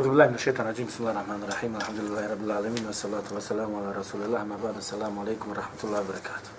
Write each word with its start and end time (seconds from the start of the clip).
أعوذ 0.00 0.08
بالله 0.08 0.26
من 0.26 0.34
الشيطان 0.34 0.66
الرجيم 0.66 0.86
بسم 0.86 1.00
الله 1.00 1.12
الرحمن 1.12 1.42
الرحيم 1.42 1.76
الحمد 1.76 2.00
لله 2.00 2.24
رب 2.32 2.42
العالمين 2.44 2.86
والصلاة 2.86 3.26
والسلام 3.32 3.70
على 3.76 3.88
رسول 4.00 4.20
الله 4.22 4.44
ما 4.44 4.56
بعد 4.64 4.76
السلام 4.76 5.18
عليكم 5.18 5.50
ورحمة 5.50 5.80
الله 5.84 6.00
وبركاته 6.00 6.50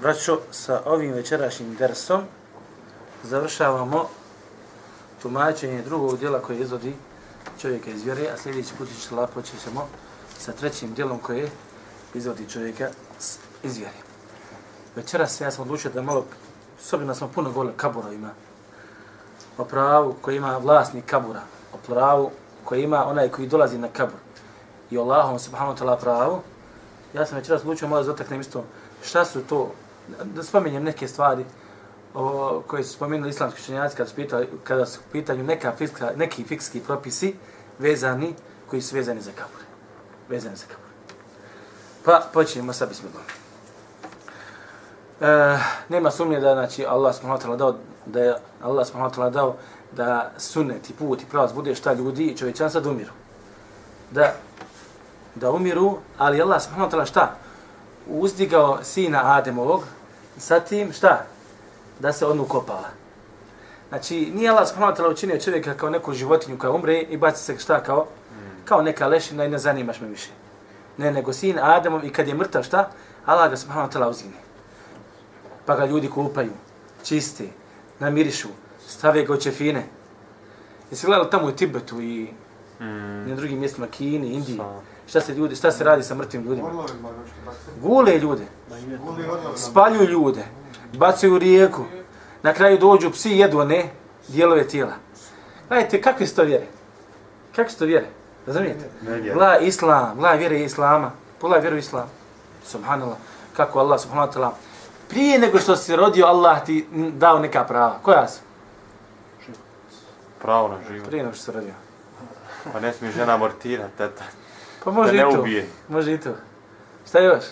Braćo, 0.00 0.40
sa 0.50 0.82
ovim 0.84 1.12
večerašnjim 1.12 1.74
dersom 1.74 2.20
završavamo 3.24 4.08
tumačenje 5.22 5.82
drugog 5.82 6.18
dijela 6.18 6.42
koje 6.42 6.60
izvodi 6.60 6.94
čovjeka 7.60 7.90
iz 7.90 8.04
vjere, 8.04 8.28
a 8.34 8.36
sljedeći 8.36 8.74
put 8.78 8.88
ćemo 9.08 9.26
počet 9.26 9.62
ćemo 9.64 9.88
sa 10.38 10.52
trećim 10.52 10.94
dijelom 10.94 11.18
koje 11.18 11.50
izvodi 12.14 12.48
čovjeka 12.48 12.88
iz 13.62 13.76
vjere. 13.76 13.98
Večeras 14.96 15.40
ja 15.40 15.50
sam 15.50 15.62
odlučio 15.62 15.90
da 15.90 16.02
malo, 16.02 16.24
s 16.80 16.92
obzirom 16.92 17.14
smo 17.14 17.28
puno 17.28 17.50
govorili 17.50 17.76
kaburovima, 17.76 18.30
o 19.58 19.64
pravu 19.64 20.14
koji 20.20 20.36
ima 20.36 20.58
vlasnik 20.58 21.04
kabura, 21.06 21.40
o 21.73 21.77
pravu 21.87 22.31
koji 22.63 22.83
ima 22.83 23.05
onaj 23.05 23.29
koji 23.29 23.47
dolazi 23.47 23.77
na 23.77 23.87
kabur 23.87 24.19
i 24.91 24.97
Allahom 24.97 25.39
subhanahu 25.39 25.77
ta'ala 25.77 25.97
pravu, 25.99 26.41
ja 27.13 27.25
sam 27.25 27.37
večeras 27.37 27.63
lučio 27.63 27.87
malo 27.87 28.03
zataknem 28.03 28.41
isto 28.41 28.63
šta 29.03 29.25
su 29.25 29.41
to, 29.41 29.71
da 30.23 30.43
spominjem 30.43 30.83
neke 30.83 31.07
stvari 31.07 31.45
o, 32.13 32.61
koje 32.67 32.83
su 32.83 32.93
spomenuli 32.93 33.29
islamski 33.29 33.61
učenjaci 33.61 33.95
kada 33.95 34.09
su, 34.09 34.15
pitali, 34.15 34.47
kada 34.63 34.85
su 34.85 34.99
pitanju 35.11 35.43
neka 35.43 35.71
fikska, 35.77 36.11
neki 36.15 36.43
fikski 36.43 36.79
propisi 36.79 37.35
vezani, 37.79 38.35
koji 38.69 38.81
su 38.81 38.95
vezani 38.95 39.21
za 39.21 39.31
kabur. 39.31 39.61
Vezani 40.29 40.55
za 40.55 40.65
kabur. 40.65 40.85
Pa 42.05 42.23
počnemo 42.33 42.73
sa 42.73 42.85
bismillah. 42.85 43.23
E, 45.21 45.57
nema 45.89 46.11
sumnje 46.11 46.39
da 46.39 46.53
znači 46.53 46.85
Allah 46.85 47.15
subhanahu 47.15 47.41
wa 47.41 47.45
ta'ala 47.45 47.57
dao 47.57 47.75
da 48.05 48.19
je 48.19 48.35
Allah 48.61 48.87
subhanahu 48.87 49.11
wa 49.11 49.15
ta'ala 49.15 49.29
dao 49.29 49.55
da 49.91 50.31
sunnet 50.37 50.89
i 50.89 50.93
put 50.93 51.21
i 51.21 51.25
pravac 51.25 51.53
bude 51.53 51.75
šta 51.75 51.93
ljudi 51.93 52.25
i 52.25 52.37
čovječanstva 52.37 52.81
da 52.81 52.89
umiru. 52.89 53.11
Da, 54.11 54.33
da 55.35 55.51
umiru, 55.51 55.97
ali 56.17 56.41
Allah 56.41 56.61
subhanahu 56.61 56.91
wa 56.91 56.95
ta'ala 56.95 57.05
šta? 57.05 57.35
Uzdigao 58.07 58.83
sina 58.83 59.37
Ademovog 59.37 59.83
sa 60.37 60.59
tim 60.59 60.93
šta? 60.93 61.25
Da 61.99 62.13
se 62.13 62.25
on 62.25 62.39
ukopala. 62.39 62.89
Znači, 63.89 64.31
nije 64.35 64.49
Allah 64.49 64.67
subhanahu 64.67 64.93
wa 64.93 64.97
ta'ala 64.97 65.11
učinio 65.11 65.39
čovjeka 65.39 65.73
kao 65.73 65.89
neku 65.89 66.13
životinju 66.13 66.57
koja 66.57 66.71
umre 66.71 66.99
i 66.99 67.17
baci 67.17 67.43
se 67.43 67.57
šta 67.59 67.83
kao? 67.83 68.07
Kao 68.65 68.81
neka 68.81 69.07
lešina 69.07 69.45
i 69.45 69.49
ne 69.49 69.57
zanimaš 69.57 70.01
me 70.01 70.07
više. 70.07 70.29
Ne, 70.97 71.11
nego 71.11 71.33
sin 71.33 71.59
Ademov 71.59 72.05
i 72.05 72.09
kad 72.09 72.27
je 72.27 72.35
mrtav 72.35 72.63
šta? 72.63 72.89
Allah 73.25 73.49
ga 73.49 73.57
subhanahu 73.57 73.91
wa 73.91 73.93
ta'ala 73.93 74.09
uzine. 74.09 74.37
Pa 75.65 75.75
ga 75.75 75.85
ljudi 75.85 76.09
kupaju, 76.09 76.51
čiste, 77.03 77.47
namirišu, 77.99 78.47
stave 79.01 79.23
ga 79.23 79.33
u 79.33 79.37
čefine. 79.37 79.83
Jesi 80.91 81.05
gledali 81.05 81.29
tamo 81.29 81.47
u 81.47 81.51
Tibetu 81.51 82.01
i 82.01 82.27
mm. 82.79 83.29
na 83.29 83.35
drugim 83.35 83.59
mjestima, 83.59 83.87
Kini, 83.87 84.33
Indiji, 84.33 84.59
šta 85.07 85.21
se 85.21 85.33
ljudi, 85.33 85.55
šta 85.55 85.71
se 85.71 85.83
radi 85.83 86.03
sa 86.03 86.15
mrtvim 86.15 86.43
ljudima? 86.43 86.69
Gule 87.81 88.19
ljude, 88.19 88.43
spaljuju 89.55 90.09
ljude, 90.09 90.43
bacaju 90.93 91.35
u 91.35 91.39
rijeku, 91.39 91.83
na 92.43 92.53
kraju 92.53 92.77
dođu 92.77 93.11
psi 93.11 93.29
jedu 93.29 93.59
one 93.59 93.89
dijelove 94.27 94.67
tijela. 94.67 94.93
Gledajte, 95.67 96.01
kakve 96.01 96.27
su 96.27 96.35
to 96.35 96.43
vjere? 96.43 96.67
Kakve 97.55 97.71
su 97.71 97.79
to 97.79 97.85
vjere? 97.85 98.07
Razumijete? 98.45 98.89
Gla 99.33 99.57
islam, 99.59 100.17
gla 100.17 100.33
vjere 100.33 100.63
islama, 100.63 101.11
pogledaj 101.39 101.61
vjeru 101.61 101.77
islam. 101.77 102.09
Subhanallah, 102.65 103.17
kako 103.55 103.79
Allah 103.79 104.01
subhanahu 104.01 104.31
wa 104.31 104.33
ta'ala 104.33 104.51
prije 105.09 105.39
nego 105.39 105.59
što 105.59 105.75
si 105.75 105.95
rodio, 105.95 106.25
Allah 106.25 106.65
ti 106.65 106.87
dao 107.13 107.39
neka 107.39 107.63
prava. 107.63 107.99
Koja 108.01 108.27
su? 108.27 108.50
Pravo 110.41 110.67
na 110.67 110.77
život. 110.89 111.07
Prije 111.07 111.23
nego 111.23 111.35
što 111.35 111.43
si 111.43 111.51
rodio. 111.51 111.73
Pa 112.73 112.79
ne 112.79 112.93
smije 112.93 113.13
žena 113.13 113.33
amortirati, 113.33 113.97
teta. 113.97 114.23
Pa 114.83 114.91
može 114.91 115.11
da 115.11 115.17
i 115.17 115.21
to. 115.21 115.39
ubije. 115.39 115.67
Može 115.87 116.13
i 116.13 116.19
to. 116.19 116.35
Šta 117.07 117.19
još? 117.19 117.43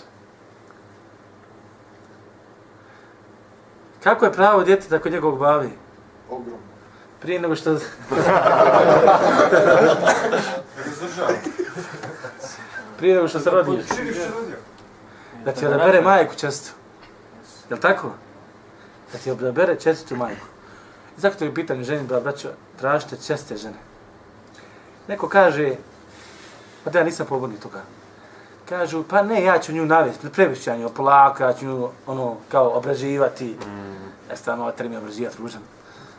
Kako 4.02 4.24
je 4.24 4.32
pravo 4.32 4.64
djeteta 4.64 4.98
kod 4.98 5.12
njegovog 5.12 5.38
bavi? 5.38 5.70
Ogromno. 6.30 6.70
Prije 7.20 7.40
nego 7.40 7.56
što... 7.56 7.78
Prije 12.98 13.14
nego 13.14 13.28
što 13.28 13.40
se 13.40 13.50
rodio. 13.50 13.78
Da 15.44 15.52
ti 15.52 15.66
odabere 15.66 16.00
majku 16.00 16.34
često. 16.34 16.72
Je 17.70 17.74
li 17.74 17.80
tako? 17.80 18.10
Da 19.12 19.18
ti 19.18 19.30
odabere 19.30 19.76
čestitu 19.76 20.16
majku. 20.16 20.46
I 21.18 21.20
zato 21.20 21.44
je 21.44 21.50
u 21.50 21.54
pitanju 21.54 21.84
ženi, 21.84 22.06
bra, 22.06 22.20
braćo, 22.20 22.48
tražite 22.80 23.16
česte 23.26 23.56
žene. 23.56 23.76
Neko 25.08 25.28
kaže, 25.28 25.74
pa 26.84 26.90
da 26.90 26.98
ja 26.98 27.04
nisam 27.04 27.26
poborni 27.26 27.60
toga. 27.60 27.82
Kažu, 28.68 29.02
pa 29.02 29.22
ne, 29.22 29.42
ja 29.44 29.58
ću 29.58 29.72
nju 29.72 29.86
navesti, 29.86 30.30
previšću 30.30 30.70
ja 30.70 30.76
nju, 30.76 30.88
polako, 30.88 31.42
ja 31.42 31.52
ću 31.52 31.66
nju, 31.66 31.88
ono, 32.06 32.36
kao, 32.48 32.68
obraživati. 32.68 33.56
Mm. 33.66 34.30
Ja 34.30 34.36
stavno 34.36 34.62
ovaj 34.62 34.76
termin 34.76 34.98
obraživati, 34.98 35.36
ružan. 35.38 35.62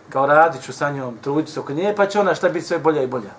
Kao 0.10 0.26
radit 0.26 0.62
ću 0.62 0.74
sa 0.74 0.92
njom, 0.92 1.18
trudit 1.22 1.50
se 1.50 1.60
oko 1.60 1.74
nje, 1.74 1.94
pa 1.98 2.06
će 2.08 2.20
ona 2.20 2.36
šta 2.36 2.50
biti 2.50 2.66
sve 2.66 2.80
bolja 2.80 3.04
i 3.04 3.08
bolja. 3.08 3.32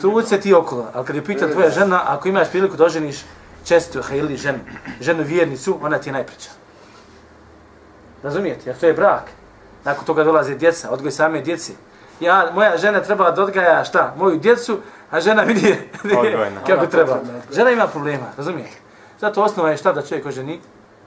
Trudit 0.00 0.28
se 0.28 0.40
ti 0.40 0.54
okolo, 0.54 0.90
ali 0.94 1.06
kad 1.06 1.16
je 1.16 1.24
pitan 1.24 1.52
tvoja 1.52 1.70
žena, 1.70 2.02
ako 2.06 2.28
imaš 2.28 2.50
priliku 2.50 2.76
da 2.76 2.84
oženiš 2.84 3.24
čestu 3.64 4.00
ili 4.12 4.36
ženu, 4.36 4.58
ženu 5.00 5.22
vjernicu, 5.22 5.78
ona 5.82 5.98
ti 5.98 6.08
je 6.08 6.12
najpriča. 6.12 6.50
Razumijete? 8.22 8.70
Jer 8.70 8.78
to 8.78 8.86
je 8.86 8.92
brak. 8.92 9.30
Nakon 9.84 10.04
toga 10.04 10.24
dolaze 10.24 10.54
djeca, 10.54 10.90
odgoj 10.90 11.10
same 11.10 11.40
djeci. 11.40 11.74
Ja, 12.20 12.50
moja 12.54 12.76
žena 12.76 13.00
treba 13.00 13.30
da 13.30 13.42
odgaja 13.42 13.84
šta? 13.84 14.14
Moju 14.16 14.38
djecu, 14.38 14.78
a 15.10 15.20
žena 15.20 15.42
vidi 15.42 15.76
kako 16.66 16.86
treba. 16.86 17.18
Žena 17.52 17.70
ima 17.70 17.86
problema, 17.86 18.26
razumijete? 18.36 18.76
Zato 19.20 19.42
osnova 19.42 19.70
je 19.70 19.76
šta 19.76 19.92
da 19.92 20.02
čovjek 20.02 20.26
oženi, 20.26 20.60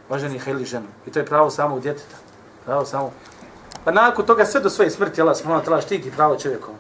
oženi 0.10 0.40
heli 0.40 0.66
ženu. 0.66 0.88
I 1.06 1.12
to 1.12 1.20
je 1.20 1.26
pravo 1.26 1.50
samog 1.50 1.82
djeteta. 1.82 2.16
Pravo 2.66 2.86
samo. 2.86 3.12
Pa 3.86 3.92
nakon 3.92 4.26
toga 4.26 4.46
sve 4.46 4.60
do 4.62 4.70
svoje 4.70 4.90
smrti 4.92 5.22
Allah 5.22 5.38
subhanahu 5.38 5.66
wa 5.66 5.70
ta'ala 5.70 5.82
štiti 5.82 6.12
pravo 6.12 6.36
čovjekom. 6.36 6.74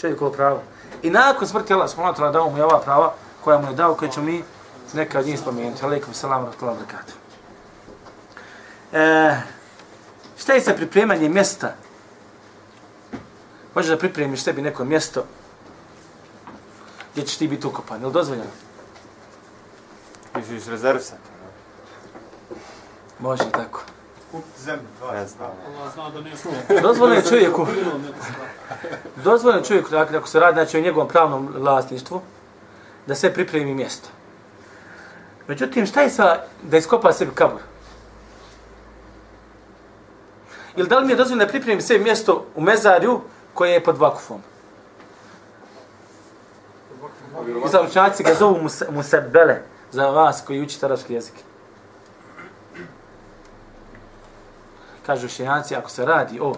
Čovjekovo 0.00 0.30
pravo. 0.30 0.62
I 1.02 1.10
nakon 1.10 1.48
smrti 1.48 1.72
Allah 1.72 1.90
subhanahu 1.90 2.14
wa 2.14 2.20
ta'ala 2.20 2.32
dao 2.32 2.50
mu 2.50 2.56
je 2.58 2.64
ova 2.64 2.80
prava 2.80 3.12
koja 3.44 3.58
mu 3.58 3.68
je 3.68 3.74
dao, 3.74 3.94
koje 3.94 4.10
ću 4.10 4.22
mi 4.22 4.42
neka 4.92 5.18
od 5.18 5.26
njih 5.26 5.38
spomenuti. 5.40 5.84
Aleikum 5.84 6.14
salam, 6.14 6.44
rahmatullahi 6.44 6.78
wa 6.78 6.82
barakatuh. 6.82 7.14
E, 8.92 9.36
Šta 10.38 10.52
je 10.52 10.60
sa 10.60 10.74
pripremanjem 10.74 11.32
mjesta? 11.32 11.74
Možeš 13.74 13.90
da 13.90 13.98
pripremiš 13.98 14.42
sebi 14.42 14.62
neko 14.62 14.84
mjesto 14.84 15.24
gdje 17.12 17.24
ćeš 17.24 17.36
ti 17.36 17.48
biti 17.48 17.66
ukopan. 17.66 18.00
Je 18.00 18.06
li 18.06 18.12
dozvoljeno? 18.12 18.50
Misliš 20.36 20.66
rezervsa? 20.66 21.14
Može 23.18 23.50
tako. 23.50 23.82
Kupiti 24.30 24.62
zemlju, 24.62 24.86
dva. 24.98 25.12
Ne 25.12 25.26
znam. 25.26 25.50
Dozvoljeno 26.82 27.20
je 27.20 27.28
čovjeku. 27.28 27.66
Dozvoljeno 29.24 29.60
je 29.60 29.64
čovjeku, 29.64 29.90
dakle, 29.90 30.18
ako 30.18 30.28
se 30.28 30.40
radi 30.40 30.54
znači, 30.54 30.78
o 30.78 30.80
njegovom 30.80 31.08
pravnom 31.08 31.48
vlasništvu, 31.56 32.20
da 33.06 33.14
se 33.14 33.34
pripremi 33.34 33.74
mjesto. 33.74 34.08
Međutim, 35.48 35.86
šta 35.86 36.02
je 36.02 36.10
sa 36.10 36.40
da 36.62 36.76
iskopa 36.76 37.12
sebi 37.12 37.30
kabur? 37.34 37.60
Ili 40.76 40.88
da 40.88 40.98
li 40.98 41.06
mi 41.06 41.12
je 41.12 41.16
dozvoljeno 41.16 41.44
da 41.44 41.50
pripremim 41.50 41.82
sve 41.82 41.98
mjesto 41.98 42.46
u 42.54 42.60
mezarju 42.60 43.20
koje 43.54 43.72
je 43.72 43.84
pod 43.84 43.98
vakufom? 43.98 44.40
I 47.66 47.68
zaučnjaci 47.68 48.22
ga 48.22 48.34
zovu 48.34 48.58
musebele 48.90 49.62
za 49.90 50.06
vas 50.06 50.42
koji 50.46 50.62
učite 50.62 50.86
arabski 50.86 51.14
jezik. 51.14 51.34
Kažu 55.06 55.26
učenjaci, 55.26 55.76
ako 55.76 55.90
se 55.90 56.04
radi 56.04 56.40
o 56.40 56.54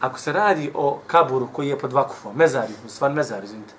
ako 0.00 0.18
se 0.18 0.32
radi 0.32 0.70
o 0.74 0.98
kaburu 1.06 1.48
koji 1.52 1.68
je 1.68 1.78
pod 1.78 1.92
vakufom, 1.92 2.36
mezari, 2.36 2.72
u 2.86 2.88
stvar 2.88 3.12
mezar, 3.12 3.44
izvinite. 3.44 3.74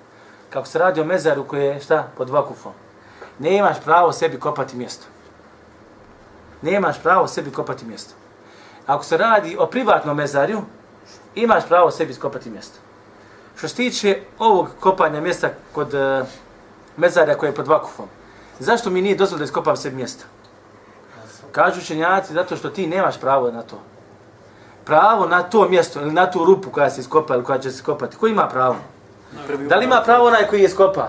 Kako 0.50 0.66
se 0.66 0.78
radi 0.78 1.00
o 1.00 1.04
mezaru 1.04 1.44
koji 1.44 1.64
je 1.64 1.80
šta 1.80 2.08
pod 2.16 2.30
vakufom, 2.30 2.72
ne 3.38 3.56
imaš 3.56 3.76
pravo 3.84 4.12
sebi 4.12 4.40
kopati 4.40 4.76
mjesto. 4.76 5.06
Ne 6.62 6.72
imaš 6.72 7.02
pravo 7.02 7.26
sebi 7.28 7.52
kopati 7.52 7.84
mjesto. 7.84 8.14
Ako 8.86 9.04
se 9.04 9.16
radi 9.16 9.56
o 9.58 9.66
privatnom 9.66 10.16
mezarju, 10.16 10.62
imaš 11.34 11.68
pravo 11.68 11.90
sebi 11.90 12.14
skopati 12.14 12.50
mjesto. 12.50 12.78
Što 13.58 13.68
se 13.68 13.74
tiče 13.74 14.20
ovog 14.38 14.68
kopanja 14.80 15.20
mjesta 15.20 15.48
kod 15.72 15.94
uh, 15.94 16.26
mezarja 16.96 17.34
koje 17.34 17.50
je 17.50 17.54
pod 17.54 17.66
vakufom, 17.68 18.06
zašto 18.58 18.90
mi 18.90 19.02
nije 19.02 19.16
dozvoljeno 19.16 19.38
da 19.38 19.44
iskopam 19.44 19.76
sebi 19.76 19.96
mjesto? 19.96 20.24
Kažu 21.52 21.80
učenjaci 21.80 22.32
zato 22.32 22.56
što 22.56 22.70
ti 22.70 22.86
nemaš 22.86 23.20
pravo 23.20 23.50
na 23.50 23.62
to. 23.62 23.80
Pravo 24.84 25.26
na 25.26 25.42
to 25.42 25.68
mjesto 25.68 26.00
ili 26.00 26.12
na 26.12 26.30
tu 26.30 26.44
rupu 26.44 26.70
koja 26.70 26.90
se 26.90 27.00
iskopa 27.00 27.34
ili 27.34 27.44
koja 27.44 27.58
će 27.58 27.70
se 27.70 27.78
skopati. 27.78 28.16
Ko 28.16 28.26
ima 28.26 28.48
pravo? 28.48 28.76
Da 29.68 29.76
li 29.76 29.84
ima 29.84 30.02
pravo 30.04 30.26
onaj 30.26 30.46
koji 30.46 30.62
je 30.62 30.68
skopa? 30.68 31.08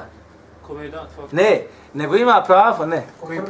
Ne, 1.31 1.63
nego 1.93 2.15
ima 2.15 2.43
pravo, 2.47 2.85
ne. 2.85 3.03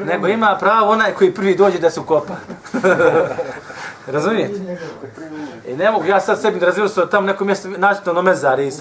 Nego 0.05 0.27
ima 0.27 0.57
pravo 0.59 0.91
onaj 0.91 1.13
koji 1.13 1.33
prvi 1.33 1.55
dođe 1.55 1.79
da 1.79 1.89
se 1.89 1.99
ukopa. 1.99 2.33
Razumijete? 4.11 4.77
I 5.67 5.75
ne 5.75 5.91
mogu 5.91 6.05
ja 6.05 6.19
sad 6.19 6.41
sebi 6.41 6.59
da 6.59 6.65
razivam 6.65 6.89
se 6.89 7.01
tamo 7.11 7.27
neko 7.27 7.45
mjesto, 7.45 7.69
naći 7.69 8.03
to 8.03 8.11
ono 8.11 8.21
mezari, 8.21 8.71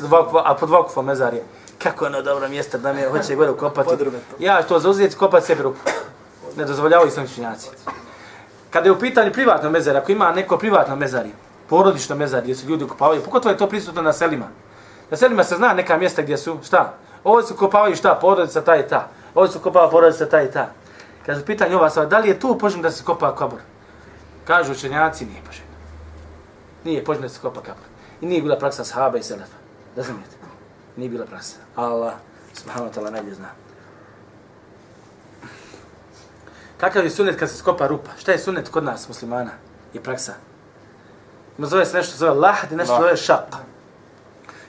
a 0.44 0.54
pod 0.54 0.70
vakufom 0.70 1.06
mezari. 1.06 1.40
Kako 1.82 2.04
je 2.04 2.08
ono 2.08 2.22
dobro 2.22 2.48
mjesto 2.48 2.78
da 2.78 2.92
me 2.92 3.08
hoće 3.08 3.34
gore 3.34 3.50
ukopati. 3.50 3.90
Ja 4.38 4.62
to 4.62 4.78
zauzeti, 4.78 5.16
kopati 5.16 5.46
sebi 5.46 5.62
rupu. 5.62 5.78
Ne 6.56 6.64
dozvoljavaju 6.64 7.08
islam 7.08 7.26
činjaci. 7.34 7.69
Kada 8.70 8.88
je 8.88 8.92
u 8.92 8.98
pitanju 8.98 9.32
privatno 9.32 9.70
mezari, 9.70 9.98
ako 9.98 10.12
ima 10.12 10.32
neko 10.32 10.58
privatno 10.58 10.96
mezari, 10.96 11.31
porodično 11.69 12.16
mezari, 12.16 12.42
gdje 12.42 12.54
su 12.54 12.66
ljudi 12.66 12.84
ukopavaju, 12.84 13.22
pogotovo 13.22 13.52
je 13.52 13.58
to 13.58 13.66
prisutno 13.66 14.02
na 14.02 14.12
selima. 14.12 14.46
Na 15.10 15.16
selima 15.16 15.44
se 15.44 15.56
zna 15.56 15.72
neka 15.72 15.96
mjesta 15.96 16.22
gdje 16.22 16.36
su, 16.36 16.58
šta? 16.64 16.94
Ovo 17.24 17.42
su 17.42 17.54
kopavaju 17.54 17.96
šta? 17.96 18.14
Porodica 18.14 18.60
ta 18.60 18.76
i 18.76 18.88
ta. 18.88 19.08
Ovo 19.34 19.48
su 19.48 19.58
kopava 19.58 19.90
porodica 19.90 20.26
ta 20.26 20.42
i 20.42 20.50
ta. 20.50 20.69
Kaže, 21.26 21.44
pitanje 21.44 21.76
ova 21.76 21.90
sva, 21.90 22.06
da 22.06 22.19
li 22.19 22.28
je 22.28 22.40
tu 22.40 22.58
poželjno 22.58 22.82
da 22.82 22.90
se 22.90 23.04
kopa 23.04 23.34
kabor? 23.36 23.58
Kažu 24.48 24.72
učenjaci, 24.72 25.26
nije 25.26 25.42
poželjno. 25.46 25.76
Nije 26.84 27.04
poželjno 27.04 27.28
da 27.28 27.34
se 27.34 27.40
kopa 27.40 27.60
kabor. 27.60 27.84
I 28.20 28.26
nije 28.26 28.42
bila 28.42 28.56
praksa 28.58 28.84
sahaba 28.84 29.18
i 29.18 29.22
selefa. 29.22 29.56
Razumijete? 29.96 30.36
Nije 30.96 31.10
bila 31.10 31.26
praksa. 31.26 31.56
Allah, 31.76 32.14
subhanahu 32.54 32.90
wa 32.90 32.94
ta'ala, 32.94 33.10
najbolje 33.10 33.34
zna. 33.34 33.48
Kakav 36.80 37.04
je 37.04 37.10
sunet 37.10 37.38
kad 37.38 37.50
se 37.50 37.56
skopa 37.56 37.86
rupa? 37.86 38.10
Šta 38.18 38.32
je 38.32 38.38
sunet 38.38 38.68
kod 38.68 38.84
nas, 38.84 39.08
muslimana? 39.08 39.50
Je 39.92 40.02
praksa. 40.02 40.32
Ima 41.58 41.66
zove 41.66 41.86
se 41.86 41.96
nešto 41.96 42.16
zove 42.16 42.32
lahad 42.32 42.72
i 42.72 42.76
nešto 42.76 42.96
zove 43.00 43.16
šak. 43.16 43.56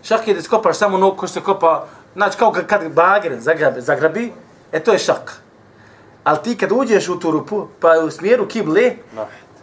Šak 0.03 0.27
je 0.27 0.33
da 0.33 0.41
skopaš 0.41 0.77
samo 0.77 0.97
nogu 0.97 1.17
ko 1.17 1.27
se 1.27 1.41
kopa, 1.41 1.87
znači 2.13 2.37
kao 2.37 2.51
kad 2.67 2.91
bager 2.91 3.39
zagrabi, 3.39 3.81
zagrabi, 3.81 4.33
e 4.71 4.79
to 4.79 4.91
je 4.91 4.99
šak. 4.99 5.39
Ali 6.23 6.43
ti 6.43 6.57
kad 6.57 6.71
uđeš 6.71 7.09
u 7.09 7.19
tu 7.19 7.31
rupu, 7.31 7.67
pa 7.79 7.99
u 8.05 8.11
smjeru 8.11 8.47
kible, 8.47 8.95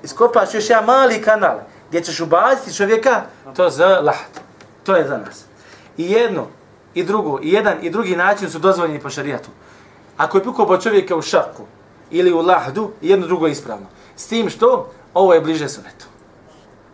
iskopaš 0.03 0.55
još 0.55 0.71
jedan 0.71 0.85
mali 0.85 1.23
kanal, 1.23 1.59
gdje 1.89 2.01
ćeš 2.01 2.21
ubaziti 2.21 2.77
čovjeka, 2.77 3.23
to 3.57 3.71
za 3.71 3.87
lahat. 3.87 4.41
To 4.85 4.97
je 4.97 5.09
za 5.09 5.19
nas. 5.19 5.45
I 5.97 6.11
jedno, 6.11 6.47
i 6.95 7.05
drugo, 7.05 7.39
i 7.43 7.53
jedan, 7.53 7.75
i 7.83 7.91
drugi 7.91 8.17
način 8.17 8.51
su 8.51 8.59
dozvoljeni 8.59 9.01
po 9.01 9.11
šarijatu. 9.11 9.49
Ako 10.17 10.39
je 10.39 10.45
pukao 10.45 10.79
čovjeka 10.79 11.17
u 11.17 11.23
šaku, 11.23 11.63
ili 12.11 12.33
u 12.33 12.41
lahdu, 12.41 12.91
jedno 13.01 13.27
drugo 13.27 13.47
je 13.47 13.53
ispravno. 13.53 13.87
S 14.17 14.27
tim 14.27 14.51
što, 14.51 14.91
ovo 15.15 15.35
je 15.35 15.41
bliže 15.41 15.69
sunetu. 15.69 16.07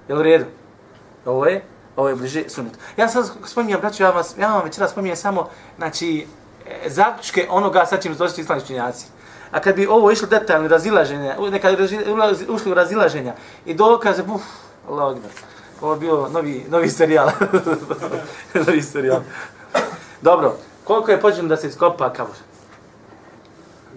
Jel 0.09 0.19
u 0.19 0.23
redu? 0.23 0.45
Ovo 1.25 1.47
je, 1.47 1.65
ovo 1.97 2.09
je 2.09 2.17
bliže 2.17 2.49
sunetu. 2.49 2.79
Ja 2.97 3.09
sad 3.09 3.31
spominjam, 3.47 3.81
braću, 3.81 4.03
ja, 4.03 4.11
vas, 4.11 4.35
ja 4.39 4.55
vam 4.55 4.65
večera 4.65 4.89
spominjam 4.89 5.17
samo, 5.17 5.49
znači, 5.77 6.27
e, 6.67 6.91
zaključke 6.91 7.47
onoga 7.51 7.87
sa 7.87 7.97
čim 7.97 8.15
došli 8.15 8.43
islamski 8.43 8.67
činjaci. 8.67 9.07
A 9.53 9.61
kad 9.61 9.77
bi 9.77 9.87
ovo 9.87 10.11
išlo 10.11 10.29
detaljno 10.29 10.69
razilaženje, 10.69 11.35
neka 11.51 11.69
ušli 12.49 12.71
u 12.71 12.75
razilaženja 12.75 13.35
i 13.65 13.75
dokaze, 13.75 14.23
buf, 14.23 14.43
Allah 14.89 15.17
akbar. 15.17 15.31
Ovo 15.81 15.93
je 15.93 16.01
bio 16.01 16.29
novi, 16.29 16.65
novi 16.69 16.89
serijal. 16.89 17.31
novi 18.67 18.83
serijal. 18.83 19.21
Dobro, 20.21 20.57
koliko 20.85 21.11
je 21.11 21.21
pođeno 21.21 21.49
da 21.49 21.57
se 21.57 21.69
iskopa 21.69 22.13
kabur? 22.13 22.35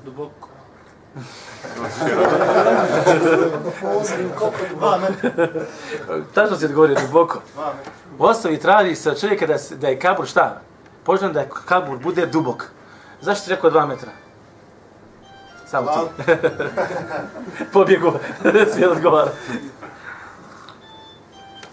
Duboko. 0.05 0.49
Tačno 6.33 6.57
si 6.57 6.65
odgovorio, 6.65 6.97
duboko. 7.07 7.41
U 8.19 8.23
osnovi 8.23 8.59
traži 8.59 8.95
se 8.95 9.11
od 9.11 9.19
čovjeka 9.19 9.47
da, 9.47 9.55
da 9.75 9.87
je 9.87 9.99
kabur 9.99 10.27
šta? 10.27 10.61
Poželjno 11.03 11.33
da 11.33 11.39
je 11.39 11.49
kabur 11.65 11.97
bude 11.97 12.25
dubok. 12.25 12.63
Zašto 13.21 13.43
si 13.43 13.49
rekao 13.49 13.69
dva 13.69 13.85
metra? 13.85 14.11
Samo 15.75 15.91
ti. 15.91 16.31
Pobjegu. 17.73 18.13
Svijet 18.73 18.91
odgovara. 18.91 19.31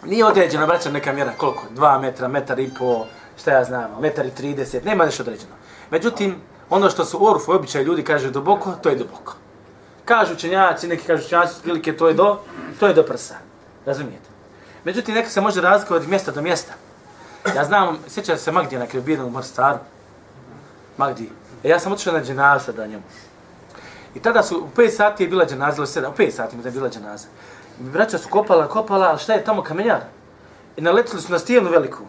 Nije 0.05 0.25
određena, 0.25 0.67
braća, 0.67 0.91
neka 0.91 1.13
mjera. 1.13 1.33
Koliko? 1.37 1.63
Dva 1.71 1.99
metra, 1.99 2.29
metar 2.29 2.59
i 2.59 2.71
po, 2.79 3.07
šta 3.41 3.51
ja 3.51 3.65
znam, 3.65 3.91
metar 4.01 4.27
i 4.27 4.31
trideset. 4.31 4.85
Nema 4.85 5.05
nešto 5.05 5.23
određeno. 5.23 5.53
Međutim, 5.91 6.37
ono 6.71 6.91
što 6.91 7.05
su 7.05 7.27
orfu 7.31 7.53
običaj 7.53 7.83
ljudi 7.83 8.03
kaže 8.03 8.31
duboko, 8.31 8.73
to 8.83 8.89
je 8.89 8.97
duboko. 8.97 9.35
Kažu 10.05 10.33
učenjaci, 10.33 10.89
neki 10.89 11.07
kažu 11.07 11.27
učenjaci, 11.27 11.63
prilike 11.63 11.97
to 11.97 12.09
je 12.09 12.15
do, 12.15 12.39
to 12.81 12.87
je 12.87 12.95
do 12.95 13.03
prsa. 13.03 13.35
Razumijete? 13.87 14.29
Međutim, 14.85 15.15
neka 15.15 15.29
se 15.29 15.41
može 15.41 15.61
razlikovati 15.61 16.05
od 16.05 16.11
mjesta 16.11 16.33
do 16.33 16.43
mjesta. 16.43 16.73
Ja 17.57 17.65
znam, 17.65 17.99
sjećam 18.09 18.39
se 18.39 18.53
Magdija 18.53 18.87
na 19.17 19.25
u 19.25 19.31
Morstaru. 19.31 19.79
Magdi. 20.97 21.31
E, 21.65 21.69
ja 21.69 21.79
sam 21.79 21.93
otišao 21.93 22.13
na 22.13 22.25
dženaza 22.25 22.73
da 22.73 22.87
njemu. 22.87 23.03
I 24.15 24.21
tada 24.21 24.43
su, 24.43 24.59
u 24.59 24.69
5 24.77 24.91
sati 24.91 25.23
je 25.23 25.29
bila 25.29 25.47
dženaza, 25.47 25.77
ili 25.77 25.87
7, 25.87 26.09
u 26.09 26.17
5 26.17 26.31
sati 26.31 26.57
je 26.65 26.71
bila 26.71 26.91
dženaza. 26.91 27.27
Braća 27.79 28.19
su 28.19 28.29
kopala, 28.29 28.69
kopala, 28.69 29.07
ali 29.07 29.19
šta 29.19 29.33
je 29.33 29.45
tamo 29.45 29.63
kamenjar? 29.63 30.01
I 30.77 30.81
naletili 30.81 31.23
su 31.23 31.33
na 31.33 31.39
stijenu 31.39 31.71
veliku. 31.71 32.03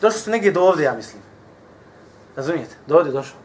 Došli 0.00 0.20
su 0.20 0.30
negdje 0.30 0.52
do 0.52 0.62
ovdje, 0.62 0.84
ja 0.84 0.94
mislim. 0.94 1.22
Razumijete? 2.36 2.74
Do 2.86 2.96
ovdje 2.96 3.12
došao. 3.12 3.38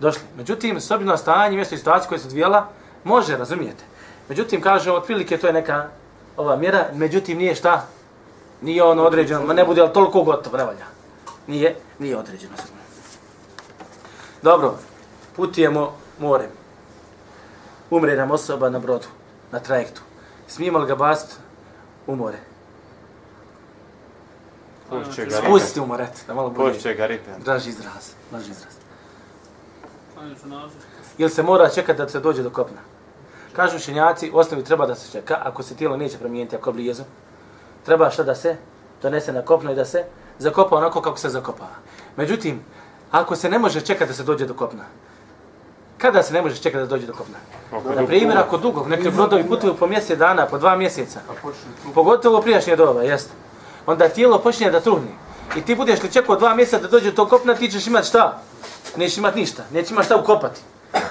Došli. 0.00 0.22
Međutim, 0.36 0.80
s 0.80 0.90
obzirom 0.90 1.10
na 1.10 1.16
stanje, 1.16 1.56
mjesto 1.56 1.74
i 1.74 1.78
situaciju 1.78 2.08
koje 2.08 2.18
se 2.18 2.26
odvijela, 2.26 2.68
može, 3.04 3.36
razumijete. 3.36 3.84
Međutim, 4.28 4.60
kaže, 4.60 4.92
otprilike 4.92 5.38
to 5.38 5.46
je 5.46 5.52
neka 5.52 5.88
ova 6.36 6.56
mjera, 6.56 6.86
međutim, 6.92 7.38
nije 7.38 7.54
šta? 7.54 7.86
Nije 8.60 8.82
ono 8.82 9.02
određeno, 9.02 9.46
ma 9.46 9.52
ne 9.52 9.64
bude 9.64 9.82
li 9.82 9.92
toliko 9.92 10.22
gotovo, 10.22 10.56
ne 10.56 10.64
valja. 10.64 10.86
Nije, 11.46 11.76
nije 11.98 12.16
određeno. 12.16 12.52
Dobro, 14.42 14.74
putujemo 15.36 15.96
morem. 16.18 16.63
Umre 17.94 18.16
nam 18.16 18.30
osoba 18.30 18.70
na 18.70 18.78
brodu, 18.78 19.06
na 19.52 19.60
trajektu. 19.60 20.02
Smijemo 20.48 20.78
li 20.78 20.86
ga 20.86 20.94
bast 20.94 21.38
u 22.06 22.16
more? 22.16 22.38
Spustiti 25.44 25.80
u 25.80 25.86
more, 25.86 26.08
da 26.26 26.34
malo 26.34 26.50
bolje. 26.50 26.74
Pušće 26.74 26.94
ga 26.94 27.06
ritem. 27.06 27.34
Draži 27.44 27.70
izraz, 27.70 28.10
draži 28.30 28.50
izraz. 28.50 28.74
Ili 31.18 31.30
se 31.30 31.42
mora 31.42 31.68
čekati 31.68 31.98
da 31.98 32.08
se 32.08 32.20
dođe 32.20 32.42
do 32.42 32.50
kopna? 32.50 32.80
Kažu 33.52 33.78
šenjaci, 33.78 34.30
osnovi 34.34 34.64
treba 34.64 34.86
da 34.86 34.94
se 34.94 35.12
čeka, 35.12 35.38
ako 35.44 35.62
se 35.62 35.76
tijelo 35.76 35.96
neće 35.96 36.18
promijeniti, 36.18 36.56
ako 36.56 36.70
je 36.70 36.74
blizu. 36.74 37.02
Treba 37.84 38.10
šta 38.10 38.22
da 38.22 38.34
se 38.34 38.56
donese 39.02 39.32
na 39.32 39.42
kopno 39.42 39.72
i 39.72 39.74
da 39.74 39.84
se 39.84 40.04
zakopa 40.38 40.76
onako 40.76 41.02
kako 41.02 41.18
se 41.18 41.28
zakopa. 41.28 41.68
Međutim, 42.16 42.60
ako 43.10 43.36
se 43.36 43.50
ne 43.50 43.58
može 43.58 43.80
čekati 43.80 44.10
da 44.10 44.14
se 44.14 44.22
dođe 44.22 44.46
do 44.46 44.54
kopna, 44.54 44.84
kada 46.04 46.22
se 46.22 46.32
ne 46.32 46.42
može 46.42 46.56
čekati 46.56 46.82
da 46.82 46.86
dođe 46.86 47.06
do 47.06 47.12
kopna? 47.12 47.38
Na 48.00 48.06
primjer, 48.06 48.38
ako 48.38 48.58
dugo, 48.58 48.86
neke 48.88 49.10
brodovi 49.10 49.48
putuju 49.48 49.74
po 49.74 49.86
mjesec 49.86 50.18
dana, 50.18 50.46
po 50.46 50.58
dva 50.58 50.76
mjeseca, 50.76 51.20
pogotovo 51.94 52.40
prijašnje 52.40 52.76
doba, 52.76 53.02
jeste. 53.02 53.32
Onda 53.86 54.08
tijelo 54.08 54.38
počinje 54.38 54.70
da 54.70 54.80
truhne. 54.80 55.08
I 55.56 55.62
ti 55.62 55.74
budeš 55.74 56.02
li 56.02 56.12
čekao 56.12 56.36
dva 56.36 56.54
mjeseca 56.54 56.78
da 56.78 56.88
dođe 56.88 57.12
do 57.12 57.26
kopna, 57.26 57.54
ti 57.54 57.70
ćeš 57.70 57.86
imati 57.86 58.08
šta? 58.08 58.42
Nećeš 58.96 59.18
imati 59.18 59.40
ništa, 59.40 59.62
nećeš 59.72 59.90
imati 59.90 60.06
šta 60.06 60.16
ukopati. 60.16 60.60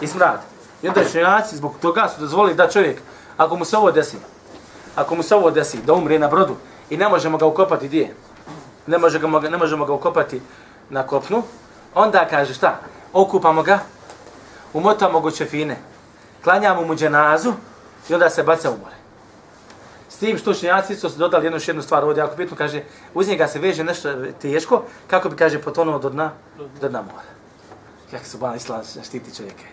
I 0.02 0.08
smrad. 0.08 0.42
I 0.84 0.88
onda 0.88 1.02
činjaci 1.12 1.58
zbog 1.58 1.74
toga 1.82 2.10
su 2.10 2.22
dozvolili 2.22 2.56
da 2.56 2.70
čovjek, 2.70 3.02
ako 3.38 3.56
mu 3.56 3.66
se 3.66 3.78
ovo 3.78 3.92
desi, 3.92 4.18
ako 4.96 5.16
mu 5.16 5.24
se 5.24 5.36
ovo 5.36 5.52
desi, 5.52 5.78
da 5.86 5.94
umre 5.94 6.20
na 6.20 6.28
brodu 6.28 6.56
i 6.90 6.98
ne 6.98 7.10
možemo 7.10 7.38
ga 7.38 7.46
ukopati 7.46 7.88
gdje? 7.88 8.16
Ne, 8.88 8.98
može 8.98 9.20
ga, 9.20 9.28
ne 9.28 9.58
možemo 9.58 9.86
ga 9.86 9.94
ukopati 9.94 10.42
na 10.90 11.08
kopnu, 11.08 11.44
onda 11.96 12.28
kaže 12.30 12.54
šta? 12.54 12.80
Okupamo 13.14 13.64
ga, 13.64 13.80
umotamo 14.74 15.20
go 15.20 15.32
čefine, 15.32 15.78
klanjamo 16.44 16.82
mu 16.82 16.96
dženazu 16.96 17.54
i 18.10 18.14
onda 18.14 18.30
se 18.30 18.44
baca 18.44 18.72
u 18.72 18.78
more. 18.78 18.96
S 20.10 20.18
tim 20.18 20.38
što 20.38 20.54
činjaci 20.54 20.96
su 20.96 21.10
dodali 21.10 21.46
jednu 21.46 21.60
jednu 21.68 21.82
stvar 21.82 22.04
ovdje, 22.04 22.22
jako 22.22 22.36
bitno, 22.36 22.58
kaže, 22.58 22.84
uz 23.14 23.28
njega 23.28 23.48
se 23.48 23.60
veže 23.60 23.84
nešto 23.84 24.14
teško, 24.42 24.84
kako 25.08 25.30
bi, 25.30 25.36
kaže, 25.36 25.62
potonuo 25.62 26.00
do 26.00 26.10
dna, 26.10 26.32
do 26.82 26.90
dna 26.90 27.02
mora. 27.02 27.34
Kako 28.12 28.26
su 28.26 28.38
bana 28.38 28.56
islam 28.56 28.82
štiti 29.04 29.36
čovjeke 29.36 29.66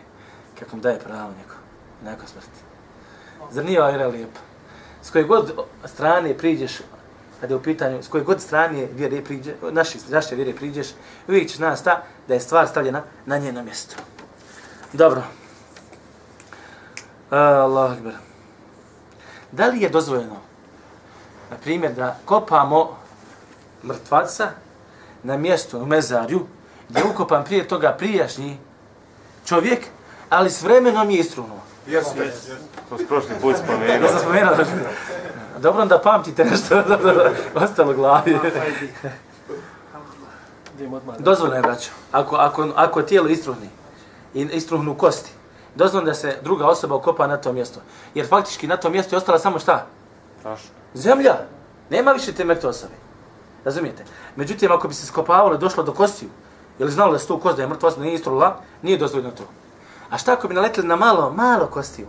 kako 0.60 0.76
mu 0.76 0.82
daje 0.82 0.98
pravo 0.98 1.30
neko, 1.38 1.54
neko 2.04 2.26
smrti. 2.26 2.60
Zar 3.50 3.64
nije 3.64 3.82
ovaj 3.82 4.06
lijep? 4.06 4.30
S 5.02 5.10
koje 5.10 5.24
god 5.24 5.52
strane 5.84 6.38
priđeš, 6.38 6.78
kada 7.40 7.54
je 7.54 7.56
u 7.56 7.62
pitanju, 7.62 8.02
s 8.02 8.08
koje 8.08 8.24
god 8.24 8.40
strane 8.40 8.88
vjere 8.92 9.24
priđeš, 9.24 9.54
naši, 9.72 9.98
naše 10.08 10.34
vjere 10.34 10.54
priđeš, 10.54 10.86
uvijek 11.28 11.48
ćeš 11.48 11.58
nas 11.58 11.82
ta 11.82 12.02
da 12.28 12.34
je 12.34 12.40
stvar 12.40 12.68
stavljena 12.68 13.02
na 13.26 13.38
njeno 13.38 13.62
mjesto. 13.62 13.96
Dobro. 14.92 15.22
Allah 17.30 17.92
akbar. 17.92 18.12
Da 19.52 19.66
li 19.66 19.80
je 19.80 19.88
dozvoljeno, 19.88 20.36
na 21.50 21.56
primjer, 21.56 21.92
da 21.92 22.18
kopamo 22.24 22.96
mrtvaca 23.84 24.48
na 25.22 25.36
mjestu 25.36 25.78
u 25.78 25.86
mezarju, 25.86 26.46
gdje 26.88 27.00
je 27.00 27.06
ukopan 27.06 27.44
prije 27.44 27.68
toga 27.68 27.94
prijašnji 27.98 28.58
čovjek, 29.46 29.86
ali 30.30 30.50
s 30.50 30.62
vremenom 30.62 31.10
je 31.10 31.18
istrunuo. 31.18 31.60
Jeste. 31.86 32.32
To 32.88 32.98
s 32.98 33.06
prošli 33.08 33.34
put 33.40 33.56
spomenuo. 33.56 33.86
Ja 33.86 34.08
sam 34.08 34.18
spomenuo. 34.18 34.54
Dobro 35.58 35.84
da 35.84 35.98
pamtite 35.98 36.44
nešto 36.44 36.82
ostalo 37.54 37.94
glavi. 37.94 38.38
Dozvoljno 41.18 41.56
je, 41.56 41.62
braćo. 41.62 41.90
Ako, 42.12 42.36
ako, 42.36 42.68
ako 42.76 43.02
tijelo 43.02 43.28
istruhni 43.28 43.68
i 44.34 44.42
istruhnu 44.42 44.94
kosti, 44.94 45.30
dozvoljno 45.74 46.06
da 46.06 46.14
se 46.14 46.36
druga 46.42 46.66
osoba 46.66 46.94
ukopa 46.94 47.26
na 47.26 47.36
to 47.36 47.52
mjesto. 47.52 47.80
Jer 48.14 48.28
faktički 48.28 48.66
na 48.66 48.76
tom 48.76 48.92
mjestu 48.92 49.14
je 49.14 49.18
ostala 49.18 49.38
samo 49.38 49.58
šta? 49.58 49.86
Taška. 50.42 50.68
Zemlja. 50.94 51.36
Nema 51.90 52.12
više 52.12 52.32
te 52.32 52.44
mrtve 52.44 52.68
osobe. 52.68 52.92
Razumijete? 53.64 54.04
Međutim, 54.36 54.72
ako 54.72 54.88
bi 54.88 54.94
se 54.94 55.06
skopavalo 55.06 55.54
i 55.54 55.58
došlo 55.58 55.82
do 55.82 55.92
kostiju, 55.92 56.28
ili 56.78 56.90
znalo 56.90 57.12
da 57.12 57.18
se 57.18 57.26
tu 57.26 57.38
kost 57.38 57.56
da 57.56 57.62
je 57.62 57.68
mrtva 57.68 57.88
osoba, 57.88 58.04
nije 58.04 58.14
istrula, 58.14 58.56
nije 58.82 58.98
dozvoljeno 58.98 59.30
to. 59.30 59.42
A 60.10 60.18
šta 60.18 60.32
ako 60.32 60.48
bi 60.48 60.54
naletili 60.54 60.86
na 60.88 60.96
malo, 60.96 61.30
malo 61.30 61.66
kostiju? 61.66 62.06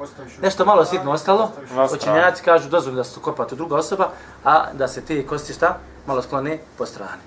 Ostaviš 0.00 0.38
Nešto 0.38 0.64
malo 0.64 0.84
sitno 0.84 1.12
ostalo, 1.12 1.44
Ostaviš 1.44 1.70
u- 1.70 1.74
Na 1.74 1.88
stranu. 1.88 2.02
učenjaci 2.02 2.42
kažu 2.42 2.68
dozvoljeno 2.70 2.96
da 2.96 3.04
se 3.04 3.20
kopa 3.20 3.46
tu 3.46 3.56
druga 3.56 3.76
osoba, 3.76 4.08
a 4.44 4.72
da 4.72 4.88
se 4.88 5.00
te 5.00 5.26
kosti 5.26 5.52
šta? 5.52 5.78
Malo 6.06 6.22
sklone 6.22 6.58
po 6.78 6.86
strani. 6.86 7.22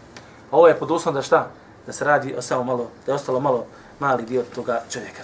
Ovo 0.52 0.68
je 0.68 0.80
pod 0.80 0.92
uslovom 0.92 1.16
da 1.16 1.22
šta? 1.22 1.48
Da 1.86 1.94
se 1.94 2.06
radi 2.06 2.36
o 2.38 2.42
samo 2.42 2.64
malo, 2.64 2.88
da 3.06 3.12
je 3.12 3.16
ostalo 3.16 3.40
malo 3.40 3.66
mali 4.02 4.24
dio 4.26 4.44
toga 4.56 4.82
čovjeka. 4.90 5.24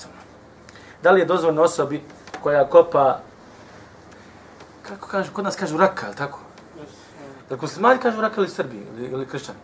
Da 1.03 1.11
li 1.11 1.19
je 1.19 1.25
dozvoljeno 1.25 1.61
osobi 1.61 2.03
koja 2.43 2.69
kopa, 2.69 3.19
kako 4.81 5.07
kažu, 5.07 5.33
kod 5.33 5.45
nas 5.45 5.55
kažu 5.55 5.77
raka, 5.77 6.05
ali 6.05 6.15
tako? 6.15 6.39
Jel 7.49 7.59
muslimani 7.61 7.99
kažu 7.99 8.21
raka 8.21 8.41
ili 8.41 8.49
Srbi 8.49 8.77
ili, 8.77 9.07
ili 9.07 9.25
kršćani? 9.27 9.57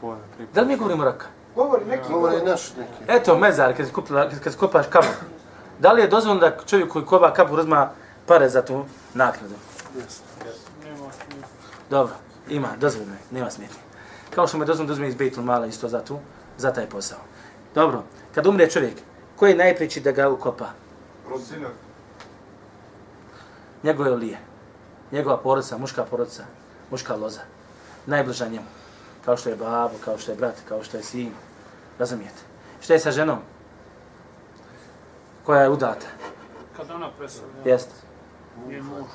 Pojma. 0.00 0.20
Da 0.54 0.60
li 0.60 0.66
mi 0.66 0.76
govorimo 0.76 1.04
raka? 1.04 1.26
Govori 1.54 1.84
neki. 1.84 2.12
Govore 2.12 2.36
je 2.36 2.44
naš 2.44 2.70
neki. 2.78 3.04
Eto, 3.08 3.38
mezar, 3.38 3.76
kad, 3.76 3.92
kupila, 3.92 4.28
kad, 4.28 4.40
kad 4.40 4.56
kopaš 4.56 4.86
kabur. 4.90 5.14
Da 5.78 5.92
li 5.92 6.02
je 6.02 6.08
dozvoljeno 6.08 6.40
da 6.40 6.64
čovjek 6.66 6.92
koji 6.92 7.04
kopa 7.04 7.32
kabur 7.32 7.60
uzma 7.60 7.90
pare 8.26 8.48
za 8.48 8.62
tu 8.62 8.84
naknadu? 9.14 9.54
Dobro, 11.90 12.14
ima, 12.48 12.68
dozvoljeno 12.80 13.12
je, 13.12 13.20
nema 13.30 13.50
smetnje. 13.50 13.80
Kao 14.34 14.46
što 14.46 14.58
me 14.58 14.64
dozvoljeno 14.64 14.86
da 14.86 14.92
uzme 14.92 15.08
iz 15.08 15.14
Bejtul 15.14 15.44
Mala 15.44 15.66
isto 15.66 15.88
za 15.88 16.04
tu, 16.04 16.18
za 16.58 16.72
taj 16.72 16.86
posao. 16.86 17.18
Dobro, 17.74 18.02
kad 18.34 18.46
umre 18.46 18.70
čovjek, 18.70 18.94
ko 19.36 19.46
je 19.46 19.54
najpriči 19.56 20.00
da 20.00 20.12
ga 20.12 20.28
ukopa? 20.28 20.66
Sinak. 21.38 21.72
Njegove 23.82 24.10
lije. 24.10 24.38
Njegova 25.12 25.38
porodica, 25.38 25.78
muška 25.78 26.04
porodica, 26.04 26.44
muška 26.90 27.16
loza. 27.16 27.40
Najbliža 28.06 28.48
njemu. 28.48 28.66
Kao 29.24 29.36
što 29.36 29.48
je 29.48 29.56
babo, 29.56 29.94
kao 30.04 30.18
što 30.18 30.32
je 30.32 30.36
brat, 30.36 30.54
kao 30.68 30.82
što 30.82 30.96
je 30.96 31.02
sin. 31.02 31.32
Razumijete? 31.98 32.42
Šta 32.80 32.92
je 32.92 32.98
sa 33.00 33.10
ženom? 33.10 33.38
Koja 35.46 35.62
je 35.62 35.68
udata? 35.68 36.06
Kad 36.76 36.90
ona 36.90 37.10
predstavlja, 37.18 37.54
Jeste. 37.64 37.94
je 38.68 38.82
muž, 38.82 39.08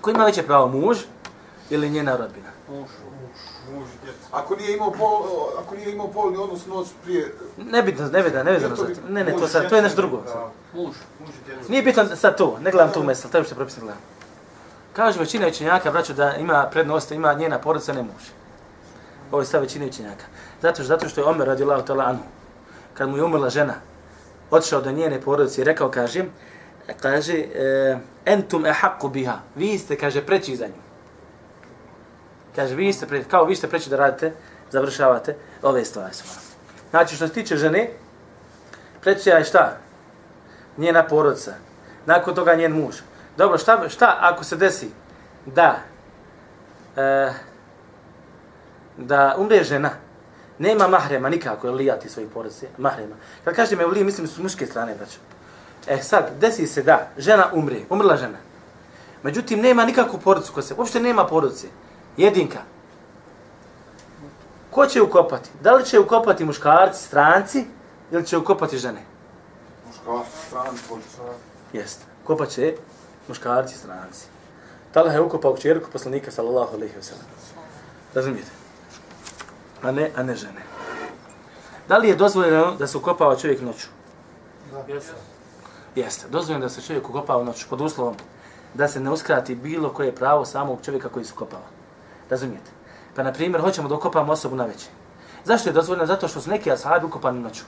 Ko 0.00 0.10
ima 0.10 0.24
veće 0.24 0.42
pravo, 0.42 0.68
muž 0.68 0.98
ili 1.70 1.90
njena 1.90 2.16
rodbina? 2.16 2.48
muž. 2.68 2.88
Muž 3.72 3.88
i 3.88 4.04
djeca. 4.04 4.18
Ako 4.32 4.56
nije 4.56 4.76
imao 4.76 4.90
pol, 4.90 5.22
ako 5.58 5.74
nije 5.74 5.92
imao 5.92 6.08
polni 6.08 6.38
odnos 6.38 6.66
noć 6.66 6.88
prije, 7.04 7.34
Nebitno, 7.56 8.08
nebitno, 8.08 8.42
nevezano 8.42 8.76
za 8.76 8.86
to. 8.86 8.92
Ne, 9.08 9.24
ne, 9.24 9.32
to, 9.32 9.48
sad, 9.48 9.68
to 9.68 9.76
je 9.76 9.82
nešto 9.82 9.96
drugo. 9.96 10.16
Da. 10.16 10.50
Muž. 10.74 10.94
Muž 11.20 11.28
i 11.28 11.46
djeca. 11.46 11.68
Nije 11.68 11.82
bitno 11.82 12.16
sad 12.16 12.36
to, 12.36 12.58
ne 12.60 12.70
gledam 12.70 12.92
tu 12.92 13.02
mesel, 13.02 13.30
to 13.30 13.38
je 13.38 13.44
što 13.44 13.54
propisno 13.54 13.82
gledam. 13.82 14.00
Kaže 14.92 15.20
većina 15.20 15.46
učenjaka, 15.46 15.90
braćo, 15.90 16.12
da 16.12 16.34
ima 16.34 16.68
prednost, 16.72 17.10
ima 17.10 17.34
njena 17.34 17.58
porodica, 17.58 17.92
ne 17.92 18.02
muž. 18.02 18.22
Ovo 19.32 19.42
je 19.42 19.46
stav 19.46 19.60
većine 19.60 19.86
učenjaka. 19.86 20.24
Zato 20.62 20.74
što, 20.74 20.84
zato 20.84 21.08
što 21.08 21.20
je 21.20 21.26
Omer 21.26 21.48
radi 21.48 21.62
Allah 21.62 21.84
tala 21.84 22.04
anhu. 22.04 22.24
Kad 22.94 23.08
mu 23.08 23.16
je 23.16 23.24
umrla 23.24 23.50
žena, 23.50 23.74
otišao 24.50 24.80
do 24.80 24.92
njene 24.92 25.20
porodice 25.20 25.60
i 25.60 25.64
rekao, 25.64 25.90
kaže, 25.90 26.24
kaže, 27.00 27.32
e, 27.54 27.98
entum 28.24 28.66
e 28.66 28.74
biha. 29.12 29.38
Vi 29.56 29.78
ste, 29.78 29.96
kaže, 29.96 30.26
preći 30.26 30.56
za 30.56 30.66
nju. 30.66 30.82
Kaže, 32.56 32.74
vi 32.74 32.92
ste, 32.92 33.06
pre, 33.06 33.24
kao 33.24 33.44
vi 33.44 33.56
ste 33.56 33.68
preći 33.68 33.90
da 33.90 33.96
radite, 33.96 34.32
završavate 34.70 35.36
ove 35.62 35.84
stvari. 35.84 36.14
Znači, 36.90 37.16
što 37.16 37.28
se 37.28 37.34
tiče 37.34 37.56
žene, 37.56 37.90
preći 39.00 39.28
je 39.30 39.44
šta? 39.44 39.76
njena 40.76 41.04
porodica, 41.06 41.52
nakon 42.06 42.34
toga 42.34 42.54
njen 42.54 42.72
muž. 42.72 42.96
Dobro, 43.36 43.58
šta, 43.58 43.88
šta 43.88 44.16
ako 44.20 44.44
se 44.44 44.56
desi 44.56 44.90
da 45.46 45.76
e, 46.96 47.32
da 48.96 49.34
umre 49.38 49.64
žena, 49.64 49.90
nema 50.58 50.88
mahrema 50.88 51.28
nikako, 51.28 51.70
lijati 51.70 52.08
svojih 52.08 52.30
porodice, 52.34 52.66
mahrema. 52.78 53.16
Kad 53.44 53.54
kažem 53.54 53.80
evlije, 53.80 54.04
mislim 54.04 54.26
su 54.26 54.42
muške 54.42 54.66
strane, 54.66 54.94
braćo. 54.94 55.18
E 55.86 56.02
sad, 56.02 56.30
desi 56.40 56.66
se 56.66 56.82
da 56.82 57.08
žena 57.18 57.46
umre, 57.52 57.80
umrla 57.90 58.16
žena. 58.16 58.38
Međutim, 59.22 59.60
nema 59.60 59.84
nikakvu 59.84 60.20
porodicu 60.20 60.52
koja 60.52 60.64
se, 60.64 60.74
uopšte 60.78 61.00
nema 61.00 61.26
porodice. 61.26 61.66
Jedinka. 62.16 62.58
Ko 64.70 64.86
će 64.86 65.02
ukopati? 65.02 65.50
Da 65.62 65.72
li 65.72 65.84
će 65.84 65.98
ukopati 65.98 66.44
muškarci, 66.44 67.04
stranci, 67.04 67.64
ili 68.10 68.26
će 68.26 68.38
ukopati 68.38 68.78
žene? 68.78 69.14
muškarac, 69.86 70.26
stran, 70.46 70.78
polica. 70.88 71.22
Jest. 71.72 72.00
Kopat 72.24 72.48
će 72.48 72.76
muškarci 73.28 73.78
stranci. 73.78 74.26
Talha 74.92 75.14
je 75.14 75.20
ukopao 75.20 75.54
kćerku 75.54 75.90
poslanika 75.90 76.30
sallallahu 76.30 76.76
alaihi 76.76 76.94
wa 76.94 77.02
sallam. 77.02 77.26
Razumijete? 78.14 78.50
A 79.82 79.92
ne, 79.92 80.10
a 80.16 80.22
ne 80.22 80.36
žene. 80.36 80.62
Da 81.88 81.98
li 81.98 82.08
je 82.08 82.16
dozvoljeno 82.16 82.74
da 82.78 82.86
se 82.86 82.98
ukopava 82.98 83.36
čovjek 83.36 83.60
noću? 83.60 83.86
Jesu. 84.88 85.12
Jeste. 85.94 86.28
Dozvoljeno 86.28 86.64
da 86.64 86.68
se 86.68 86.82
čovjek 86.82 87.08
ukopava 87.08 87.44
noću 87.44 87.66
pod 87.70 87.80
uslovom 87.80 88.14
da 88.74 88.88
se 88.88 89.00
ne 89.00 89.10
uskrati 89.10 89.54
bilo 89.54 89.92
koje 89.92 90.14
pravo 90.14 90.44
samog 90.44 90.78
čovjeka 90.84 91.08
koji 91.08 91.24
se 91.24 91.32
ukopava. 91.36 91.62
Razumijete? 92.30 92.70
Pa, 93.16 93.22
na 93.22 93.32
primjer, 93.32 93.60
hoćemo 93.60 93.88
da 93.88 93.94
ukopamo 93.94 94.32
osobu 94.32 94.56
na 94.56 94.64
večer. 94.64 94.88
Zašto 95.44 95.68
je 95.68 95.72
dozvoljeno? 95.72 96.06
Zato 96.06 96.28
što 96.28 96.40
su 96.40 96.50
neki 96.50 96.72
ashabi 96.72 97.06
ukopani 97.06 97.40
noću. 97.40 97.62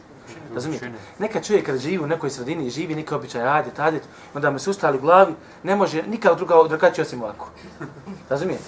Razumijete? 0.54 0.90
Neka 1.18 1.42
čovjek 1.42 1.66
kada 1.66 1.78
živi 1.78 1.98
u 1.98 2.06
nekoj 2.06 2.30
sredini 2.30 2.66
i 2.66 2.70
živi 2.70 2.94
neki 2.94 3.14
običaj 3.14 3.48
adet, 3.48 3.78
adet, 3.78 4.02
onda 4.34 4.50
mu 4.50 4.58
se 4.58 4.70
ustali 4.70 4.98
u 4.98 5.00
glavi, 5.00 5.34
ne 5.62 5.76
može 5.76 6.02
nikako 6.02 6.34
druga 6.34 6.54
drugačije 6.68 7.02
osim 7.02 7.22
ovako. 7.22 7.48
Razumijete? 8.30 8.64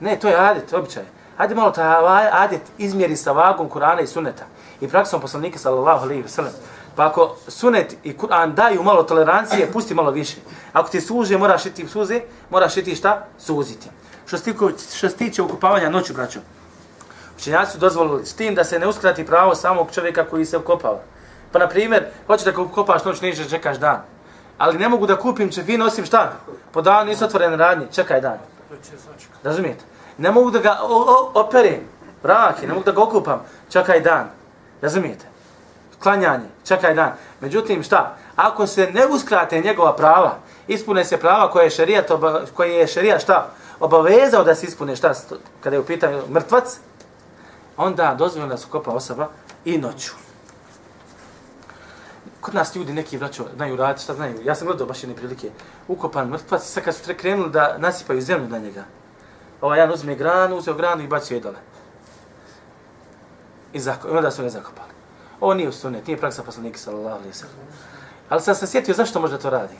Ne, 0.00 0.16
to 0.16 0.28
je 0.28 0.40
adet, 0.40 0.72
običaj. 0.72 1.04
Hajde 1.36 1.54
malo 1.54 1.70
ta 1.70 2.28
adet 2.32 2.62
izmjeri 2.78 3.16
sa 3.16 3.32
vagom 3.32 3.70
Kur'ana 3.70 4.02
i 4.02 4.06
Sunneta 4.06 4.44
i 4.80 4.88
praksom 4.88 5.20
poslanika 5.20 5.58
sallallahu 5.58 6.04
alejhi 6.04 6.22
ve 6.22 6.28
sellem. 6.28 6.52
Pa 6.96 7.06
ako 7.06 7.36
Sunnet 7.48 7.96
i 8.04 8.16
Kur'an 8.18 8.54
daju 8.54 8.82
malo 8.82 9.02
tolerancije, 9.02 9.72
pusti 9.72 9.94
malo 9.94 10.10
više. 10.10 10.36
Ako 10.72 10.90
ti 10.90 11.00
suže, 11.00 11.38
moraš 11.38 11.66
iti 11.66 11.88
suze, 11.88 12.20
moraš 12.50 12.76
iti 12.76 12.94
šta? 12.94 13.26
Suziti. 13.38 13.88
Što 14.30 14.38
se 14.38 14.44
tiče, 14.44 14.58
što 14.96 15.08
se 15.08 15.16
tiče 15.16 15.42
ukopavanja 15.42 15.90
noću, 15.90 16.14
braćo, 16.14 16.40
Učenjaci 17.36 17.72
su 17.72 17.78
dozvolili 17.78 18.26
s 18.26 18.34
tim 18.34 18.54
da 18.54 18.64
se 18.64 18.78
ne 18.78 18.86
uskrati 18.86 19.26
pravo 19.26 19.54
samog 19.54 19.88
čovjeka 19.94 20.24
koji 20.24 20.44
se 20.44 20.58
ukopava. 20.58 21.00
Pa, 21.52 21.58
na 21.58 21.68
primjer, 21.68 22.04
hoćeš 22.26 22.44
da 22.44 22.52
kopaš 22.52 23.04
noć, 23.04 23.20
nećeš 23.20 23.50
čekaš 23.50 23.78
dan. 23.78 24.02
Ali 24.58 24.78
ne 24.78 24.88
mogu 24.88 25.06
da 25.06 25.16
kupim 25.16 25.50
čefin 25.52 25.82
osim 25.82 26.04
šta? 26.04 26.32
Po 26.72 26.82
danu 26.82 27.10
nisu 27.10 27.24
otvorene 27.24 27.56
radnje, 27.56 27.86
čekaj 27.92 28.20
dan. 28.20 28.38
To 28.68 28.74
će. 28.76 28.92
Razumijete? 29.42 29.84
Ne 30.18 30.30
mogu 30.30 30.50
da 30.50 30.58
ga 30.58 30.78
o, 30.82 30.96
o, 30.96 31.30
operem, 31.34 31.80
brake, 32.22 32.66
ne 32.66 32.72
mogu 32.72 32.84
da 32.84 32.92
ga 32.92 33.02
okupam, 33.02 33.42
čekaj 33.70 34.00
dan. 34.00 34.30
Razumijete? 34.82 35.26
Klanjanje, 36.02 36.46
čekaj 36.64 36.94
dan. 36.94 37.12
Međutim, 37.40 37.82
šta? 37.82 38.16
Ako 38.36 38.66
se 38.66 38.90
ne 38.92 39.06
uskrate 39.06 39.60
njegova 39.60 39.96
prava, 39.96 40.38
ispune 40.68 41.04
se 41.04 41.16
prava 41.16 41.50
koje 41.50 41.64
je 41.64 41.70
šerijat, 41.70 42.10
koje 42.54 42.70
je 42.70 42.86
šerijat 42.86 43.22
šta? 43.22 43.50
Obavezao 43.80 44.44
da 44.44 44.54
se 44.54 44.66
ispune 44.66 44.96
šta? 44.96 45.14
Kada 45.60 45.76
je 45.76 45.80
u 45.80 45.86
pitanju 45.86 46.22
mrtvac, 46.28 46.78
onda 47.76 48.14
dozvoljeno 48.18 48.50
da 48.50 48.56
se 48.56 48.66
kopa 48.70 48.90
osoba 48.90 49.28
i 49.64 49.78
noću. 49.78 50.12
Kod 52.40 52.54
nas 52.54 52.76
ljudi 52.76 52.92
neki 52.92 53.18
vraćo 53.18 53.46
znaju 53.56 53.76
raditi, 53.76 54.02
šta 54.02 54.14
znaju. 54.14 54.40
Ja 54.44 54.54
sam 54.54 54.66
gledao 54.66 54.86
baš 54.86 55.02
jedne 55.02 55.16
prilike. 55.16 55.50
Ukopan 55.88 56.28
mrtvac, 56.28 56.62
sad 56.62 56.84
kad 56.84 56.94
su 56.94 57.12
krenuli 57.16 57.50
da 57.50 57.78
nasipaju 57.78 58.20
zemlju 58.20 58.48
na 58.48 58.58
njega. 58.58 58.84
Ovaj 59.60 59.78
jedan 59.78 59.94
uzme 59.94 60.14
granu, 60.14 60.56
uzeo 60.56 60.74
granu 60.74 61.02
i 61.02 61.08
bacio 61.08 61.34
jedale. 61.34 61.58
I, 63.72 63.80
zako, 63.80 64.08
i 64.08 64.10
onda 64.10 64.30
su 64.30 64.42
ga 64.42 64.48
zakopali. 64.48 64.90
Ovo 65.40 65.54
nije 65.54 65.68
u 65.68 65.72
sunet, 65.72 66.06
nije 66.06 66.18
praksa 66.18 66.42
poslanika 66.42 66.78
sallallahu 66.78 67.16
alaihi 67.16 67.34
sallam. 67.34 67.56
Ali 68.28 68.40
sam 68.40 68.54
se 68.54 68.66
sjetio 68.66 68.94
zašto 68.94 69.20
možda 69.20 69.38
to 69.38 69.50
radi. 69.50 69.74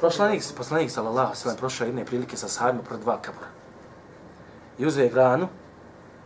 Prošlanik, 0.00 0.42
poslanik 0.56 0.90
sallallahu 0.90 1.26
alaihi 1.26 1.40
sallam 1.40 1.56
prošao 1.56 1.86
jedne 1.86 2.04
prilike 2.04 2.36
sa 2.36 2.48
sahabima 2.48 2.82
pred 2.88 3.00
dva 3.00 3.18
kabura. 3.22 3.46
I 4.78 4.86
uzeo 4.86 5.04
je 5.04 5.10
granu, 5.10 5.48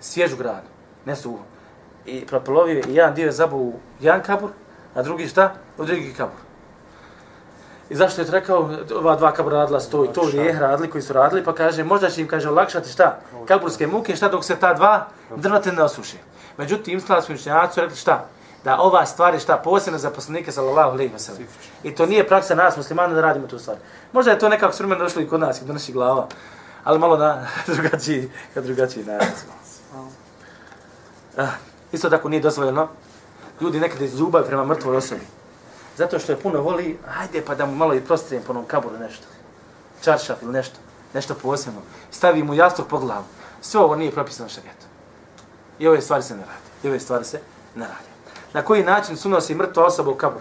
svježu 0.01 0.37
granu, 0.37 0.69
ne 1.05 1.17
suhu. 1.17 1.39
I 2.07 2.27
propolovio 2.27 2.75
je 2.75 2.85
i 2.89 2.95
jedan 2.95 3.15
dio 3.15 3.27
je 3.27 3.33
zabao 3.33 3.59
u 3.59 3.73
jedan 4.01 4.23
kabur, 4.23 4.51
a 4.95 5.03
drugi 5.03 5.29
šta? 5.29 5.55
U 5.79 5.85
drugi 5.85 6.15
kabur. 6.17 6.39
I 7.91 7.97
zašto 7.97 8.21
je 8.21 8.27
to 8.27 8.33
rekao, 8.33 8.71
ova 8.95 9.17
dva 9.17 9.33
kabura 9.33 9.57
radila 9.57 9.81
sto 9.81 10.05
i 10.05 10.13
to 10.13 10.27
grijeh 10.27 10.59
radili 10.59 10.91
koji 10.91 11.03
su 11.03 11.13
radili, 11.13 11.45
pa 11.45 11.55
kaže, 11.55 11.85
možda 11.85 12.11
će 12.11 12.21
im, 12.21 12.29
kaže, 12.29 12.49
olakšati 12.49 12.91
šta? 12.91 13.19
Kaburske 13.47 13.87
muke, 13.87 14.17
šta 14.17 14.29
dok 14.29 14.45
se 14.45 14.57
ta 14.57 14.75
dva 14.75 15.07
drvate 15.37 15.73
ne 15.73 15.83
osuši. 15.83 16.17
Međutim, 16.59 16.99
islamski 16.99 17.35
učenjaci 17.35 17.75
su 17.75 17.81
rekli 17.81 17.97
šta? 17.97 18.27
Da 18.65 18.79
ova 18.81 19.07
stvar 19.07 19.35
je 19.35 19.41
šta 19.41 19.57
posebna 19.57 19.99
za 19.99 20.11
poslanike 20.11 20.53
sallallahu 20.53 20.91
alejhi 20.91 21.13
ve 21.13 21.19
sellem. 21.19 21.47
I 21.83 21.95
to 21.95 22.07
nije 22.07 22.29
praksa 22.29 22.55
nas 22.55 22.77
muslimana 22.77 23.15
da 23.15 23.21
radimo 23.21 23.47
tu 23.47 23.59
stvar. 23.59 23.77
Možda 24.13 24.31
je 24.31 24.39
to 24.39 24.49
nekako 24.49 24.73
s 24.73 24.81
došlo 24.99 25.23
i 25.23 25.29
kod 25.29 25.41
nas, 25.41 25.59
kod 25.59 25.67
do 25.67 25.73
naših 25.73 25.95
glava, 25.95 26.29
ali 26.85 26.99
malo 26.99 27.17
na 27.17 27.47
drugačiji, 27.67 28.31
na 28.55 28.63
drugačiji 28.63 29.05
način. 29.05 29.49
Ah, 31.37 31.49
isto 31.93 32.11
tako 32.11 32.29
nije 32.29 32.41
dozvoljeno 32.41 32.89
ljudi 33.61 33.81
nekad 33.81 34.03
iz 34.03 34.19
ljubavi 34.19 34.47
prema 34.47 34.65
mrtvoj 34.65 34.97
osobi. 34.97 35.27
Zato 35.97 36.19
što 36.19 36.33
je 36.33 36.41
puno 36.41 36.61
voli, 36.61 36.99
ajde 37.19 37.43
pa 37.47 37.55
da 37.55 37.67
mu 37.67 37.75
malo 37.75 37.95
i 37.95 38.01
prostrijem 38.01 38.45
po 38.45 38.53
onom 38.53 38.65
kaburu 38.65 38.99
nešto. 38.99 39.27
čaršaf 40.03 40.43
ili 40.43 40.53
nešto, 40.53 40.77
nešto 41.15 41.35
posebno, 41.35 41.81
stavi 42.11 42.43
mu 42.43 42.55
jastuk 42.55 42.89
pod 42.89 43.01
glavu. 43.01 43.25
Sve 43.61 43.81
ovo 43.81 43.97
nije 43.97 44.13
propisano 44.13 44.49
šarijetom. 44.49 44.89
I 45.79 45.89
ove 45.89 46.01
stvari 46.01 46.23
se 46.23 46.35
ne 46.35 46.41
radi. 46.41 46.69
I 46.83 46.89
ove 46.89 47.01
stvari 47.01 47.25
se 47.25 47.41
ne 47.75 47.87
radi. 47.87 48.14
Na 48.55 48.63
koji 48.63 48.85
način 48.85 49.17
su 49.17 49.29
nosi 49.29 49.55
mrtva 49.55 49.85
osoba 49.85 50.11
u 50.11 50.15
kabur? 50.15 50.41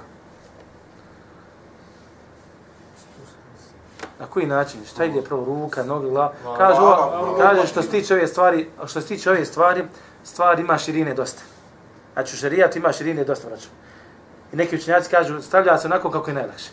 Na 4.19 4.25
koji 4.25 4.45
način? 4.45 4.85
Šta 4.85 5.05
ide 5.05 5.21
prvo 5.21 5.45
ruka, 5.45 5.83
noge, 5.83 6.09
glava? 6.09 6.33
Kaže, 6.57 6.79
ovo, 6.81 7.37
kaže 7.37 7.67
što 7.67 7.81
se 7.81 7.89
tiče 7.89 8.13
ove 8.13 8.27
stvari, 8.27 8.69
što 8.85 9.01
se 9.01 9.07
tiče 9.07 9.31
ove 9.31 9.45
stvari, 9.45 9.83
stvar 10.23 10.59
ima 10.59 10.77
širine 10.77 11.13
dosta. 11.13 11.41
Znači 12.13 12.35
u 12.35 12.37
šarijatu 12.37 12.77
ima 12.77 12.91
širine 12.91 13.23
dosta, 13.23 13.47
vraću. 13.47 13.67
I 14.53 14.55
neki 14.55 14.75
učenjaci 14.75 15.09
kažu, 15.09 15.41
stavlja 15.41 15.77
se 15.77 15.87
onako 15.87 16.11
kako 16.11 16.29
je 16.29 16.33
najlakše. 16.33 16.69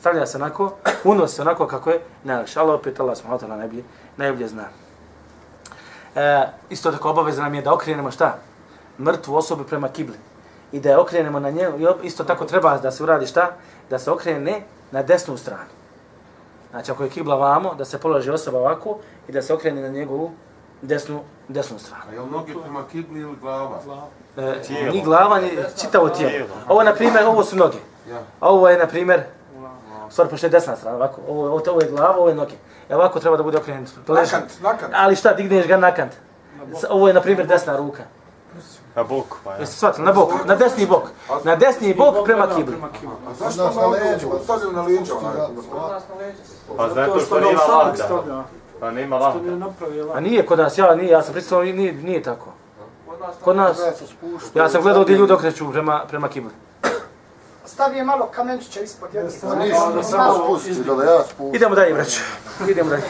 Stavlja 0.00 0.26
se 0.26 0.36
onako, 0.36 0.72
unosi 1.04 1.34
se 1.34 1.42
onako 1.42 1.66
kako 1.66 1.90
je 1.90 2.00
najlakše. 2.24 2.60
Ali 2.60 2.72
opet 2.72 3.00
Allah 3.00 3.16
smo 3.16 3.30
hotela 3.30 3.56
najbolje, 3.56 3.82
najbolje 4.16 4.48
zna. 4.48 4.64
E, 6.14 6.46
isto 6.70 6.92
tako 6.92 7.10
obaveza 7.10 7.42
nam 7.42 7.54
je 7.54 7.62
da 7.62 7.74
okrenemo 7.74 8.10
šta? 8.10 8.38
Mrtvu 8.98 9.36
osobu 9.36 9.64
prema 9.64 9.88
kibli. 9.88 10.16
I 10.72 10.80
da 10.80 10.88
je 10.90 10.98
okrenemo 10.98 11.40
na 11.40 11.50
njegu, 11.50 11.78
i 11.78 12.06
isto 12.06 12.24
tako 12.24 12.44
treba 12.44 12.78
da 12.78 12.90
se 12.90 13.02
uradi 13.02 13.26
šta? 13.26 13.50
Da 13.90 13.98
se 13.98 14.10
okrene 14.10 14.62
na 14.90 15.02
desnu 15.02 15.36
stranu. 15.36 15.70
Znači 16.70 16.90
ako 16.90 17.02
je 17.04 17.10
kibla 17.10 17.36
vamo, 17.36 17.74
da 17.74 17.84
se 17.84 17.98
položi 17.98 18.30
osoba 18.30 18.58
ovako 18.58 18.98
i 19.28 19.32
da 19.32 19.42
se 19.42 19.54
okrene 19.54 19.82
na 19.82 19.88
njegovu 19.88 20.30
desnu, 20.82 21.20
desnu 21.48 21.78
stranu. 21.78 22.02
A 22.10 22.14
je 22.14 22.20
li 22.20 22.30
noge 22.30 22.52
prema 22.62 22.82
kibli 22.92 23.20
ili 23.20 23.36
glava? 23.40 23.80
E, 24.36 24.62
Tijelo. 24.62 24.92
ni 24.92 25.02
glava, 25.02 25.40
ni 25.40 25.50
čitavo 25.80 26.08
tijelo. 26.08 26.46
Ovo, 26.68 26.82
na 26.82 26.94
primjer, 26.94 27.24
ovo 27.24 27.44
su 27.44 27.56
noge. 27.56 27.78
Ja. 28.10 28.18
A 28.40 28.48
ovo 28.48 28.68
je, 28.68 28.78
na 28.78 28.86
primjer, 28.86 29.22
u 30.08 30.10
stvari, 30.10 30.30
pošto 30.30 30.46
je 30.46 30.50
desna 30.50 30.76
strana, 30.76 30.96
ovako, 30.96 31.20
ovo, 31.28 31.46
ovo, 31.46 31.62
ovo 31.70 31.80
je 31.80 31.90
glava, 31.90 32.16
ovo 32.16 32.28
je 32.28 32.34
noge. 32.34 32.54
E 32.88 32.94
ovako 32.94 33.20
treba 33.20 33.36
da 33.36 33.42
bude 33.42 33.58
okrenut. 33.58 33.88
Nakant, 34.08 34.60
nakant. 34.62 34.92
Ali 34.96 35.16
šta, 35.16 35.32
digneš 35.32 35.66
ga 35.66 35.76
nakant. 35.76 36.12
Ovo 36.90 37.08
je, 37.08 37.14
na 37.14 37.20
primjer, 37.20 37.46
desna 37.46 37.76
ruka. 37.76 38.02
Na 38.96 39.02
boku, 39.02 39.36
pa 39.44 39.50
ja. 39.52 39.56
Jeste 39.58 39.76
shvatili? 39.76 40.06
Na 40.06 40.12
bok, 40.12 40.32
na 40.44 40.54
desni 40.54 40.86
bok. 40.86 41.02
Na 41.44 41.56
desni 41.56 41.94
bok 41.94 42.24
prema 42.24 42.48
kibli. 42.56 42.76
A 43.28 43.34
zašto 43.34 43.80
na 43.80 43.86
leđa, 43.86 44.04
leđu? 44.04 44.28
Stavljaju 44.44 44.72
na 44.72 44.82
leđa 44.82 45.14
onaj. 45.14 45.32
Pa 46.76 46.88
zato 46.88 47.12
To 47.12 47.20
što 47.20 47.40
nema 47.40 47.58
stavlja. 47.94 48.42
Pa 48.80 48.90
nema 48.90 49.34
napravio 49.56 50.10
A 50.14 50.20
nije 50.20 50.46
kod 50.46 50.58
nas, 50.58 50.78
ja, 50.78 50.94
nije, 50.94 51.10
ja 51.10 51.22
sam 51.22 51.32
predstavljeno, 51.32 51.76
nije, 51.76 51.92
nije 51.92 52.22
tako. 52.22 52.46
Kod 53.40 53.56
nas, 53.56 53.76
se 53.76 54.06
spušta. 54.06 54.58
ja 54.58 54.68
sam 54.68 54.82
gledao 54.82 55.02
gdje 55.02 55.16
ljudi 55.16 55.32
okreću 55.32 55.72
prema, 55.72 56.04
prema 56.08 56.28
kibli. 56.28 56.50
Stavi 57.66 57.96
je 57.96 58.04
malo 58.04 58.26
kamenčića 58.26 58.80
ispod 58.80 59.14
jedne 59.14 59.30
strane. 59.30 59.64
ništa, 59.64 59.84
Onda 59.84 60.02
samo 60.02 60.22
malo- 60.22 60.58
spusti, 60.58 60.84
da 60.84 60.94
da 60.94 61.04
ja 61.04 61.22
spustim. 61.22 61.54
Idemo 61.54 61.74
dalje, 61.74 61.94
braću. 61.94 62.20
Idemo 62.68 62.90
dalje. 62.90 63.02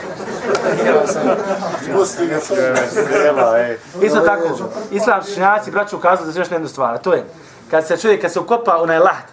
Spusti 1.84 2.26
ga 2.26 2.34
ej. 3.58 3.78
Isto 4.02 4.20
tako, 4.20 4.44
islamski 4.90 5.32
učenjaci, 5.32 5.70
braću, 5.70 5.96
ukazali 5.96 6.32
za 6.32 6.40
još 6.40 6.50
jednu 6.50 6.68
stvar, 6.68 6.94
a 6.94 6.98
to 6.98 7.12
je, 7.12 7.24
kad 7.70 7.86
se 7.86 7.96
čovjek, 7.96 8.20
kad 8.20 8.32
se 8.32 8.40
ukopa 8.40 8.76
onaj 8.76 8.98
lahd, 8.98 9.26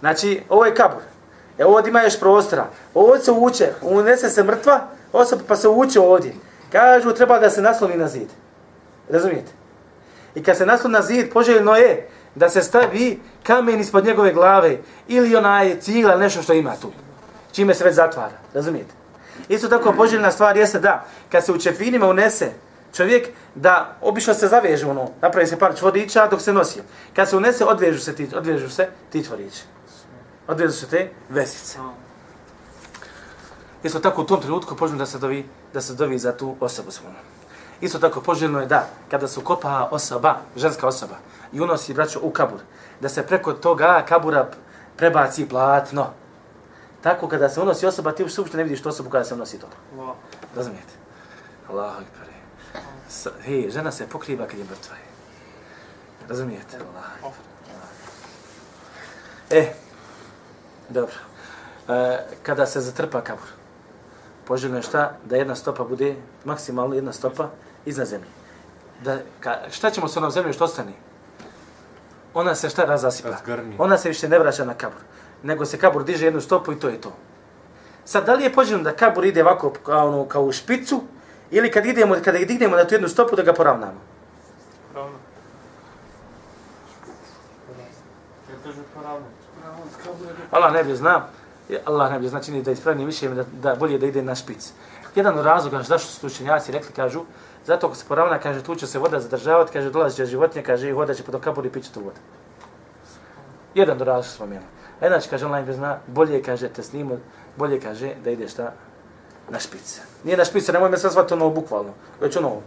znači, 0.00 0.42
ovo 0.48 0.66
je 0.66 0.74
kabur, 0.74 1.02
e 1.58 1.64
ovdje 1.64 1.90
ima 1.90 2.02
još 2.02 2.20
prostora, 2.20 2.66
ovdje 2.94 3.24
se 3.24 3.30
uvuče, 3.30 3.72
unese 3.82 4.30
se 4.30 4.42
mrtva, 4.44 4.80
osoba 5.12 5.42
pa 5.48 5.56
se 5.56 5.68
uvuče 5.68 6.00
ovdje. 6.00 6.34
Kažu, 6.72 7.12
treba 7.12 7.38
da 7.38 7.50
se 7.50 7.62
nasloni 7.62 7.96
na 7.96 8.08
zid. 8.08 8.28
Razumijete? 9.08 9.52
I 10.34 10.42
kad 10.42 10.56
se 10.56 10.66
nasloni 10.66 10.92
na 10.92 11.02
zid, 11.02 11.32
poželjno 11.32 11.76
je 11.76 12.08
da 12.34 12.48
se 12.48 12.62
stavi 12.62 13.20
kamen 13.42 13.80
ispod 13.80 14.04
njegove 14.04 14.32
glave 14.32 14.78
ili 15.08 15.36
onaj 15.36 15.80
cigla, 15.80 16.16
nešto 16.16 16.42
što 16.42 16.52
ima 16.52 16.76
tu. 16.76 16.92
Čime 17.52 17.74
se 17.74 17.84
već 17.84 17.94
zatvara. 17.94 18.38
Razumijete? 18.54 18.94
Isto 19.48 19.68
tako 19.68 19.92
poželjna 19.92 20.30
stvar 20.30 20.56
jeste 20.56 20.80
da 20.80 21.04
kad 21.32 21.44
se 21.44 21.52
u 21.52 21.58
čefinima 21.58 22.06
unese 22.06 22.52
čovjek 22.94 23.28
da 23.54 23.96
obično 24.00 24.34
se 24.34 24.48
zaveže 24.48 24.86
ono, 24.86 25.08
napravi 25.20 25.46
se 25.46 25.58
par 25.58 25.76
čvorića 25.78 26.26
dok 26.26 26.40
se 26.40 26.52
nosi. 26.52 26.82
Kad 27.16 27.28
se 27.28 27.36
unese, 27.36 27.64
odvežu 27.64 28.00
se 28.00 28.14
ti, 28.14 28.28
odvežu 28.34 28.70
se 28.70 28.88
ti 29.10 29.24
čvorići. 29.24 29.62
Odvežu 30.48 30.72
se 30.72 30.86
te 30.86 31.10
vesice. 31.28 31.78
Isto 33.82 33.98
tako 33.98 34.22
u 34.22 34.24
tom 34.24 34.40
trenutku 34.40 34.76
poželjno 34.76 34.98
da 34.98 35.06
se 35.06 35.18
dovi, 35.18 35.46
da 35.72 35.80
se 35.80 35.94
dovi 35.94 36.18
za 36.18 36.32
tu 36.32 36.56
osobu 36.60 36.90
svojom. 36.90 37.16
Isto 37.80 37.98
tako 37.98 38.20
poželjno 38.20 38.60
je 38.60 38.66
da 38.66 38.86
kada 39.10 39.28
se 39.28 39.40
ukopa 39.40 39.88
osoba, 39.90 40.36
ženska 40.56 40.86
osoba, 40.86 41.16
i 41.52 41.60
unosi 41.60 41.94
braću 41.94 42.18
u 42.22 42.30
kabur, 42.30 42.60
da 43.00 43.08
se 43.08 43.26
preko 43.26 43.52
toga 43.52 44.04
kabura 44.08 44.50
prebaci 44.96 45.48
platno. 45.48 46.06
Tako 47.02 47.28
kada 47.28 47.48
se 47.48 47.60
unosi 47.60 47.86
osoba, 47.86 48.12
ti 48.12 48.22
uopšte 48.22 48.56
ne 48.56 48.62
vidiš 48.62 48.82
tu 48.82 48.88
osobu 48.88 49.10
kada 49.10 49.24
se 49.24 49.34
unosi 49.34 49.58
to. 49.58 49.66
Allah. 49.98 50.16
Razumijete? 50.56 50.92
Allahu 51.70 52.02
ekber. 52.02 52.28
Hej, 53.42 53.70
žena 53.70 53.92
se 53.92 54.06
pokriva 54.08 54.46
kad 54.46 54.58
je 54.58 54.64
mrtva. 54.64 54.96
Razumijete? 56.28 56.76
Allahu 56.76 57.16
ekber. 57.18 57.52
E, 59.58 59.72
dobro. 60.88 61.14
E, 61.88 62.18
kada 62.42 62.66
se 62.66 62.80
zatrpa 62.80 63.20
kabur, 63.20 63.48
poželjno 64.44 64.76
je 64.76 64.82
šta? 64.82 65.12
Da 65.24 65.36
jedna 65.36 65.54
stopa 65.54 65.84
bude, 65.84 66.16
maksimalno 66.44 66.94
jedna 66.94 67.12
stopa, 67.12 67.48
iznad 67.84 68.06
zemlje. 68.06 68.28
Da, 69.04 69.18
ka, 69.40 69.58
šta 69.70 69.90
ćemo 69.90 70.08
s 70.08 70.16
onom 70.16 70.30
zemljom 70.30 70.52
što 70.52 70.64
ostane? 70.64 70.92
Ona 72.34 72.54
se 72.54 72.70
šta 72.70 72.84
razasipa? 72.84 73.28
Razgrni. 73.28 73.76
Ona 73.78 73.98
se 73.98 74.08
više 74.08 74.28
ne 74.28 74.38
vraća 74.38 74.64
na 74.64 74.74
kabur. 74.74 75.00
Nego 75.42 75.64
se 75.64 75.78
kabur 75.78 76.04
diže 76.04 76.24
jednu 76.24 76.40
stopu 76.40 76.72
i 76.72 76.78
to 76.78 76.88
je 76.88 77.00
to. 77.00 77.12
Sad, 78.04 78.26
da 78.26 78.34
li 78.34 78.44
je 78.44 78.52
poželjno 78.52 78.82
da 78.82 78.92
kabur 78.92 79.24
ide 79.24 79.42
ovako 79.42 79.70
kao, 79.70 80.08
ono, 80.08 80.24
kao 80.24 80.42
u 80.42 80.52
špicu, 80.52 81.02
ili 81.50 81.70
kad 81.70 81.86
idemo, 81.86 82.16
kada 82.24 82.38
ga 82.38 82.44
dignemo 82.44 82.76
na 82.76 82.84
tu 82.84 82.94
jednu 82.94 83.08
stopu 83.08 83.36
da 83.36 83.42
ga 83.42 83.52
poravnamo? 83.52 84.00
Pravno. 84.92 85.18
Allah 90.50 90.72
ne 90.72 90.84
bi 90.84 90.96
zna, 90.96 91.28
Allah 91.84 92.12
ne 92.12 92.18
bi 92.18 92.28
zna, 92.28 92.40
čini 92.40 92.62
da 92.62 92.70
je 92.70 92.72
ispravnije 92.72 93.06
više 93.06 93.28
da, 93.28 93.44
da 93.62 93.74
bolje 93.74 93.98
da 93.98 94.06
ide 94.06 94.22
na 94.22 94.34
špic. 94.34 94.72
Jedan 95.14 95.38
od 95.38 95.44
razloga 95.44 95.82
zašto 95.82 96.08
su 96.08 96.26
učenjaci 96.26 96.72
rekli, 96.72 96.92
kažu, 96.92 97.24
zato 97.66 97.86
ako 97.86 97.96
se 97.96 98.04
poravna, 98.08 98.38
kaže, 98.38 98.62
tu 98.62 98.74
će 98.74 98.86
se 98.86 98.98
voda 98.98 99.20
zadržavati, 99.20 99.72
kaže, 99.72 99.90
dolazit 99.90 100.16
će 100.16 100.26
životinje, 100.26 100.62
kaže, 100.62 100.88
i 100.88 100.92
voda 100.92 101.14
će 101.14 101.22
pod 101.22 101.40
kabur 101.40 101.66
i 101.66 101.70
piće 101.70 101.92
tu 101.92 102.00
vodu. 102.00 102.20
Jedan 103.74 103.96
od 103.96 104.06
razloga 104.06 104.28
spomenu. 104.28 104.66
A 105.00 105.06
inače, 105.06 105.30
kaže, 105.30 105.46
Allah 105.46 105.60
ne 105.60 105.66
bi 105.66 105.72
zna, 105.72 105.98
bolje, 106.06 106.42
kaže, 106.42 106.68
te 106.68 106.82
snimu, 106.82 107.18
bolje, 107.56 107.80
kaže, 107.80 108.14
da 108.24 108.30
ide 108.30 108.48
šta? 108.48 108.72
Na 109.50 109.58
špic. 109.58 110.00
Nije 110.24 110.36
na 110.36 110.44
špic, 110.44 110.68
nemoj 110.68 110.90
me 110.90 110.98
sad 110.98 111.12
zvati 111.12 111.34
ono 111.34 111.50
bukvalno, 111.50 111.92
već 112.20 112.36
ono, 112.36 112.60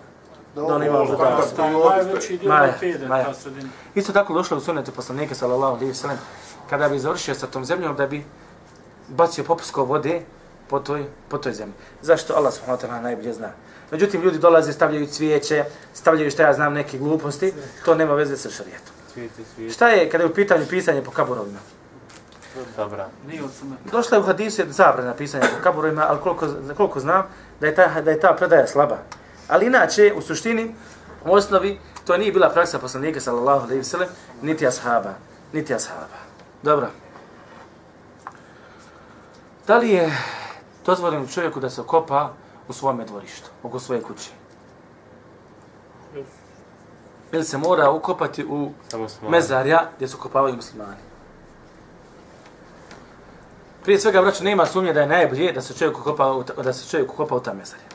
da 0.56 0.64
ono 0.64 0.86
ima 0.86 0.98
Dobro, 0.98 1.18
da, 1.18 1.24
kako 1.24 1.42
Taj 1.56 1.74
najveći 1.74 2.38
dio 2.38 2.50
Maja, 2.50 2.74
peder, 2.80 3.10
Maja. 3.10 3.34
Isto 3.96 4.14
tako 4.14 4.34
došlo 4.34 4.58
u 4.58 4.60
sunetu 4.60 4.92
poslanika 4.92 5.36
sallallahu 5.36 5.74
alejhi 5.74 5.88
ve 5.88 5.94
sellem 5.94 6.18
kada 6.70 6.90
bi 6.90 7.00
završio 7.00 7.36
sa 7.36 7.48
tom 7.48 7.66
zemljom 7.66 7.96
da 7.96 8.08
bi 8.08 8.26
bacio 9.08 9.44
popusko 9.44 9.84
vode 9.84 10.22
po 10.70 10.80
toj, 10.80 11.06
po 11.30 11.38
toj 11.38 11.54
zemlji. 11.54 11.74
Zašto? 12.02 12.34
Allah 12.34 12.54
subhanahu 12.54 12.84
wa 12.84 12.88
ta'ala 12.88 13.02
najbolje 13.02 13.34
zna. 13.34 13.50
Međutim, 13.96 14.22
ljudi 14.22 14.38
dolaze, 14.38 14.74
stavljaju 14.74 15.08
cvijeće, 15.08 15.64
stavljaju 15.94 16.32
šta 16.32 16.44
ja 16.44 16.54
znam, 16.54 16.74
neke 16.74 16.98
gluposti, 16.98 17.54
to 17.86 17.96
nema 17.96 18.14
veze 18.14 18.38
sa 18.38 18.50
šarijetom. 18.50 18.94
Šta 19.72 19.90
je 19.90 20.10
kada 20.10 20.24
je 20.24 20.30
u 20.30 20.34
pitanju 20.34 20.66
pisanje 20.70 21.02
po 21.02 21.12
kaburovima? 21.12 21.60
Dobra. 22.78 23.08
Nije 23.28 23.44
od 23.44 23.52
cementa. 23.60 23.92
Došla 23.92 24.18
je 24.18 24.22
u 24.24 24.26
hadisu 24.26 24.62
zabrana 24.70 25.14
pisanja 25.14 25.48
po 25.58 25.64
kaburovima, 25.64 26.06
ali 26.10 26.20
koliko, 26.20 26.48
koliko 26.78 27.00
znam 27.00 27.24
da 27.60 27.68
je, 27.68 27.76
ta, 27.76 28.02
da 28.02 28.12
je 28.12 28.20
ta 28.20 28.36
predaja 28.38 28.68
slaba. 28.68 28.98
Ali 29.48 29.66
inače, 29.66 30.14
u 30.18 30.22
suštini, 30.22 30.76
u 31.26 31.34
osnovi, 31.34 31.80
to 32.06 32.18
nije 32.18 32.32
bila 32.32 32.50
praksa 32.50 32.80
poslanika, 32.80 33.20
sallallahu 33.20 33.66
alaihi 33.66 33.84
sallam, 33.84 34.10
niti 34.42 34.68
ashaba. 34.68 35.14
Niti 35.54 35.74
ashaba. 35.74 36.20
Dobro. 36.64 36.88
Da 39.68 39.78
li 39.78 39.90
je 39.90 40.18
dozvoljeno 40.86 41.28
čovjeku 41.28 41.60
da 41.60 41.70
se 41.70 41.82
kopa 41.88 42.34
u 42.68 42.74
svome 42.74 43.06
dvorištu, 43.06 43.50
oko 43.64 43.80
svoje 43.80 44.02
kuće? 44.02 44.30
Ili 47.32 47.44
se 47.44 47.58
mora 47.58 47.90
ukopati 47.92 48.46
u 48.46 48.72
mezarja 49.30 49.90
gdje 49.96 50.08
se 50.08 50.18
kopavaju 50.18 50.56
muslimani? 50.56 50.98
Prije 53.84 54.00
svega, 54.00 54.22
braću, 54.22 54.44
nema 54.44 54.66
sumnje 54.66 54.94
da 54.94 55.02
je 55.02 55.08
najbolje 55.08 55.52
da 55.52 55.62
se 55.62 55.74
čovjek 55.74 56.00
ukopa, 56.00 56.32
u 56.32 56.44
ta- 56.44 56.62
da 56.64 56.74
se 56.74 56.90
čovjek 56.90 57.12
ukopa 57.14 57.36
u 57.36 57.40
ta 57.40 57.54
mezarja. 57.54 57.86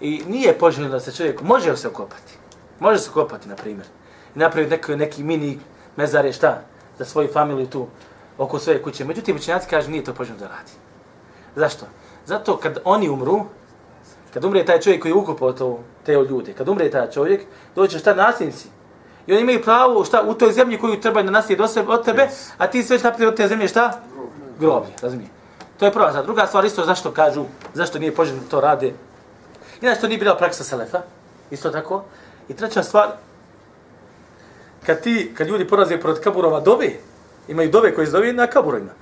I 0.00 0.22
nije 0.28 0.58
poželjno 0.58 0.88
da 0.88 1.00
se 1.00 1.12
čovjek, 1.12 1.42
može 1.42 1.76
se 1.76 1.88
ukopati. 1.88 2.38
Može 2.80 2.98
se 2.98 3.10
ukopati, 3.10 3.48
na 3.48 3.56
primjer. 3.56 3.86
I 4.34 4.38
napraviti 4.38 4.70
neki, 4.70 4.96
neki 4.96 5.22
mini 5.22 5.58
mezarje, 5.96 6.32
šta? 6.32 6.62
Za 6.98 7.04
svoju 7.04 7.28
familiju 7.32 7.66
tu, 7.66 7.86
oko 8.38 8.58
svoje 8.58 8.82
kuće. 8.82 9.04
Međutim, 9.04 9.36
učenjaci 9.36 9.68
kažu 9.68 9.90
nije 9.90 10.04
to 10.04 10.14
poželjno 10.14 10.38
da 10.38 10.48
radi. 10.48 10.72
Zašto? 11.56 11.86
Zato 12.28 12.56
kad 12.56 12.78
oni 12.84 13.08
umru, 13.08 13.44
kad 14.34 14.44
umre 14.44 14.64
taj 14.64 14.80
čovjek 14.80 15.02
koji 15.02 15.10
je 15.10 15.14
ukopao 15.14 15.52
to, 15.52 15.78
te 16.04 16.12
ljude, 16.12 16.52
kad 16.52 16.68
umre 16.68 16.90
taj 16.90 17.10
čovjek, 17.10 17.42
doće 17.74 17.98
šta 17.98 18.14
nasljednici. 18.14 18.68
I 19.26 19.32
oni 19.32 19.40
imaju 19.42 19.62
pravo 19.62 20.04
šta 20.04 20.22
u 20.22 20.34
toj 20.34 20.52
zemlji 20.52 20.78
koju 20.78 21.00
treba 21.00 21.22
da 21.22 21.30
naslijed 21.30 21.60
od, 21.60 21.72
sebe, 21.72 21.92
od 21.92 22.04
tebe, 22.04 22.28
a 22.58 22.66
ti 22.66 22.82
sve 22.82 22.98
napravio 22.98 23.28
od 23.28 23.36
te 23.36 23.48
zemlje 23.48 23.68
šta? 23.68 24.00
Groblje, 24.60 24.92
razumije. 25.02 25.28
To 25.78 25.84
je 25.84 25.92
prva 25.92 26.10
stvar. 26.10 26.24
Druga 26.24 26.46
stvar 26.46 26.64
isto 26.64 26.84
zašto 26.84 27.12
kažu, 27.12 27.44
zašto 27.74 27.98
nije 27.98 28.14
poželjno 28.14 28.42
to 28.50 28.60
rade. 28.60 28.92
Inače, 29.80 30.00
to 30.00 30.08
nije 30.08 30.18
bila 30.18 30.36
praksa 30.36 30.64
Selefa. 30.64 31.00
Isto 31.50 31.70
tako. 31.70 32.04
I 32.48 32.54
treća 32.54 32.82
stvar, 32.82 33.08
kad 34.86 35.00
ti, 35.00 35.32
kad 35.36 35.48
ljudi 35.48 35.68
poraze 35.68 36.00
pored 36.00 36.20
kaburova 36.20 36.60
dove, 36.60 36.90
imaju 37.48 37.70
dove 37.70 37.94
koje 37.94 38.06
se 38.06 38.32
na 38.32 38.46
kaburovima, 38.46 38.92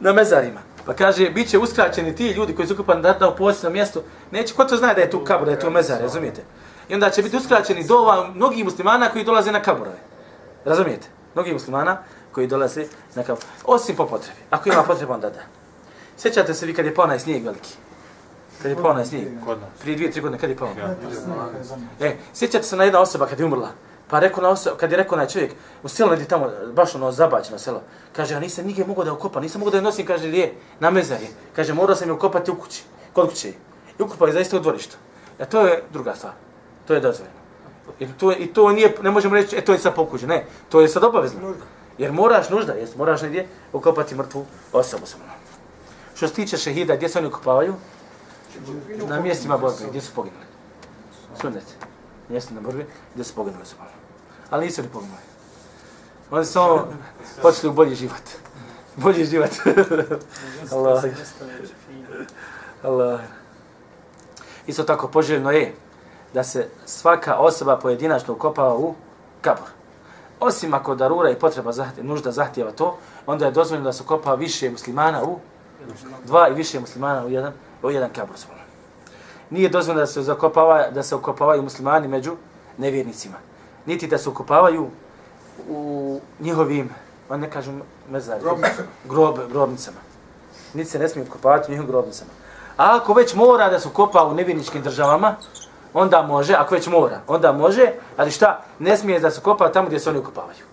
na 0.00 0.12
mezarima. 0.12 0.69
Pa 0.86 0.94
kaže, 0.94 1.30
bit 1.30 1.48
će 1.48 1.58
uskraćeni 1.58 2.14
ti 2.14 2.30
ljudi 2.30 2.54
koji 2.54 2.68
su 2.68 2.74
ukupani 2.74 3.02
da 3.02 3.28
u 3.28 3.36
posebno 3.36 3.70
mjesto. 3.70 4.02
Neće, 4.30 4.54
ko 4.54 4.64
to 4.64 4.76
zna 4.76 4.94
da 4.94 5.00
je 5.00 5.10
tu 5.10 5.24
kabur, 5.24 5.46
da 5.46 5.52
je 5.52 5.60
tu 5.60 5.70
mezar, 5.70 6.00
razumijete? 6.00 6.42
I 6.88 6.94
onda 6.94 7.10
će 7.10 7.22
biti 7.22 7.36
uskraćeni 7.36 7.84
dova 7.84 8.30
mnogih 8.34 8.64
muslimana 8.64 9.08
koji 9.08 9.24
dolaze 9.24 9.52
na 9.52 9.62
kaburove. 9.62 9.98
Razumijete? 10.64 11.08
Mnogih 11.34 11.52
muslimana 11.52 11.98
koji 12.32 12.46
dolaze 12.46 12.84
na 13.14 13.22
kabur. 13.22 13.44
Osim 13.64 13.96
po 13.96 14.06
potrebi. 14.06 14.38
Ako 14.50 14.68
ima 14.68 14.82
potreba, 14.82 15.14
onda 15.14 15.30
da. 15.30 15.40
Sjećate 16.18 16.54
se 16.54 16.66
vi 16.66 16.74
kad 16.74 16.86
je 16.86 16.94
pao 16.94 17.04
onaj 17.04 17.18
snijeg 17.18 17.44
veliki? 17.44 17.74
Kad 18.62 18.70
je 18.70 18.76
pao 18.76 18.90
onaj 18.90 19.04
snijeg? 19.04 19.28
Prije 19.80 19.96
dvije, 19.96 20.10
tri 20.10 20.20
godine, 20.20 20.38
kad 20.38 20.50
je 20.50 20.56
pao? 20.56 20.68
E, 22.00 22.16
sjećate 22.34 22.64
se 22.64 22.76
na 22.76 22.84
jedna 22.84 23.00
osoba 23.00 23.26
kad 23.26 23.40
je 23.40 23.44
umrla? 23.44 23.68
Pa 24.10 24.18
rekao 24.18 24.42
na 24.42 24.48
osoba, 24.48 24.76
kad 24.76 24.90
je 24.90 24.96
rekao 24.96 25.18
na 25.18 25.26
čovjek, 25.26 25.52
u 25.82 25.88
selo 25.88 26.10
negdje 26.10 26.28
tamo, 26.28 26.50
baš 26.72 26.94
ono 26.94 27.12
zabačeno 27.12 27.58
selo, 27.58 27.82
kaže, 28.12 28.34
ja 28.34 28.40
nisam 28.40 28.66
nigdje 28.66 28.86
mogao 28.86 29.04
da 29.04 29.10
je 29.10 29.14
ukopam, 29.14 29.42
nisam 29.42 29.60
mogao 29.60 29.70
da 29.70 29.78
je 29.78 29.82
nosim, 29.82 30.06
kaže, 30.06 30.28
je, 30.28 30.54
na 30.80 30.90
mezar 30.90 31.22
je. 31.22 31.28
Kaže, 31.56 31.74
morao 31.74 31.96
sam 31.96 32.08
je 32.08 32.12
ukopati 32.12 32.50
u 32.50 32.56
kući, 32.56 32.82
kod 33.12 33.28
kuće. 33.28 33.48
I 33.98 34.02
ukopao 34.02 34.26
je 34.26 34.32
zaista 34.32 34.56
u 34.56 34.60
dvorištu. 34.60 34.96
A 35.40 35.44
to 35.44 35.66
je 35.66 35.82
druga 35.92 36.14
stvar. 36.14 36.32
To 36.86 36.94
je 36.94 37.00
dozvoljeno. 37.00 37.40
I 37.98 38.06
to, 38.18 38.32
I 38.32 38.46
to 38.46 38.72
nije, 38.72 38.94
ne 39.02 39.10
možemo 39.10 39.34
reći, 39.34 39.56
e, 39.56 39.60
to 39.60 39.72
je 39.72 39.78
sad 39.78 39.94
pokuđe. 39.94 40.26
Ne, 40.26 40.44
to 40.68 40.80
je 40.80 40.88
sad 40.88 41.04
obavezno. 41.04 41.54
Jer 41.98 42.12
moraš 42.12 42.50
nužda, 42.50 42.72
jest, 42.72 42.96
moraš 42.96 43.22
negdje 43.22 43.48
ukopati 43.72 44.14
mrtvu 44.14 44.46
osobu 44.72 45.06
samo. 45.06 45.24
Što 46.14 46.28
se 46.28 46.34
tiče 46.34 46.56
šehida, 46.56 46.96
gdje 46.96 47.08
se 47.08 47.18
oni 47.18 47.28
ukopavaju? 47.28 47.74
Na 49.08 49.20
mjestima 49.20 49.58
borbe, 49.58 49.84
gdje 49.88 50.00
su 50.00 50.12
poginuli. 50.14 50.44
Sunnete. 51.40 51.72
Mjesto 52.28 52.54
na 52.54 52.60
borbi, 52.60 52.86
gdje 53.14 53.24
su 53.24 53.34
poginuli 53.34 53.66
su 53.66 53.76
Ali 54.50 54.66
nisu 54.66 54.82
ni 54.82 54.88
poginuli. 54.88 55.20
Oni 56.30 56.44
su 56.44 56.52
samo 56.52 56.88
počeli 57.42 57.70
u 57.70 57.72
bolji 57.72 57.94
život. 57.94 58.22
Bolji 58.96 59.24
život. 59.24 59.50
Allah. 60.72 61.04
Allah. 62.82 63.20
Isto 64.66 64.82
tako 64.82 65.08
poželjno 65.08 65.50
je 65.50 65.74
da 66.34 66.44
se 66.44 66.68
svaka 66.86 67.36
osoba 67.36 67.76
pojedinačno 67.76 68.34
ukopava 68.34 68.76
u 68.76 68.94
kabor. 69.40 69.68
Osim 70.40 70.74
ako 70.74 70.94
darura 70.94 71.30
i 71.30 71.38
potreba 71.38 71.72
zahtjeva, 71.72 72.08
nužda 72.08 72.32
zahtjeva 72.32 72.72
to, 72.72 72.98
onda 73.26 73.46
je 73.46 73.52
dozvoljeno 73.52 73.84
da 73.84 73.92
se 73.92 74.02
ukopava 74.02 74.36
više 74.36 74.70
muslimana 74.70 75.24
u 75.24 75.38
dva 76.26 76.48
i 76.48 76.54
više 76.54 76.80
muslimana 76.80 77.24
u 77.24 77.28
jedan, 77.28 77.52
u 77.82 77.90
jedan 77.90 78.10
kabor. 78.12 78.36
Nije 79.50 79.68
dozvoljeno 79.68 80.00
da 80.00 80.06
se 80.06 80.22
zakopava, 80.22 80.90
da 80.90 81.02
se 81.02 81.14
ukopavaju 81.14 81.62
muslimani 81.62 82.08
među 82.08 82.36
nevjernicima. 82.78 83.36
Niti 83.90 84.06
da 84.06 84.18
se 84.18 84.28
ukopavaju 84.28 84.90
u 85.68 86.20
njihovim, 86.40 86.90
on 87.28 87.40
ne 87.40 87.50
kažem, 87.50 87.82
mezar, 88.10 88.38
grob, 89.04 89.38
grobnicama. 89.50 89.96
Niti 90.74 90.90
se 90.90 90.98
ne 90.98 91.08
smije 91.08 91.26
ukopavati 91.28 91.66
u 91.68 91.70
njihovim 91.70 91.90
grobnicama. 91.90 92.30
A 92.76 92.96
ako 92.96 93.12
već 93.12 93.34
mora 93.34 93.68
da 93.70 93.80
se 93.80 93.88
ukopa 93.88 94.24
u 94.24 94.34
nevjerničkim 94.34 94.82
državama, 94.82 95.34
onda 95.94 96.22
može, 96.22 96.54
ako 96.54 96.74
već 96.74 96.86
mora, 96.86 97.20
onda 97.26 97.52
može, 97.52 97.92
ali 98.16 98.30
šta, 98.30 98.62
ne 98.78 98.96
smije 98.96 99.20
da 99.20 99.30
se 99.30 99.40
kopa 99.40 99.72
tamo 99.72 99.86
gdje 99.86 100.00
se 100.00 100.10
oni 100.10 100.18
ukopavaju. 100.18 100.64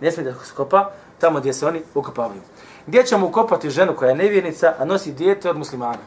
Ne 0.00 0.12
smije 0.12 0.32
da 0.32 0.44
se 0.44 0.54
kopa 0.54 0.90
tamo 1.18 1.40
gdje 1.40 1.52
se 1.52 1.66
oni 1.66 1.82
ukopavaju. 1.94 2.40
Gdje 2.86 3.06
ćemo 3.06 3.26
ukopati 3.26 3.70
ženu 3.70 3.96
koja 3.96 4.08
je 4.08 4.16
nevjernica, 4.16 4.74
a 4.78 4.84
nosi 4.84 5.12
dijete 5.12 5.50
od 5.50 5.56
muslimana? 5.58 6.04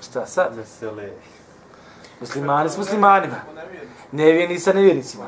Šta 0.00 0.26
sad? 0.26 0.56
Vesele. 0.56 1.10
Muslimani 2.20 2.70
s 2.70 2.76
muslimanima. 2.76 3.36
Nevjernici 4.12 4.60
sa 4.60 4.72
nevjernicima. 4.72 5.24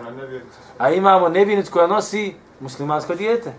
A 0.78 0.90
imamo 0.90 1.28
nevjernicu 1.28 1.72
koja 1.72 1.87
nosi 1.87 2.35
muslimansko 2.61 3.14
dijete. 3.14 3.52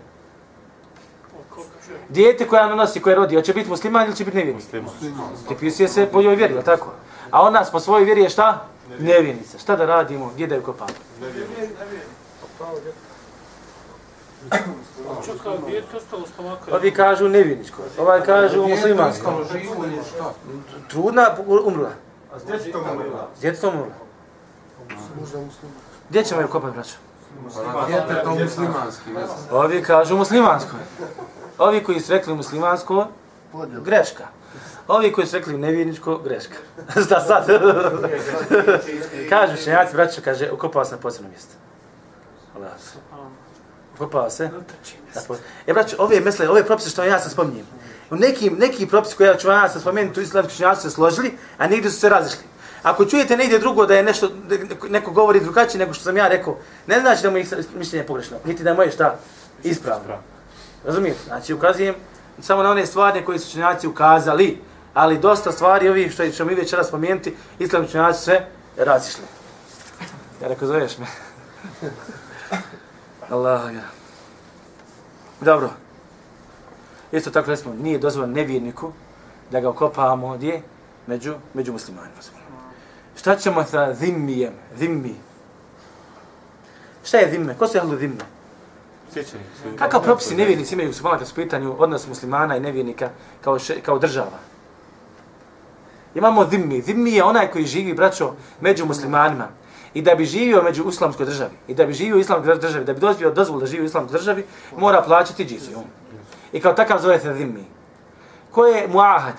Dijete 2.08 2.46
koja 2.48 2.64
ona 2.64 2.74
nosi, 2.74 3.00
koje 3.00 3.16
rodi, 3.16 3.36
hoće 3.36 3.52
biti 3.52 3.70
musliman 3.70 4.06
ili 4.06 4.16
će 4.16 4.24
biti 4.24 4.36
nevjernica? 4.36 4.80
Musliman. 4.80 5.28
Ti 5.48 5.54
pisuje 5.60 5.88
se 5.88 6.06
po 6.12 6.22
njoj 6.22 6.34
vjeri, 6.34 6.54
tako? 6.64 6.92
A 7.30 7.42
on 7.42 7.52
nas 7.52 7.70
po 7.70 7.80
svojoj 7.80 8.04
vjeri 8.04 8.22
je 8.22 8.28
šta? 8.28 8.66
Nevjernica. 8.98 9.58
Šta 9.58 9.76
da 9.76 9.86
radimo? 9.86 10.30
Gdje 10.34 10.46
da 10.46 10.54
je 10.54 10.60
kopamo? 10.60 10.90
Ostalo 15.96 16.26
stomaka? 16.26 16.76
Ovi 16.76 16.90
kažu 16.90 17.28
nevjerničko, 17.28 17.82
ovaj 17.98 18.20
kažu 18.20 18.68
muslimansko. 18.68 19.44
Trudna 20.88 21.36
umrla. 21.64 21.90
A 22.34 22.38
s 22.38 22.44
djetetom 22.44 22.82
umrla? 22.92 23.28
S 23.36 23.40
djetetom 23.40 23.74
umrla. 23.74 23.94
Gdje 26.08 26.24
ćemo 26.24 26.40
je 26.40 26.46
kopati, 26.46 26.74
braćo? 26.74 26.96
Djetetom 27.86 28.38
muslimanski, 28.42 29.10
ne 29.10 29.26
znam. 29.26 29.38
Ovi 29.50 29.82
kažu 29.82 30.16
muslimansko. 30.16 30.76
Ovi 31.58 31.84
koji 31.84 32.00
su 32.00 32.12
rekli 32.12 32.34
muslimansko, 32.34 33.06
greška. 33.84 34.24
Ovi 34.88 35.12
koji 35.12 35.26
su 35.26 35.36
rekli 35.36 35.58
nevjerničko, 35.58 36.18
greška. 36.18 36.56
Šta 37.06 37.20
sad? 37.20 37.46
kažu 39.30 39.56
šenjaci, 39.56 39.96
braćo, 39.96 40.20
kaže, 40.24 40.50
ukopao 40.52 40.84
sam 40.84 40.96
na 40.96 41.02
posebno 41.02 41.30
mjesto. 41.30 41.54
Allah. 42.56 42.72
Ukopao 43.94 44.30
se? 44.30 44.50
na 45.14 45.36
E, 45.66 45.72
braćo, 45.72 45.96
ove 45.98 46.20
mesle, 46.20 46.48
ove 46.48 46.64
propise 46.66 46.90
što 46.90 47.04
ja 47.04 47.20
sam 47.20 47.30
spominjem, 47.30 47.66
u 48.14 48.16
nekim, 48.16 48.56
neki 48.58 48.86
propisi 48.86 49.16
koji 49.16 49.26
ja 49.26 49.36
ću 49.36 49.48
vam 49.48 49.68
sam 49.68 49.80
spomenuti, 49.80 50.14
tu 50.14 50.20
islamski 50.20 50.56
činjaci 50.56 50.82
se 50.82 50.90
složili, 50.90 51.32
a 51.58 51.66
negdje 51.66 51.90
su 51.90 52.00
se 52.00 52.08
razišli. 52.08 52.44
Ako 52.82 53.04
čujete 53.04 53.36
negdje 53.36 53.58
drugo 53.58 53.86
da 53.86 53.94
je 53.94 54.02
nešto, 54.02 54.30
neko 54.88 55.10
govori 55.10 55.40
drugačije 55.40 55.78
nego 55.78 55.94
što 55.94 56.04
sam 56.04 56.16
ja 56.16 56.28
rekao, 56.28 56.56
ne 56.86 57.00
znači 57.00 57.22
da 57.22 57.30
mu 57.30 57.38
je 57.38 57.46
mišljenje 57.78 58.06
pogrešno, 58.06 58.36
niti 58.44 58.62
da 58.62 58.70
je 58.70 58.76
moje 58.76 58.90
šta 58.90 59.18
ispravno. 59.62 60.18
Razumijete? 60.84 61.20
Znači, 61.26 61.54
ukazujem 61.54 61.94
samo 62.40 62.62
na 62.62 62.70
one 62.70 62.86
stvari 62.86 63.24
koje 63.24 63.38
su 63.38 63.52
činjaci 63.52 63.86
ukazali, 63.86 64.58
ali 64.94 65.18
dosta 65.18 65.52
stvari 65.52 65.88
ovih 65.88 66.12
što 66.12 66.28
ćemo 66.28 66.50
mi 66.50 66.56
večeras 66.56 66.88
spomenuti, 66.88 67.36
islamski 67.58 67.92
činjaci 67.92 68.24
se 68.24 68.40
razišli. 68.76 69.24
Ja 70.42 70.48
rekao, 70.48 70.68
zoveš 70.68 70.98
me. 70.98 71.06
Allah, 73.30 73.74
ja. 73.74 73.88
Dobro. 75.40 75.83
Isto 77.14 77.30
tako 77.30 77.50
recimo, 77.50 77.74
nije 77.82 77.98
dozvoljeno 77.98 78.34
nevjerniku 78.34 78.92
da 79.50 79.60
ga 79.60 79.68
okopavamo 79.68 80.34
gdje? 80.36 80.62
Među, 81.06 81.34
među 81.54 81.72
muslimanima. 81.72 82.14
Šta 83.16 83.36
ćemo 83.36 83.64
sa 83.64 83.94
zimmijem? 83.94 84.52
Zimmi. 84.78 85.14
Šta 87.04 87.18
je 87.18 87.30
zimme? 87.30 87.54
Ko 87.58 87.66
se 87.66 87.78
jahlu 87.78 87.96
zimme? 87.96 88.24
Su. 89.14 89.36
Kakav 89.78 90.02
propisi 90.02 90.36
nevjernici 90.36 90.74
imaju 90.74 90.92
su 90.92 91.04
malaka 91.04 91.24
su 91.24 91.34
pitanju 91.34 91.76
odnos 91.78 92.06
muslimana 92.08 92.56
i 92.56 92.60
nevjernika 92.60 93.10
kao, 93.40 93.58
še, 93.58 93.80
kao 93.80 93.98
država? 93.98 94.38
Imamo 96.14 96.46
zimmi. 96.50 96.82
Zimmi 96.82 97.12
je 97.12 97.24
onaj 97.24 97.50
koji 97.50 97.66
živi, 97.66 97.94
braćo, 97.94 98.34
među 98.60 98.86
muslimanima. 98.86 99.48
I 99.94 100.02
da 100.02 100.14
bi 100.14 100.24
živio 100.24 100.62
među 100.62 100.88
islamskoj 100.88 101.26
državi, 101.26 101.54
i 101.68 101.74
da 101.74 101.86
bi 101.86 101.92
živio 101.92 102.16
u 102.16 102.20
islamskoj 102.20 102.56
državi, 102.58 102.84
da 102.84 102.92
bi 102.92 103.00
dozvio 103.00 103.30
dozvol 103.30 103.60
da 103.60 103.66
živi 103.66 103.82
u 103.82 103.86
islamskoj 103.86 104.18
državi, 104.18 104.44
mora 104.76 105.02
plaćati 105.02 105.44
džiziju. 105.44 105.78
I 106.54 106.60
kao 106.60 106.72
takav 106.72 107.00
zove 107.02 107.18
se 107.20 107.34
zimmi. 107.34 107.64
Ko 108.50 108.66
je 108.66 108.88
muahad? 108.88 109.34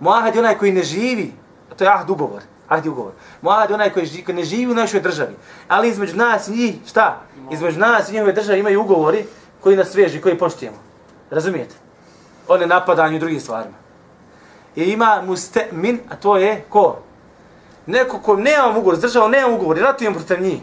Muahad 0.00 0.34
je 0.34 0.40
onaj 0.40 0.58
koji 0.58 0.72
ne 0.72 0.82
živi, 0.82 1.32
a 1.72 1.74
to 1.74 1.84
je 1.84 1.90
ahd 1.90 2.10
ugovor. 2.10 2.42
Ahd 2.68 2.86
ugovor. 2.86 3.12
Muahad 3.42 3.70
je 3.70 3.74
onaj 3.74 3.90
koji, 3.90 4.06
živi, 4.06 4.24
koji 4.24 4.36
ne 4.36 4.44
živi 4.44 4.72
u 4.72 4.74
našoj 4.74 5.00
državi. 5.00 5.34
Ali 5.68 5.88
između 5.88 6.16
nas 6.16 6.48
i 6.48 6.52
njih, 6.52 6.74
šta? 6.86 7.20
Između 7.50 7.78
nas 7.78 8.08
i 8.08 8.12
njihove 8.12 8.32
države 8.32 8.58
imaju 8.58 8.80
ugovori 8.80 9.26
koji 9.60 9.76
nas 9.76 9.94
veži, 9.94 10.20
koji 10.20 10.38
poštijemo. 10.38 10.76
Razumijete? 11.30 11.74
O 12.48 12.56
ne 12.56 12.66
i 13.16 13.18
drugim 13.18 13.40
stvarima. 13.40 13.76
I 14.76 14.84
ima 14.84 15.22
mustemin, 15.26 16.00
a 16.10 16.16
to 16.16 16.36
je 16.36 16.64
ko? 16.68 16.98
Neko 17.86 18.18
ko 18.18 18.36
nema 18.36 18.78
ugovor 18.78 18.96
s 18.96 19.00
državom, 19.00 19.30
nema 19.30 19.48
ugovor 19.48 19.78
i 19.78 19.80
ratujemo 19.80 20.16
protiv 20.16 20.42
njih. 20.42 20.60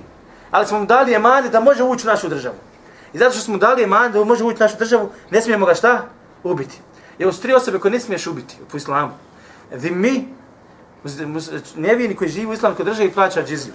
Ali 0.51 0.65
smo 0.65 0.80
mu 0.80 0.86
dali 0.86 1.13
emane 1.13 1.49
da 1.49 1.60
može 1.60 1.84
ući 1.84 2.08
u 2.08 2.12
našu 2.12 2.30
državu. 2.30 2.56
I 3.13 3.17
zato 3.17 3.32
što 3.32 3.41
smo 3.41 3.58
dali 3.58 3.84
emane 3.84 4.10
da 4.10 4.24
može 4.24 4.43
ući 4.43 4.60
našu 4.60 4.78
državu, 4.78 5.10
ne 5.30 5.41
smijemo 5.41 5.65
ga 5.65 5.76
šta? 5.76 6.06
Ubiti. 6.43 6.80
Jer 7.19 7.34
su 7.34 7.41
tri 7.41 7.54
osobe 7.54 7.80
koje 7.80 7.91
ne 7.91 8.00
smiješ 8.00 8.28
ubiti 8.28 8.58
po 8.71 8.78
islamu. 8.78 9.12
Zimmi, 9.76 10.28
nevijeni 11.76 12.15
koji 12.15 12.30
živi 12.30 12.47
u 12.47 12.54
islamskoj 12.54 12.86
državi 12.86 13.12
plaća 13.12 13.43
džiziju. 13.43 13.74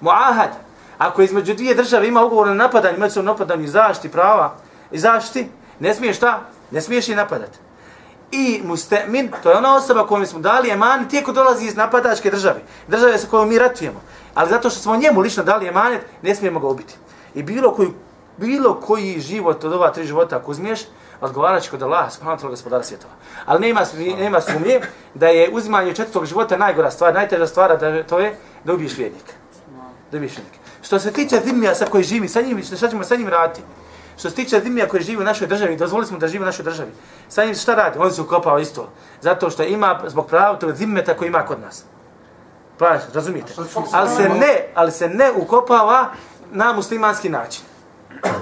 Muahad, 0.00 0.50
ako 0.98 1.22
između 1.22 1.54
dvije 1.54 1.74
države 1.74 2.08
ima 2.08 2.24
ugovor 2.24 2.46
na 2.46 2.54
napadanju, 2.54 2.98
među 2.98 3.22
napadanju 3.22 3.64
i 3.64 3.68
zaštiti 3.68 4.12
prava 4.12 4.54
i 4.90 4.98
zaštiti, 4.98 5.48
ne 5.80 5.94
smiješ 5.94 6.16
šta? 6.16 6.40
Ne 6.70 6.80
smiješ 6.80 7.08
i 7.08 7.14
napadati. 7.14 7.58
I 8.30 8.60
mustemin, 8.64 9.30
to 9.42 9.50
je 9.50 9.56
ona 9.56 9.76
osoba 9.76 10.06
kojom 10.06 10.26
smo 10.26 10.40
dali 10.40 10.70
emanet, 10.70 11.10
tijeko 11.10 11.32
dolazi 11.32 11.66
iz 11.66 11.76
napadačke 11.76 12.30
države. 12.30 12.60
Države 12.88 13.18
sa 13.18 13.26
kojom 13.26 13.48
mi 13.48 13.58
ratujemo. 13.58 14.00
Ali 14.34 14.50
zato 14.50 14.70
što 14.70 14.80
smo 14.80 14.96
njemu 14.96 15.20
lično 15.20 15.44
dali 15.44 15.68
emanet, 15.68 16.00
ne 16.22 16.34
smijemo 16.34 16.60
ga 16.60 16.66
ubiti. 16.66 16.94
I 17.34 17.42
bilo 17.42 17.74
koju 17.74 17.92
bilo 18.36 18.80
koji 18.80 19.20
život 19.20 19.64
od 19.64 19.72
ova 19.72 19.92
tri 19.92 20.04
života 20.04 20.36
ako 20.36 20.50
uzmiješ, 20.50 20.80
odgovarat 21.20 21.62
će 21.62 21.70
kod 21.70 21.82
Allaha 21.82 22.10
subhanahu 22.10 22.38
wa 22.38 22.44
ta'ala 22.44 22.50
gospodara 22.50 22.82
svjetova. 22.82 23.12
Ali 23.46 23.60
nema, 23.60 23.80
nema 24.18 24.40
sumnje 24.40 24.80
da 25.14 25.28
je 25.28 25.50
uzimanje 25.52 25.94
četvrtog 25.94 26.26
života 26.26 26.56
najgora 26.56 26.90
stvar, 26.90 27.14
najteža 27.14 27.46
stvar, 27.46 27.78
da 27.78 28.02
to 28.02 28.18
je 28.18 28.36
da 28.64 28.72
ubiješ 28.72 28.98
vjernika. 28.98 29.32
Da 30.12 30.16
ubiješ 30.16 30.36
vjernika. 30.36 30.58
Što 30.82 30.98
se 30.98 31.12
tiče 31.12 31.40
Zimija 31.44 31.74
sa 31.74 31.86
koji 31.86 32.04
živi, 32.04 32.28
sa 32.28 32.40
njim, 32.40 32.62
šta 32.62 32.88
ćemo 32.88 33.04
sa 33.04 33.16
njim 33.16 33.28
raditi? 33.28 33.60
Što 34.18 34.30
se 34.30 34.36
tiče 34.36 34.60
Zimija 34.60 34.88
koji 34.88 35.02
živi 35.02 35.22
u 35.22 35.24
našoj 35.24 35.46
državi, 35.46 35.76
dozvolili 35.76 36.06
smo 36.06 36.18
da 36.18 36.28
živi 36.28 36.42
u 36.42 36.46
našoj 36.46 36.64
državi. 36.64 36.90
Sa 37.28 37.44
njim 37.44 37.54
šta 37.54 37.74
radi? 37.74 37.98
On 37.98 38.12
se 38.12 38.22
ukopao 38.22 38.58
isto. 38.58 38.88
Zato 39.20 39.50
što 39.50 39.62
ima, 39.62 40.00
zbog 40.06 40.26
prava 40.26 40.58
tog 40.58 40.72
Zimeta 40.72 41.14
koji 41.14 41.28
ima 41.28 41.46
kod 41.46 41.60
nas. 41.60 41.84
Pa, 42.78 42.98
razumijete? 43.14 43.52
Ali 43.92 44.10
se 44.10 44.28
ne, 44.28 44.68
ali 44.74 44.92
se 44.92 45.08
ne 45.08 45.32
ukopava 45.32 46.12
na 46.52 46.72
muslimanski 46.72 47.28
način. 47.28 47.64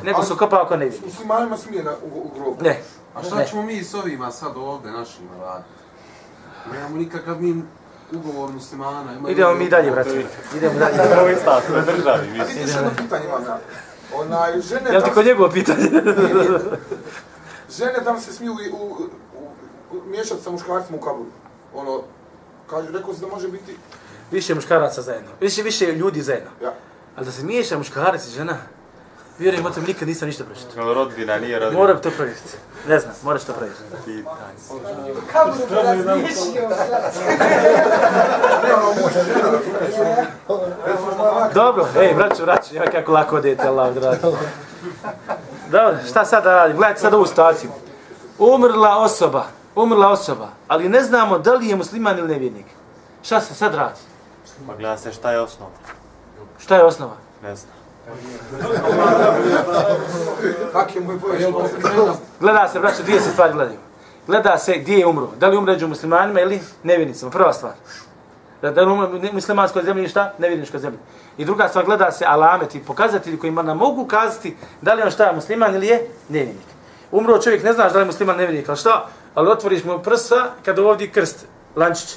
Nego 0.03 0.23
se 0.23 0.33
ukopava 0.33 0.69
kao 0.69 0.77
nevjernik. 0.77 1.05
Muslimanima 1.07 1.57
smije 1.57 1.83
na, 1.83 1.93
u, 2.05 2.19
u 2.19 2.31
grobu. 2.35 2.57
Ne. 2.63 2.81
A 3.15 3.23
šta 3.23 3.37
Ne. 3.37 3.47
ćemo 3.47 3.63
mi 3.63 3.85
s 3.85 3.95
ovima 3.95 4.31
sad 4.31 4.53
ovdje 4.57 4.91
našima 4.93 5.29
raditi? 5.41 5.69
Nemamo 6.73 6.97
nikakav 6.97 7.43
mi 7.43 7.63
ugovor 8.13 8.51
muslimana. 8.51 9.13
imaju- 9.13 9.33
Idemo 9.33 9.55
mi 9.55 9.69
dalje, 9.69 9.91
brate. 9.91 10.25
Idemo 10.57 10.79
dalje. 10.79 11.21
Ovi 11.21 11.37
stat, 11.37 11.63
na 11.69 11.81
državi, 11.83 12.41
A 12.41 12.45
što 12.45 12.59
jedno 12.61 12.91
pitanje 12.97 13.25
imam 13.27 13.43
ja. 13.45 13.59
Onaj, 14.15 14.61
žene 14.61 14.91
Jel 14.93 15.03
ti 15.03 15.11
kod 15.11 15.27
njegovo 15.27 15.51
pitanje? 15.51 15.83
žene 17.71 18.05
tam 18.05 18.21
se 18.21 18.33
smiju 18.33 18.53
u, 18.53 18.57
u, 18.77 18.87
u, 18.87 19.09
u, 19.93 20.01
miješati 20.05 20.43
sa 20.43 20.51
muškarcima 20.51 20.99
u 20.99 21.01
kaburu. 21.01 21.31
Ono, 21.75 22.03
kaže, 22.67 22.89
rekao 22.91 23.15
si 23.15 23.21
da 23.21 23.27
može 23.27 23.49
biti, 23.49 23.77
Više 24.31 24.55
muškaraca 24.55 25.03
zajedno. 25.03 25.31
Više, 25.41 25.63
više 25.63 25.87
ljudi 25.87 26.23
zajedno. 26.23 26.51
ja. 26.63 26.73
Ali 27.17 27.27
da 27.27 27.33
se 27.33 27.45
miješa 27.45 27.79
muškarac 27.79 28.27
i 28.27 28.31
žena, 28.31 28.57
vjerujem, 29.39 29.67
o 29.67 29.71
tom 29.71 29.85
nikad 29.85 30.09
nisam 30.09 30.29
ništa 30.29 30.45
pročitao. 30.45 30.85
Jel 30.85 30.95
rodbina, 30.95 31.39
nije 31.39 31.59
rodbina. 31.59 31.81
Moram 31.81 32.01
to 32.01 32.11
provjeriti. 32.11 32.57
Ne 32.89 32.99
znam, 32.99 33.15
moraš 33.23 33.45
to 33.45 33.53
provjeriti. 33.53 34.25
Kaburu 35.33 35.67
bi 35.69 35.75
razmišljio. 36.05 36.69
Dobro, 41.55 41.89
ej, 42.01 42.15
braću, 42.15 42.43
braću, 42.43 42.75
ja 42.75 42.91
kako 42.91 43.13
lako 43.13 43.37
odete, 43.37 43.69
Allah 43.69 43.95
dragi. 43.95 44.19
Dobro, 45.71 45.97
šta 46.09 46.25
sad 46.25 46.45
da 46.45 46.55
radim? 46.55 46.77
Gledajte 46.77 47.01
sad 47.01 47.15
ovu 47.15 47.27
situaciju. 47.27 47.71
Umrla 48.39 48.97
osoba, 48.97 49.45
umrla 49.75 50.09
osoba, 50.09 50.49
ali 50.69 50.89
ne 50.89 51.03
znamo 51.03 51.39
da 51.39 51.55
li 51.55 51.69
je 51.69 51.77
musliman 51.77 52.19
ili 52.19 52.29
nevjernik. 52.29 52.67
Šta 53.23 53.41
se 53.41 53.55
sad 53.55 53.75
radi? 53.75 54.01
Pa 54.67 54.75
gleda 54.77 54.99
se 54.99 55.13
šta 55.13 55.33
je 55.33 55.41
osnov. 55.41 55.69
Šta 56.59 56.77
je 56.77 56.85
osnova? 56.85 57.15
Ne 57.43 57.57
znam. 57.57 57.82
Kak 60.73 60.95
je 60.95 61.01
moj 61.01 61.21
poješ? 61.21 61.43
Gleda 62.41 62.69
se, 62.69 62.81
braćo, 62.81 63.03
dvije 63.03 63.21
se 63.21 63.31
stvari 63.31 63.53
gledaju. 63.53 63.79
Gleda 64.27 64.59
se 64.59 64.79
gdje 64.79 64.99
je 64.99 65.07
umro. 65.07 65.29
Da 65.39 65.49
li 65.49 65.57
umre 65.57 65.73
među 65.73 65.89
muslimanima 65.89 66.41
ili 66.41 66.61
nevjernicima. 66.83 67.31
Prva 67.31 67.53
stvar. 67.53 67.73
Da, 68.63 68.71
da 68.71 68.83
li 68.83 68.93
umre 68.93 69.31
u 69.31 69.35
muslimanskoj 69.35 69.83
zemlji 69.83 70.01
ili 70.01 70.11
šta? 70.11 70.33
Nevjerničkoj 70.39 70.81
zemlji. 70.81 70.99
I 71.37 71.45
druga 71.45 71.69
stvar, 71.69 71.85
gleda 71.85 72.13
se 72.13 72.25
alameti, 72.29 72.83
pokazatelji 72.87 73.39
koji 73.39 73.53
nam 73.53 73.79
mogu 73.79 74.07
kazati 74.07 74.57
da 74.81 74.95
li 74.95 75.03
on 75.03 75.11
šta, 75.11 75.33
musliman 75.33 75.75
ili 75.75 75.87
je 75.87 76.09
nevjernik. 76.29 76.67
Umro 77.11 77.39
čovjek, 77.39 77.63
ne 77.63 77.73
znaš 77.73 77.93
da 77.93 77.99
li 77.99 78.03
je 78.03 78.07
musliman 78.07 78.37
nevjernik, 78.37 78.69
ali 78.69 78.79
šta? 78.79 79.09
Ali 79.35 79.51
otvoriš 79.51 79.85
mu 79.85 79.99
prsa 79.99 80.51
kada 80.65 80.83
ovdje 80.83 81.11
krst, 81.11 81.47
lančić. 81.77 82.17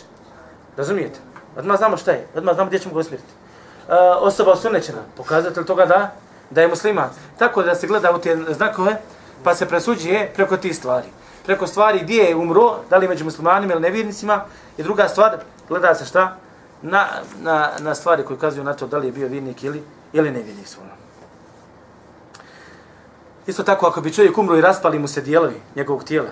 Razumijete? 0.78 1.19
Odmah 1.58 1.78
znamo 1.78 1.98
šta 1.98 2.12
je, 2.12 2.28
odmah 2.36 2.56
znamo 2.56 2.67
gdje 2.67 2.80
ćemo 2.80 2.93
ga 2.93 3.00
usmjeriti. 3.00 3.44
E, 3.89 3.93
osoba 4.19 4.52
osunećena, 4.52 5.00
pokazatelj 5.17 5.65
toga 5.65 5.86
da, 5.86 6.12
da 6.50 6.62
je 6.62 6.67
musliman. 6.67 7.10
Tako 7.38 7.63
da 7.63 7.76
se 7.76 7.88
gleda 7.88 8.12
u 8.12 8.19
te 8.19 8.38
znakove, 8.50 8.98
pa 9.43 9.56
se 9.56 9.65
presuđuje 9.65 10.32
preko 10.36 10.58
tih 10.58 10.76
stvari. 10.76 11.08
Preko 11.45 11.67
stvari 11.67 12.00
gdje 12.00 12.24
je 12.24 12.36
umro, 12.36 12.76
da 12.89 12.98
li 12.98 13.08
među 13.08 13.26
muslimanima 13.26 13.74
ili 13.74 13.82
nevjernicima. 13.82 14.45
I 14.78 14.84
druga 14.84 15.08
stvar, 15.08 15.38
gleda 15.69 15.95
se 15.95 16.06
šta? 16.06 16.38
Na, 16.82 17.08
na, 17.41 17.71
na 17.80 17.95
stvari 17.95 18.24
koje 18.24 18.38
ukazuju 18.38 18.63
na 18.63 18.74
to 18.74 18.88
da 18.88 18.98
li 18.98 19.08
je 19.08 19.12
bio 19.12 19.28
vjernik 19.28 19.63
ili, 19.63 19.84
ili 20.13 20.32
nevjernik 20.32 20.67
svojno. 20.67 20.91
Isto 23.48 23.63
tako, 23.63 23.88
ako 23.88 24.02
bi 24.02 24.13
čovjek 24.13 24.38
umro 24.38 24.58
i 24.58 24.62
raspali 24.62 25.00
mu 25.00 25.08
se 25.08 25.21
dijelovi 25.21 25.62
njegovog 25.76 26.04
tijela, 26.04 26.30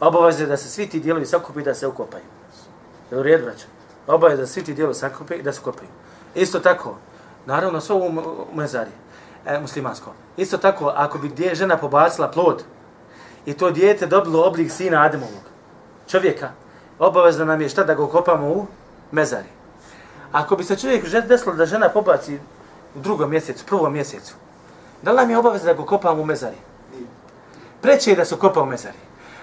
obavez 0.00 0.40
je 0.40 0.46
da 0.46 0.56
se 0.56 0.68
svi 0.68 0.86
ti 0.86 1.00
dijelovi 1.00 1.26
sakupi 1.26 1.62
da 1.62 1.74
se 1.74 1.86
ukopaju. 1.86 2.24
Jel 3.10 3.20
u 3.20 3.22
redu, 3.22 3.44
braćo? 3.44 3.66
Obavez 4.06 4.38
da 4.38 4.46
svi 4.46 4.64
ti 4.64 4.74
dijelovi 4.74 4.94
sakupi 4.94 5.42
da 5.42 5.52
se 5.52 5.60
ukopaju. 5.60 5.88
Isto 6.34 6.60
tako, 6.60 6.96
naravno, 7.46 7.80
sve 7.80 7.94
u 7.94 8.12
mezari, 8.54 8.90
e, 9.46 9.60
muslimansko. 9.60 10.12
Isto 10.36 10.58
tako, 10.58 10.92
ako 10.96 11.18
bi 11.18 11.28
dje, 11.28 11.54
žena 11.54 11.76
pobacila 11.76 12.30
plod 12.30 12.64
i 13.46 13.54
to 13.54 13.70
dijete 13.70 14.06
dobilo 14.06 14.46
oblik 14.46 14.72
sina 14.72 15.02
Ademovog, 15.02 15.42
čovjeka, 16.08 16.50
obavezno 16.98 17.44
nam 17.44 17.60
je 17.60 17.68
šta 17.68 17.84
da 17.84 17.94
ga 17.94 18.06
kopamo 18.06 18.48
u 18.48 18.66
mezari. 19.10 19.48
Ako 20.32 20.56
bi 20.56 20.64
se 20.64 20.76
čovjek 20.76 21.04
desilo 21.28 21.54
da 21.54 21.66
žena 21.66 21.88
pobaci 21.88 22.38
u 22.94 23.00
drugom 23.00 23.30
mjesecu, 23.30 23.64
prvom 23.66 23.92
mjesecu, 23.92 24.34
da 25.02 25.10
li 25.10 25.16
nam 25.16 25.30
je 25.30 25.38
obaveza 25.38 25.66
da 25.66 25.72
ga 25.72 25.84
kopamo 25.84 26.22
u 26.22 26.26
mezari? 26.26 26.56
Preće 27.80 28.10
je 28.10 28.16
da 28.16 28.24
se 28.24 28.36
kopa 28.36 28.62
u 28.62 28.66
mezari. 28.66 28.96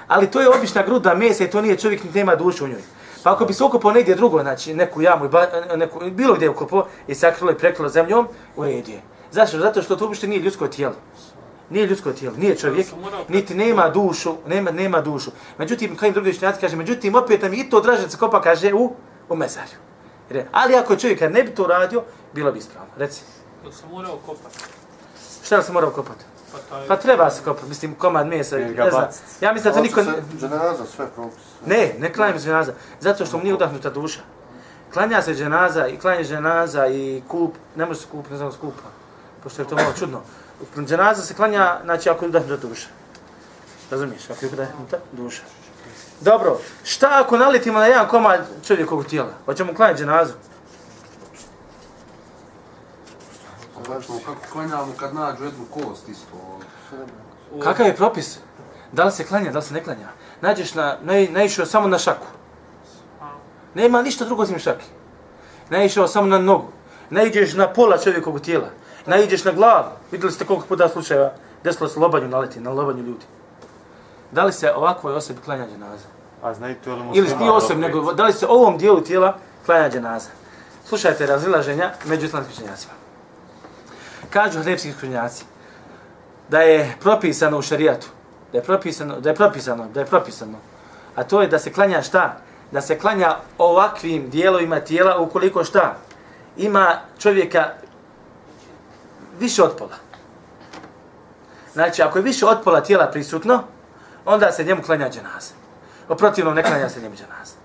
Ali 0.08 0.32
to 0.32 0.42
je 0.42 0.50
obična 0.50 0.84
gruda 0.84 1.16
mesa 1.16 1.44
i 1.44 1.50
to 1.50 1.62
nije 1.62 1.78
čovjek 1.78 2.04
niti 2.04 2.18
nema 2.18 2.36
dušu 2.36 2.66
u 2.66 2.68
njoj. 2.68 2.82
Pa 3.24 3.32
ako 3.32 3.46
bi 3.46 3.54
se 3.54 3.64
ukopao 3.64 3.92
negdje 3.92 4.16
drugo, 4.16 4.42
znači 4.42 4.74
neku 4.74 5.02
jamu, 5.02 5.30
ba, 5.30 5.48
neku, 5.76 6.00
bilo 6.12 6.34
gdje 6.36 6.46
je 6.46 6.50
ukopao 6.50 6.88
i 7.08 7.16
sakrilo 7.16 7.52
i 7.52 7.58
prekrilo 7.58 7.90
zemljom, 7.90 8.28
u 8.56 8.64
redu 8.64 8.92
je. 8.92 9.02
Zašto? 9.32 9.60
Zato 9.60 9.82
što 9.82 9.96
to 9.96 10.06
uopšte 10.06 10.28
nije 10.28 10.42
ljudsko 10.42 10.68
tijelo. 10.68 10.96
Nije 11.70 11.86
ljudsko 11.88 12.12
tijelo, 12.12 12.36
nije 12.38 12.56
čovjek, 12.56 12.88
niti 13.28 13.56
nema 13.56 13.90
dušu, 13.90 14.34
nema, 14.48 14.72
nema 14.72 15.02
dušu. 15.02 15.32
Međutim, 15.58 15.96
kao 15.96 16.08
i 16.08 16.12
drugi 16.12 16.30
učenjaci 16.30 16.62
kaže, 16.62 16.76
međutim, 16.76 17.16
opet 17.16 17.42
nam 17.42 17.54
i 17.54 17.70
to 17.70 17.82
draže 17.82 18.02
da 18.02 18.10
se 18.10 18.18
kopa, 18.18 18.42
kaže, 18.42 18.74
u, 18.74 18.94
u 19.30 19.36
mezarju. 19.36 19.78
Jer- 20.30 20.46
Ali 20.52 20.76
ako 20.76 20.96
čovjek 20.96 21.22
ne 21.22 21.44
bi 21.44 21.56
to 21.56 21.68
radio, 21.68 22.04
bilo 22.34 22.52
bi 22.52 22.60
ispravno. 22.60 22.90
Reci, 22.98 23.22
Jel 23.64 23.72
se 23.72 23.84
morao 23.92 24.18
kopati? 24.26 24.58
šta 25.44 25.58
da 25.58 25.64
se 25.64 25.72
mora 25.72 25.90
kopati? 25.90 26.26
Pa 26.52 26.58
taj... 26.70 26.88
Pa 26.88 26.98
treba 26.98 27.30
se 27.30 27.44
kopati, 27.44 27.70
mislim, 27.70 27.96
komad 27.96 28.28
mesa, 28.28 28.58
ne 28.58 28.90
znam. 28.90 29.08
Ja 29.42 29.54
mislim 29.54 29.74
da 29.74 29.78
to 29.78 29.84
niko... 29.84 30.02
Dženaza, 30.40 30.86
sve 30.96 31.08
propis. 31.16 31.40
Ne, 31.66 31.94
ne 32.00 32.14
klanjamo 32.14 32.40
se 32.40 32.46
dženaza, 32.46 32.74
zato 33.00 33.26
što 33.26 33.38
mu 33.38 33.44
nije 33.44 33.56
udahnuta 33.56 33.90
duša. 33.90 34.20
Klanja 34.94 35.22
se 35.22 35.36
dženaza 35.36 35.88
i 35.88 35.98
klanja 35.98 36.24
dženaza 36.24 36.88
i 36.88 37.24
kup, 37.28 37.56
ne 37.76 37.86
može 37.86 38.00
se 38.00 38.08
kup, 38.12 38.30
ne 38.30 38.38
znam 38.38 38.52
skupa, 38.52 38.84
pošto 39.44 39.62
je 39.62 39.68
to 39.68 39.76
malo 39.76 39.94
čudno. 40.00 40.22
Dženaza 40.86 41.22
se 41.22 41.34
klanja, 41.34 41.80
znači 41.84 42.10
ako 42.10 42.26
je 42.26 42.30
udahnuta 42.30 42.68
duša. 42.68 42.88
Razumiješ, 43.92 44.30
ako 44.30 44.46
je 44.46 44.52
udahnuta 44.54 44.98
duša. 45.12 45.42
Dobro, 46.22 46.60
šta 46.84 47.22
ako 47.26 47.38
naletimo 47.38 47.80
na 47.80 47.86
jedan 47.86 48.08
komad 48.08 48.40
čovjekovog 48.68 49.06
tijela? 49.06 49.32
Hoćemo 49.46 49.74
klanjati 49.74 50.00
dženazu? 50.00 50.34
Znači, 53.86 54.08
kako 54.26 54.42
klanjamo 54.52 54.94
kad 55.00 55.16
nađu 55.16 55.44
jednu 55.44 55.66
kost 55.74 56.10
isto. 56.10 56.60
Kakav 57.64 57.86
je 57.86 57.96
propis? 57.96 58.40
Da 58.92 59.04
li 59.04 59.12
se 59.12 59.24
klanja, 59.24 59.52
da 59.52 59.60
li 59.60 59.66
se 59.66 59.74
ne 59.74 59.84
klanja? 59.84 60.08
Nađeš 60.42 60.74
na, 60.74 60.98
nai, 61.02 61.28
naišao 61.28 61.66
samo 61.66 61.88
na 61.88 61.98
šaku. 61.98 62.26
Nema 63.74 64.02
ništa 64.02 64.26
drugo 64.26 64.44
osim 64.44 64.60
šaki. 64.60 64.86
Naišao 65.70 66.08
samo 66.08 66.28
na 66.28 66.38
nogu. 66.38 66.68
Naiđeš 67.10 67.54
na 67.54 67.74
pola 67.74 67.98
čovjekovog 67.98 68.42
tijela. 68.42 68.68
Naiđeš 69.06 69.44
na 69.44 69.52
glavu. 69.52 69.90
Vidjeli 70.12 70.34
ste 70.34 70.46
koliko 70.46 70.66
puta 70.66 70.90
slučajeva 70.90 71.32
desilo 71.64 71.90
se 71.90 72.00
lobanju 72.00 72.28
naleti, 72.28 72.60
na 72.60 72.72
lobanju 72.72 73.04
ljudi. 73.04 73.26
Da 74.32 74.44
li 74.44 74.54
se 74.54 74.74
ovakvoj 74.74 75.14
osobi 75.14 75.40
klanja 75.46 75.68
dženaza? 75.68 76.08
A 76.44 76.54
znaju 76.54 76.76
to 76.84 76.96
li 76.96 77.02
Ili 77.14 77.22
musliman? 77.22 77.40
ti 77.40 77.50
osobi, 77.50 77.82
opet? 77.86 77.96
nego 77.96 78.14
da 78.14 78.26
li 78.26 78.34
se 78.34 78.48
ovom 78.48 78.78
dijelu 78.78 79.02
tijela 79.02 79.38
klanja 79.66 79.90
dženaza? 79.90 80.30
Slušajte 80.86 81.26
razilaženja 81.26 81.92
među 82.06 82.26
islamskim 82.26 82.54
učenjacima. 82.58 82.94
Kažu 84.32 84.64
hrepski 84.64 84.92
skrunjaci 84.92 85.44
da 86.50 86.62
je 86.62 86.96
propisano 87.00 87.58
u 87.58 87.62
šarijatu, 87.62 88.08
da 88.52 88.58
je 88.58 88.64
propisano, 88.64 89.20
da 89.20 89.30
je 89.30 89.36
propisano, 89.36 89.88
da 89.94 90.00
je 90.00 90.06
propisano, 90.06 90.58
a 91.16 91.24
to 91.24 91.42
je 91.42 91.48
da 91.48 91.60
se 91.60 91.74
klanja 91.74 92.02
šta? 92.02 92.38
Da 92.72 92.82
se 92.82 93.00
klanja 93.00 93.36
ovakvim 93.58 94.30
dijelovima 94.30 94.80
tijela 94.80 95.20
ukoliko 95.20 95.64
šta? 95.64 95.96
Ima 96.58 97.00
čovjeka 97.20 97.70
više 99.40 99.64
od 99.64 99.76
pola. 99.78 99.98
Znači, 101.74 102.02
ako 102.02 102.18
je 102.18 102.24
više 102.24 102.46
od 102.46 102.58
pola 102.64 102.82
tijela 102.82 103.08
prisutno, 103.08 103.64
onda 104.26 104.52
se 104.52 104.64
njemu 104.64 104.82
klanja 104.82 105.10
dženaza. 105.10 105.54
U 106.10 106.16
protivnom 106.16 106.56
ne 106.56 106.64
klanja 106.64 106.90
se 106.90 107.02
njemu 107.02 107.16
dženaza. 107.16 107.61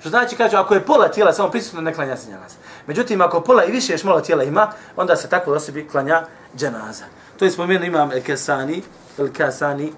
Što 0.00 0.08
znači, 0.08 0.36
kažu, 0.36 0.56
ako 0.56 0.74
je 0.74 0.84
pola 0.84 1.08
tijela 1.08 1.32
samo 1.32 1.50
prisutno, 1.50 1.80
ne 1.80 1.94
klanja 1.94 2.16
se 2.16 2.30
dženaza. 2.30 2.56
Međutim, 2.86 3.20
ako 3.20 3.40
pola 3.40 3.64
i 3.64 3.70
više 3.70 3.92
još 3.92 4.04
malo 4.04 4.20
tijela 4.20 4.44
ima, 4.44 4.72
onda 4.96 5.16
se 5.16 5.28
tako 5.28 5.52
osobi 5.52 5.88
klanja 5.88 6.22
dženaza. 6.56 7.04
To 7.38 7.44
je 7.44 7.50
spomenuo 7.50 7.86
imam 7.86 8.12
El 8.12 8.22
Kesani, 8.22 8.82
El 9.18 9.32
Kesani, 9.32 9.92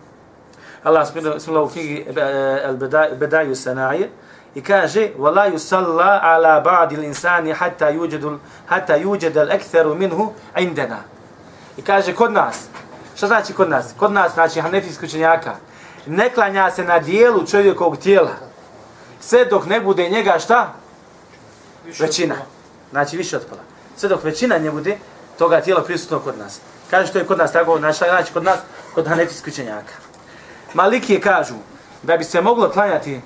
Allah 0.83 1.09
spomenuo 1.09 1.65
u 1.65 1.69
knjigi 1.69 2.07
eh, 2.09 2.61
El 2.65 2.77
Bedaj- 2.77 3.17
Bedaju 3.17 3.57
Sanaje, 3.57 4.11
i 4.55 4.63
kaže, 4.63 5.09
وَلَا 5.19 5.53
يُسَلَّا 5.53 6.21
عَلَى 6.23 6.63
بَعْدِ 6.65 6.93
الْإِنسَانِ 6.93 7.55
حَتَّى 7.55 7.91
يُوجَدُ 7.93 8.39
حَتَّى 8.69 9.03
يُوجَدَ 9.03 9.37
الْأَكْثَرُ 9.37 9.95
مِنْهُ 9.95 10.33
عِنْدَنَا. 10.55 10.99
I 11.77 11.83
kaže, 11.83 12.15
kod 12.15 12.33
nas, 12.33 12.69
Šta 13.17 13.27
znači 13.27 13.53
kod 13.53 13.71
nas? 13.71 13.95
Kod 13.99 14.13
nas, 14.13 14.35
znači, 14.35 14.61
hanefijski 14.61 15.05
učenjaka, 15.05 15.55
ne 16.07 16.31
klanja 16.31 16.71
se 16.71 16.85
na 16.85 16.99
dijelu 16.99 17.47
čovjekovog 17.47 17.97
tijela, 17.97 18.31
sve 19.22 19.46
dok 19.46 19.66
ne 19.66 19.82
bude 19.82 20.10
njega 20.10 20.40
šta? 20.40 20.74
Većina. 22.00 22.36
Znači, 22.92 23.18
više 23.18 23.36
od 23.38 23.46
pola. 23.46 23.62
Sve 23.98 24.10
dok 24.10 24.24
većina 24.24 24.58
ne 24.58 24.72
bude 24.72 24.98
toga 25.38 25.62
tijela 25.62 25.84
prisutno 25.84 26.20
kod 26.20 26.38
nas. 26.38 26.60
Kaže 26.90 27.08
što 27.08 27.20
je 27.20 27.26
kod 27.26 27.38
nas 27.38 27.52
tako, 27.52 27.78
znači, 27.78 27.98
znači 27.98 28.34
kod 28.34 28.44
nas, 28.44 28.60
kod 28.94 29.08
hanefijski 29.08 29.50
učenjaka. 29.50 29.94
Malikije 30.74 31.22
kažu 31.22 31.56
da 32.04 32.18
bi 32.18 32.24
se 32.24 32.42
moglo 32.42 32.70
klanjati 32.70 33.22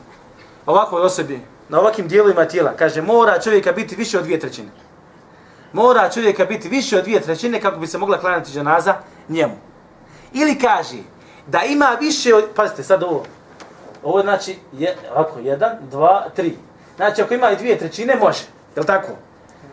ovakvoj 0.65 1.01
osobi 1.01 1.39
na 1.69 1.79
ovakvim 1.79 2.08
dijelovima 2.08 2.45
tijela, 2.45 2.73
kaže, 2.77 3.01
mora 3.01 3.39
čovjeka 3.39 3.71
biti 3.71 3.95
više 3.95 4.17
od 4.17 4.23
dvije 4.23 4.39
trećine. 4.39 4.69
Mora 5.73 6.10
čovjeka 6.10 6.45
biti 6.45 6.69
više 6.69 6.97
od 6.97 7.03
dvije 7.03 7.21
trećine 7.21 7.62
kako 7.62 7.79
bi 7.79 7.88
se 7.88 7.97
mogla 7.97 8.19
klanjati 8.19 8.51
dženaza 8.51 8.95
njemu. 9.29 9.58
Ili 10.34 10.60
kaže 10.60 10.97
da 11.47 11.63
ima 11.63 11.97
više 11.99 12.36
od... 12.36 12.43
Pazite, 12.55 12.84
sad 12.84 13.03
ovo. 13.03 13.25
Ovo 14.06 14.22
znači, 14.22 14.60
je, 14.74 14.96
ovako, 15.15 15.39
jedan, 15.39 15.78
dva, 15.91 16.26
tri. 16.36 16.58
Znači, 16.96 17.22
ako 17.22 17.34
ima 17.34 17.52
i 17.52 17.56
dvije 17.56 17.78
trećine, 17.78 18.15
može. 18.15 18.44
Je 18.76 18.80
li 18.80 18.86
tako? 18.86 19.12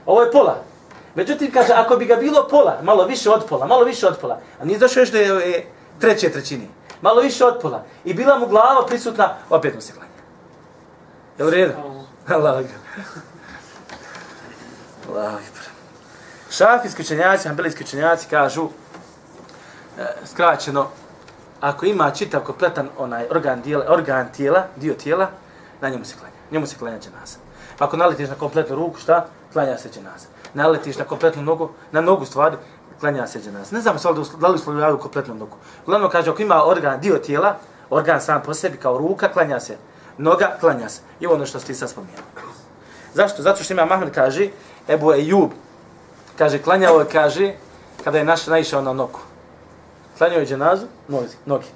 Ovo 0.07 0.23
je 0.23 0.33
pola. 0.33 0.57
Međutim, 1.15 1.53
kaže, 1.53 1.73
ako 1.73 1.97
bi 1.97 2.07
ga 2.07 2.17
bilo 2.17 2.49
pola, 2.51 2.79
malo 2.83 3.05
više 3.05 3.31
od 3.31 3.45
pola, 3.49 3.67
malo 3.67 3.85
više 3.85 4.07
od 4.07 4.19
pola, 4.21 4.41
a 4.61 4.65
nije 4.65 4.79
došao 4.79 5.01
još 5.01 5.11
do 5.11 5.19
je, 5.19 5.67
treće 5.99 6.33
trećine, 6.33 6.65
malo 7.01 7.21
više 7.21 7.45
od 7.45 7.59
pola, 7.63 7.85
i 8.05 8.15
bila 8.15 8.39
mu 8.39 8.47
glava 8.47 8.87
prisutna, 8.87 9.35
opet 9.51 9.75
mu 9.75 9.81
se 9.81 9.93
klanja. 9.93 10.09
Je 11.39 11.45
li 11.45 11.51
redu? 11.51 11.73
Allah 12.29 12.59
akbar. 12.59 12.79
Allah 15.09 15.35
akbar. 15.35 15.65
Šafijski 16.51 17.03
učenjaci, 17.03 17.49
ambelijski 17.49 17.85
učenjaci 17.85 18.27
kažu, 18.31 18.69
e, 19.99 20.07
skraćeno, 20.25 20.89
ako 21.63 21.87
ima 21.87 22.11
čitav 22.11 22.41
kompletan 22.41 22.89
onaj 22.99 23.27
organ, 23.31 23.63
dijela, 23.63 23.85
organ 23.89 24.29
tijela, 24.33 24.65
dio 24.77 24.95
tijela, 24.95 25.27
na 25.81 25.89
njemu 25.89 26.05
se 26.05 26.15
klanja. 26.19 26.35
Njemu 26.51 26.67
se 26.67 26.77
klanja 26.79 26.99
dženaza. 26.99 27.39
Pa 27.79 27.85
ako 27.85 27.97
naletiš 27.97 28.29
na 28.29 28.35
kompletnu 28.35 28.77
ruku, 28.77 28.99
šta? 28.99 29.27
Klanja 29.53 29.79
se 29.79 29.89
dženaza. 29.95 30.27
Naletiš 30.55 30.99
na 30.99 31.05
kompletnu 31.05 31.43
nogu, 31.43 31.71
na 31.93 32.01
nogu 32.01 32.25
stvari, 32.25 32.57
klanja 33.01 33.27
se 33.27 33.41
dženaza. 33.41 33.75
Ne 33.77 33.81
znam 33.81 33.97
da 33.97 34.39
da 34.41 34.49
li 34.49 34.55
uslovljavaju 34.55 34.99
kompletnu 34.99 35.35
nogu. 35.35 35.57
Uglavnom 35.87 36.11
kaže, 36.11 36.31
ako 36.31 36.43
ima 36.43 36.65
organ, 36.65 37.01
dio 37.01 37.19
tijela, 37.19 37.57
organ 37.91 38.21
sam 38.21 38.43
po 38.43 38.55
sebi 38.55 38.77
kao 38.77 38.99
ruka, 38.99 39.29
klanja 39.29 39.61
se. 39.61 39.77
Noga, 40.19 40.57
klanja 40.61 40.89
se. 40.89 41.01
I 41.21 41.27
ono 41.27 41.47
što 41.47 41.61
ste 41.61 41.75
sad 41.75 41.91
spomenuo. 41.91 42.25
Zašto? 43.15 43.43
Zato 43.43 43.65
što 43.65 43.75
ima 43.75 43.85
Mahmed 43.85 44.15
kaže, 44.15 44.49
Ebu 44.89 45.13
Ejub, 45.13 45.51
kaže, 46.39 46.59
klanjao 46.59 47.01
je, 47.01 47.07
kaže, 47.13 47.53
kada 48.05 48.19
je 48.19 48.25
naš 48.25 48.47
naišao 48.47 48.83
na 48.83 48.93
nogu. 48.93 49.32
Klanjao 50.23 50.41
je 50.41 50.47
dženazu, 50.47 50.87
nozi, 51.09 51.37
nogi. 51.47 51.67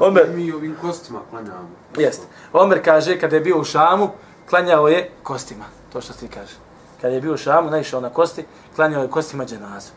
Omer, 0.00 0.26
mi 0.34 0.52
ovim 0.52 0.76
kostima 0.80 1.20
klanjamo. 1.30 1.68
jest. 1.98 2.22
Omer 2.52 2.84
kaže, 2.84 3.20
kada 3.20 3.36
je 3.36 3.40
bio 3.40 3.58
u 3.58 3.64
Šamu, 3.64 4.10
klanjao 4.50 4.88
je 4.88 5.10
kostima. 5.22 5.64
To 5.92 6.00
što 6.00 6.12
ti 6.12 6.28
kaže. 6.28 6.54
Kada 7.00 7.14
je 7.14 7.20
bio 7.20 7.34
u 7.34 7.36
Šamu, 7.36 7.70
naišao 7.70 8.00
na 8.00 8.10
kosti, 8.10 8.44
klanjao 8.76 9.02
je 9.02 9.10
kostima 9.10 9.44
dženazu. 9.44 9.90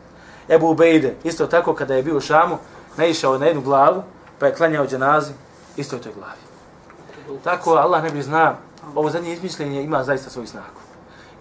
Ebu 0.49 0.69
Ubejde, 0.69 1.15
isto 1.23 1.47
tako, 1.47 1.73
kada 1.73 1.95
je 1.95 2.03
bio 2.03 2.17
u 2.17 2.21
Šamu, 2.21 2.57
naišao 2.97 3.33
je 3.33 3.39
na 3.39 3.45
jednu 3.45 3.61
glavu, 3.61 4.03
pa 4.39 4.45
je 4.45 4.55
klanjao 4.55 4.87
dženazu, 4.87 5.31
isto 5.77 5.95
je 5.95 6.01
toj 6.01 6.13
glavi. 6.13 7.41
Tako, 7.43 7.71
Allah 7.71 8.03
ne 8.03 8.09
bi 8.09 8.21
zna, 8.21 8.55
ovo 8.95 9.09
zadnje 9.09 9.33
izmišljenje 9.33 9.83
ima 9.83 10.03
zaista 10.03 10.29
svoju 10.29 10.47
snagu. 10.47 10.79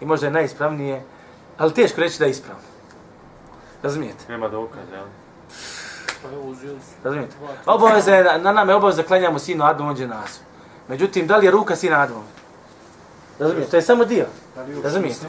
I 0.00 0.06
možda 0.06 0.26
je 0.26 0.32
najispravnije, 0.32 1.02
ali 1.58 1.74
teško 1.74 2.00
reći 2.00 2.18
da 2.18 2.24
je 2.24 2.30
ispravno. 2.30 2.62
Razumijete? 3.82 4.24
Nema 4.28 4.48
dokaza, 4.48 4.94
jel? 4.94 5.06
Razumijete? 7.04 7.36
Obaveza 7.66 8.14
je, 8.14 8.24
na 8.24 8.52
nama 8.52 8.72
je 8.72 8.76
obaveza 8.76 9.02
da 9.02 9.08
klanjamo 9.08 9.38
sinu 9.38 9.64
Admu 9.64 9.88
onđe 9.88 10.06
nas. 10.06 10.40
Međutim, 10.88 11.26
da 11.26 11.36
li 11.36 11.46
je 11.46 11.50
ruka 11.50 11.76
sina 11.76 12.00
Admu? 12.00 12.22
Razumijete? 13.38 13.70
To 13.70 13.76
je 13.76 13.82
samo 13.82 14.04
dio. 14.04 14.26
Razumijete? 14.84 15.26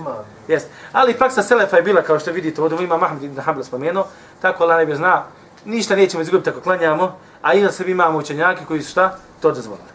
Jest. 0.47 0.67
Ali 0.91 1.13
pak 1.13 1.31
sa 1.31 1.43
Selefa 1.43 1.77
je 1.77 1.83
bila, 1.83 2.01
kao 2.01 2.19
što 2.19 2.31
vidite, 2.31 2.61
ovdje 2.61 2.83
ima 2.83 2.97
Mahmud 2.97 3.23
ibn 3.23 3.41
Hanbal 3.41 3.63
spomenuo, 3.63 4.05
tako 4.41 4.63
Allah 4.63 4.77
ne 4.77 4.85
bi 4.85 4.95
zna, 4.95 5.23
ništa 5.65 5.95
nećemo 5.95 6.23
izgubiti 6.23 6.49
ako 6.49 6.61
klanjamo, 6.61 7.17
a 7.41 7.53
i 7.53 7.61
da 7.61 7.71
se 7.71 7.91
imamo 7.91 8.17
učenjaki 8.17 8.65
koji 8.65 8.81
su 8.81 8.91
šta? 8.91 9.17
To 9.41 9.51
dozvolili. 9.51 9.89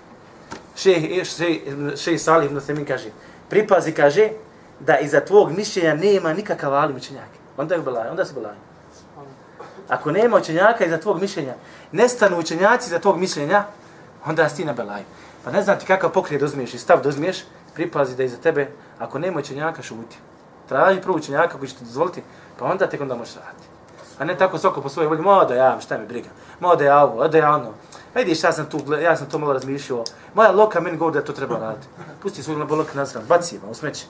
Šej, 1.97 2.19
Salih 2.19 2.51
ibn 2.51 2.61
Semin 2.61 2.85
kaže, 2.85 3.11
pripazi, 3.49 3.93
kaže, 3.93 4.29
da 4.81 4.99
iza 4.99 5.21
tvog 5.21 5.53
mišljenja 5.57 5.95
nema 5.95 6.33
nikakav 6.33 6.75
alim 6.75 6.97
učenjak. 6.97 7.29
Onda 7.57 7.75
je 7.75 7.81
belaj, 7.81 8.09
onda 8.09 8.25
se 8.25 8.35
belaj. 8.35 8.55
Ako 9.88 10.11
nema 10.11 10.37
učenjaka 10.37 10.85
iza 10.85 10.99
tvog 10.99 11.20
mišljenja, 11.20 11.55
nestanu 11.92 12.38
učenjaci 12.38 12.87
iza 12.87 12.99
tvog 12.99 13.18
mišljenja, 13.18 13.64
onda 14.27 14.49
si 14.49 14.57
ti 14.57 14.64
na 14.64 14.73
belaju. 14.73 15.05
Pa 15.44 15.51
ne 15.51 15.62
znam 15.62 15.79
ti 15.79 15.87
kakav 15.87 16.11
pokret 16.11 16.40
dozmiješ 16.40 16.75
i 16.75 16.79
stav 16.79 17.03
dozmiješ, 17.03 17.44
pripazi 17.75 18.16
da 18.16 18.25
iza 18.25 18.37
tebe, 18.37 18.70
ako 18.99 19.18
nema 19.18 19.40
učenjaka, 19.40 19.83
šuti. 19.83 20.18
Traži 20.68 21.01
prvo 21.01 21.16
učenjaka 21.16 21.59
koji 21.59 21.68
će 21.68 21.77
ti 21.77 21.85
dozvoliti, 21.85 22.23
pa 22.59 22.64
onda 22.64 22.87
tek 22.87 23.01
onda 23.01 23.14
možeš 23.14 23.35
raditi. 23.35 23.66
A 24.18 24.25
ne 24.25 24.37
tako 24.38 24.59
svako 24.59 24.81
po 24.81 24.88
svojoj 24.88 25.09
volji, 25.09 25.23
mo 25.23 25.44
da 25.44 25.55
ja, 25.55 25.81
šta 25.81 25.99
me 25.99 26.07
briga, 26.07 26.29
mo 26.61 26.77
da 26.77 26.85
ja 26.85 27.05
ovo, 27.05 27.29
da 27.29 27.38
ja 27.38 27.55
ono. 27.55 27.73
Vidiš, 28.14 28.44
ja 28.44 28.53
sam 28.53 28.66
tu, 28.66 28.79
ja 29.03 29.16
sam 29.16 29.29
to 29.29 29.38
malo 29.38 29.53
razmišljao. 29.53 30.05
Moja 30.35 30.51
loka 30.51 30.81
meni 30.81 30.97
govori 30.97 31.14
da 31.14 31.25
to 31.25 31.33
treba 31.33 31.59
raditi. 31.59 31.87
Pusti 32.23 32.42
svoj 32.42 32.57
loka 32.57 32.94
na 32.94 33.07
stran, 33.07 33.25
baci 33.29 33.57
ima, 33.57 33.70
u 33.70 33.75
smeće. 33.75 34.07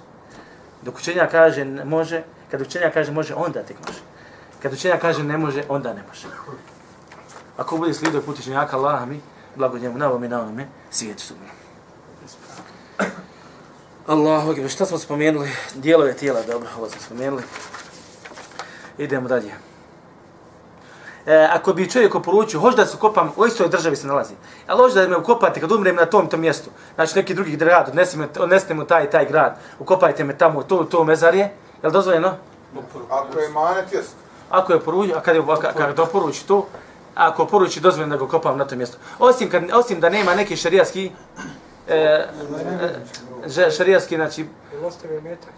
Dok 0.83 0.97
učenja 0.97 1.29
kaže 1.31 1.65
ne 1.65 1.85
može, 1.85 2.23
kad 2.51 2.61
učenja 2.61 2.91
kaže 2.91 3.13
može, 3.13 3.35
onda 3.35 3.63
tek 3.63 3.77
može. 3.87 3.99
Kad 4.65 4.73
učenja 4.73 4.97
kaže 4.97 5.23
ne 5.23 5.39
može, 5.39 5.63
onda 5.69 5.93
ne 5.93 6.03
može. 6.09 6.27
Ako 7.57 7.77
bude 7.77 7.95
slijedio 7.95 8.23
put 8.23 8.39
učenjaka 8.39 8.77
Allah 8.77 9.09
mi, 9.09 9.21
blago 9.57 9.79
njemu 9.79 9.99
na 9.99 10.09
ovome, 10.09 10.29
na 10.29 10.41
ovome, 10.41 10.67
svijet 10.91 11.21
su 11.21 11.35
mi. 11.35 11.49
Allahu 14.07 14.51
akbar, 14.51 14.69
šta 14.69 14.87
smo 14.87 14.99
spomenuli? 14.99 15.51
Dijelove 15.75 16.15
tijela, 16.17 16.43
dobro, 16.43 16.69
ovo 16.79 16.89
smo 16.89 17.01
spomenuli. 17.01 17.43
Idemo 18.99 19.29
dalje. 19.29 19.55
E, 21.27 21.49
ako 21.53 21.73
bi 21.73 21.91
čovjek 21.91 22.15
oporučio, 22.15 22.61
hoće 22.61 22.77
da 22.77 22.87
se 22.87 22.97
kopam, 22.97 23.33
u 23.37 23.47
istoj 23.47 23.69
državi 23.69 23.97
se 23.97 24.07
nalazi, 24.07 24.35
ali 24.67 24.79
hoće 24.83 24.95
da 24.95 25.09
me 25.09 25.17
ukopate 25.17 25.61
kad 25.61 25.73
umrem 25.73 25.97
na 25.97 26.07
tom 26.07 26.29
tom 26.29 26.41
mjestu, 26.41 26.71
znači 26.95 27.17
neki 27.17 27.35
drugi 27.35 27.57
grad, 27.57 27.89
odnesite 28.39 28.75
me, 28.75 28.87
taj 28.87 29.11
taj 29.11 29.27
grad, 29.27 29.59
ukopajte 29.79 30.25
me 30.25 30.39
tamo, 30.39 30.63
to, 30.63 30.85
to 30.85 31.05
mezarje, 31.05 31.43
je 31.83 31.87
li 31.89 31.93
dozvoljeno? 31.93 32.35
Ako 33.11 33.39
je 33.39 33.49
manet, 33.49 33.93
jeste. 33.93 34.24
Ako 34.55 34.73
je 34.73 34.81
poruči, 34.81 35.13
a 35.15 35.21
kad 35.21 35.37
je 35.37 35.43
kad, 35.61 35.77
kad 35.77 35.97
doporuči 35.97 36.47
to, 36.47 36.67
ako 37.15 37.47
poruči 37.47 37.81
dozvoljeno 37.81 38.17
da 38.17 38.25
ga 38.25 38.31
kopam 38.31 38.59
na 38.59 38.65
tom 38.65 38.79
mjestu. 38.79 38.99
Osim, 39.19 39.51
kad, 39.51 39.63
osim 39.73 40.01
da 40.01 40.09
nema 40.09 40.35
neki 40.35 40.57
šerijatski 40.57 41.11
e, 41.89 41.95
e, 41.97 42.27
e 43.45 43.71
šerijatski 43.71 44.17
znači, 44.17 44.47
metak. 45.23 45.53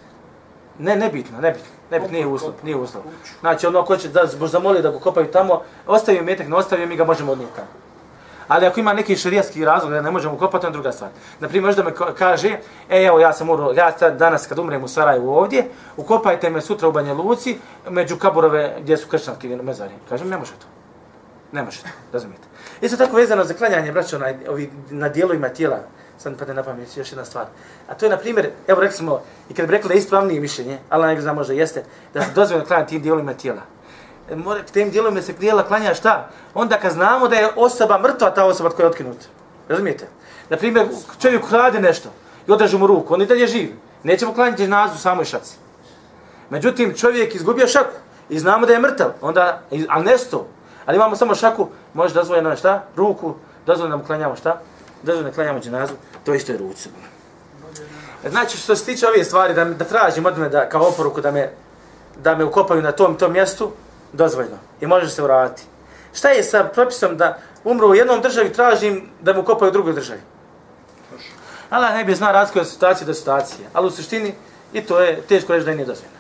Ne, 0.79 0.97
nebitno, 0.97 1.41
nebitno. 1.41 1.77
Nebitno, 1.91 2.13
nije 2.13 2.27
uslov, 2.27 2.53
nije 2.63 2.77
uslov. 2.77 3.03
Znači, 3.41 3.67
ono 3.67 3.85
ko 3.85 3.97
će 3.97 4.09
da 4.09 4.27
zamoli 4.27 4.83
da 4.83 4.91
ga 4.91 4.99
kopaju 4.99 5.27
tamo, 5.27 5.63
ostavio 5.87 6.23
metak, 6.23 6.49
ne 6.49 6.57
ostavio, 6.57 6.87
mi 6.87 6.97
ga 6.97 7.05
možemo 7.05 7.33
odnijeti 7.33 7.57
tamo. 7.57 7.86
Ali 8.49 8.67
ako 8.67 8.81
ima 8.81 8.93
neki 8.93 9.17
šerijski 9.17 9.65
razlog 9.65 9.93
da 9.93 10.01
ne 10.01 10.11
možemo 10.11 10.39
kopati, 10.39 10.63
to 10.63 10.67
je 10.67 10.73
druga 10.73 10.93
stvar. 10.93 11.11
Na 11.41 11.49
primjer, 11.49 11.67
možda 11.67 11.83
me 11.83 12.15
kaže, 12.19 12.59
e, 12.91 13.03
evo, 13.05 13.19
ja 13.19 13.33
sam 13.33 13.47
morao, 13.47 13.73
ja 13.73 13.93
sad 13.99 14.19
danas 14.19 14.47
kad 14.47 14.59
umrem 14.59 14.85
u 14.85 14.89
Sarajevu 14.89 15.31
ovdje, 15.31 15.65
ukopajte 15.97 16.51
me 16.51 16.61
sutra 16.61 16.89
u 16.89 16.93
Banja 16.93 17.15
Luci, 17.15 17.59
među 17.89 18.17
kaburove 18.17 18.77
gdje 18.81 18.97
su 18.97 19.09
kršćanski 19.09 19.49
mezari. 19.49 19.95
Kažem, 20.09 20.29
ne 20.29 20.39
može 20.39 20.53
to. 20.53 20.67
Ne 21.53 21.63
može 21.63 21.83
to, 21.83 21.89
razumijete. 22.13 22.45
Isto 22.81 22.97
tako 22.97 23.17
vezano 23.17 23.45
za 23.45 23.55
klanjanje, 23.55 23.93
braćo, 23.93 24.19
na, 24.19 24.27
ovi, 24.49 24.71
na 24.91 25.09
dijelovima 25.09 25.49
tijela, 25.49 25.79
sad 26.19 26.33
mi 26.33 26.39
padne 26.39 26.55
na 26.55 26.63
pamet 26.63 26.97
još 26.97 27.13
jedna 27.13 27.25
stvar. 27.25 27.47
A 27.89 27.95
to 27.95 28.07
je, 28.07 28.11
na 28.11 28.17
primjer, 28.17 28.51
evo 28.69 28.81
rekli 28.81 28.97
smo, 28.97 29.23
i 29.51 29.55
kad 29.55 29.67
bi 29.67 29.73
rekli 29.73 29.89
da 29.89 29.95
je 29.95 29.99
ispravnije 29.99 30.41
mišljenje, 30.41 30.79
ali 30.89 31.15
ne 31.15 31.21
zna 31.21 31.33
možda 31.33 31.55
jeste, 31.55 31.85
da 32.15 32.23
se 32.23 32.31
dozvoljeno 32.35 32.67
klanjati 32.67 32.91
tim 32.91 33.03
dijelovima 33.03 33.35
tijela. 33.35 33.63
E, 34.31 34.37
More, 34.37 34.63
tim 34.63 34.91
dijelovima 34.91 35.23
se 35.23 35.33
tijela 35.33 35.63
klanja 35.63 35.95
šta? 35.95 36.29
Onda 36.55 36.77
kad 36.77 36.93
znamo 36.93 37.29
da 37.29 37.37
je 37.37 37.51
osoba 37.57 37.99
mrtva, 37.99 38.31
ta 38.31 38.45
osoba 38.45 38.71
koja 38.71 38.85
je 38.85 38.91
otkinuta. 38.91 39.27
Razumijete? 39.69 40.07
Na 40.49 40.57
primjer, 40.57 40.87
čovjek 41.21 41.49
krade 41.49 41.81
nešto 41.81 42.09
i 42.49 42.53
odrežu 42.53 42.79
mu 42.79 42.87
ruku, 42.87 43.15
on 43.15 43.23
i 43.23 43.27
dalje 43.27 43.47
živ. 43.47 43.71
Nećemo 44.03 44.35
klanjati 44.35 44.69
nazu 44.69 44.99
samo 44.99 45.23
i 45.23 45.25
šaci. 45.25 45.57
Međutim, 46.51 46.95
čovjek 46.95 47.35
izgubio 47.35 47.67
šaku 47.67 47.95
i 48.29 48.39
znamo 48.39 48.67
da 48.67 48.73
je 48.73 48.81
mrtav, 48.81 49.11
onda, 49.21 49.63
ali 49.89 50.05
nesto, 50.05 50.47
ali 50.87 50.97
imamo 50.97 51.17
samo 51.17 51.35
šaku, 51.35 51.69
može 51.95 52.15
dozvoljeno 52.15 52.57
šta? 52.57 52.85
Ruku, 52.97 53.35
dozvoljeno 53.67 53.97
da 53.97 54.03
mu 54.03 54.07
klanjamo 54.07 54.37
šta? 54.37 54.61
Dozvoljeno 55.03 55.31
da 55.31 55.35
klanjamo 55.35 55.61
dženazu, 55.61 55.95
to 56.25 56.35
isto 56.35 56.53
je 56.53 56.59
ruci. 56.59 56.89
Znači, 58.31 58.57
što 58.59 58.77
se 58.77 58.85
tiče 58.85 59.07
ove 59.07 59.25
stvari, 59.25 59.55
da, 59.55 59.65
da 59.65 59.85
tražim 59.85 60.27
od 60.27 60.39
me 60.39 60.49
da, 60.49 60.69
kao 60.69 60.89
oporuku 60.89 61.21
da 61.21 61.31
me, 61.31 61.53
da 62.23 62.37
me 62.37 62.45
ukopaju 62.45 62.83
na 62.83 62.93
tom 62.93 63.15
tom 63.15 63.33
mjestu, 63.33 63.73
dozvoljeno. 64.13 64.59
I 64.81 64.87
može 64.87 65.11
se 65.11 65.23
uraditi. 65.23 65.63
Šta 66.15 66.29
je 66.29 66.43
sa 66.43 66.65
propisom 66.65 67.17
da 67.17 67.39
umru 67.65 67.89
u 67.89 67.95
jednom 67.95 68.21
državi, 68.21 68.53
tražim 68.53 69.09
da 69.21 69.33
me 69.33 69.41
ukopaju 69.41 69.71
u 69.71 69.73
drugoj 69.73 69.93
državi? 69.93 70.21
Allah 71.71 71.95
ne 71.95 72.05
bi 72.05 72.15
zna 72.15 72.33
razlika 72.33 72.61
od 72.61 72.69
situacije 72.69 73.07
do 73.07 73.15
situacije. 73.15 73.69
Ali 73.73 73.87
u 73.87 73.91
suštini, 73.91 74.35
i 74.73 74.81
to 74.81 75.01
je 75.01 75.23
teško 75.23 75.53
reći 75.53 75.65
da 75.65 75.71
je 75.71 75.77
nije 75.77 75.87
dozvoljeno. 75.87 76.19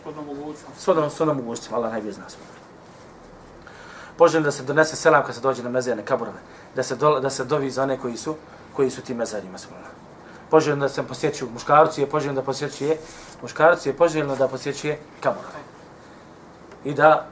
Shodno 0.00 0.22
mogućnost. 0.22 0.78
Svodom, 0.78 1.10
svodom 1.10 1.36
mogućnostima, 1.36 1.76
Allah 1.76 1.92
ne 1.92 2.00
bi 2.00 2.12
zna 2.12 2.28
sve. 2.28 2.40
Poželjno 4.16 4.44
da 4.44 4.52
se 4.52 4.62
donese 4.62 4.96
selam 4.96 5.24
kad 5.26 5.34
se 5.34 5.40
dođe 5.40 5.62
na 5.62 5.70
mezarne 5.70 6.04
kaburove. 6.04 6.38
Da 6.76 6.82
se, 6.82 6.96
do, 6.96 7.20
da 7.20 7.30
se 7.30 7.44
dovi 7.44 7.70
za 7.70 7.82
one 7.82 7.98
koji 7.98 8.16
su, 8.16 8.36
koji 8.76 8.90
su 8.90 9.02
ti 9.02 9.14
mezarima. 9.14 9.58
Subhanallah. 9.58 9.92
Poželjno 10.50 10.80
da 10.80 10.88
se 10.88 11.02
posjećuju 11.02 11.50
muškarci, 11.50 12.00
je 12.00 12.06
poželjno 12.06 12.34
da 12.34 12.42
posjećuje 12.42 12.98
muškarci, 13.42 13.88
je 13.88 13.96
poželjno 13.96 14.36
da 14.36 14.48
posjećuje 14.48 14.98
kaburove. 15.20 15.61
I 16.84 16.94
da, 16.94 17.26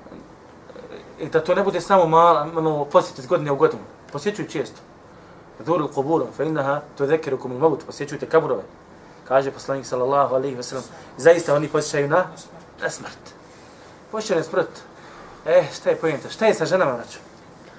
i 1.18 1.28
da 1.28 1.44
to 1.44 1.55
ne 1.55 1.62
bude 1.62 1.80
samo 1.80 2.07
malo, 2.07 2.44
malo 2.44 2.84
posjeti 2.84 3.20
iz 3.20 3.26
godine 3.26 3.51
u 3.51 3.57
godinu. 3.57 3.82
Posjećuju 4.12 4.48
često. 4.48 4.80
Dhuru 5.59 5.88
kuburu, 5.88 6.26
fa 6.36 6.44
innaha 6.44 6.80
to 6.98 7.07
zekiru 7.07 7.38
kum 7.38 7.53
maut, 7.59 7.86
posjećujte 7.86 8.26
kaburove. 8.26 8.62
Kaže 9.28 9.51
poslanik 9.51 9.86
sallallahu 9.86 10.34
alejhi 10.34 10.57
ve 10.57 10.62
sellem, 10.62 10.84
zaista 11.16 11.55
oni 11.55 11.68
posjećaju 11.68 12.09
na, 12.09 12.26
na 12.82 12.90
smrt. 12.90 13.34
Posjećaju 14.12 14.38
na 14.38 14.44
smrt. 14.44 14.70
E, 15.46 15.64
šta 15.74 15.90
je 15.90 15.96
pojenta? 15.96 16.28
Šta 16.28 16.46
je 16.46 16.55
sa 16.55 16.66
ženama, 16.66 16.92
braćo? 16.92 17.18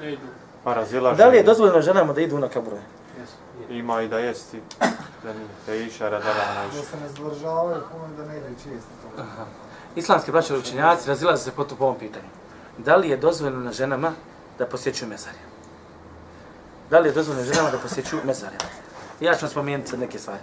Ne 0.01 0.13
idu. 0.13 0.27
Pa 0.63 0.73
razilaženje. 0.73 1.17
Da 1.17 1.29
li 1.29 1.37
je 1.37 1.43
dozvoljeno 1.43 1.81
ženama 1.81 2.13
da 2.13 2.21
idu 2.21 2.39
na 2.39 2.47
kaburove? 2.47 2.81
Ima 3.69 4.01
i 4.01 4.07
da 4.07 4.19
jesti. 4.19 4.61
Da 5.23 5.33
nije. 5.33 5.47
Da 5.65 5.73
je 5.73 5.87
iša 5.87 6.09
radala 6.09 6.53
na 6.55 6.65
Da 6.75 6.83
se 6.83 6.97
ne 6.97 7.09
zdržavaju, 7.09 7.81
puno 7.91 8.07
da 8.17 8.25
ne 8.25 8.37
ide 8.37 8.49
često 8.63 8.89
to. 9.01 9.23
Islamski 9.95 10.31
braćo 10.31 10.57
učenjaci 10.59 11.07
razilaze 11.07 11.43
se 11.43 11.51
po 11.51 11.63
tu- 11.63 11.75
po 11.75 11.83
ovom 11.83 11.97
pitanju. 11.99 12.27
Da 12.77 12.95
li 12.95 13.09
je 13.09 13.17
dozvoljeno 13.17 13.59
na 13.59 13.71
ženama 13.71 14.11
da 14.59 14.65
posjećuju 14.65 15.09
mezare? 15.09 15.37
Da 16.89 16.99
li 16.99 17.09
je 17.09 17.13
dozvoljeno 17.13 17.45
ženama 17.53 17.71
da 17.71 17.77
posjećuju 17.77 18.21
mezare? 18.25 18.55
Ja 19.19 19.35
ću 19.35 19.45
vam 19.45 19.49
spomenuti 19.51 19.89
sad 19.89 19.99
neke 19.99 20.19
stvari. 20.19 20.39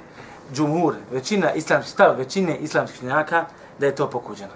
Džumhur, 0.54 0.94
većina 1.12 1.52
islamskih 1.52 1.92
stav, 1.92 2.16
većine 2.18 2.56
islamskih 2.58 2.98
učenjaka 3.00 3.44
da 3.78 3.86
je 3.86 3.94
to 3.94 4.10
pokuđeno. 4.10 4.52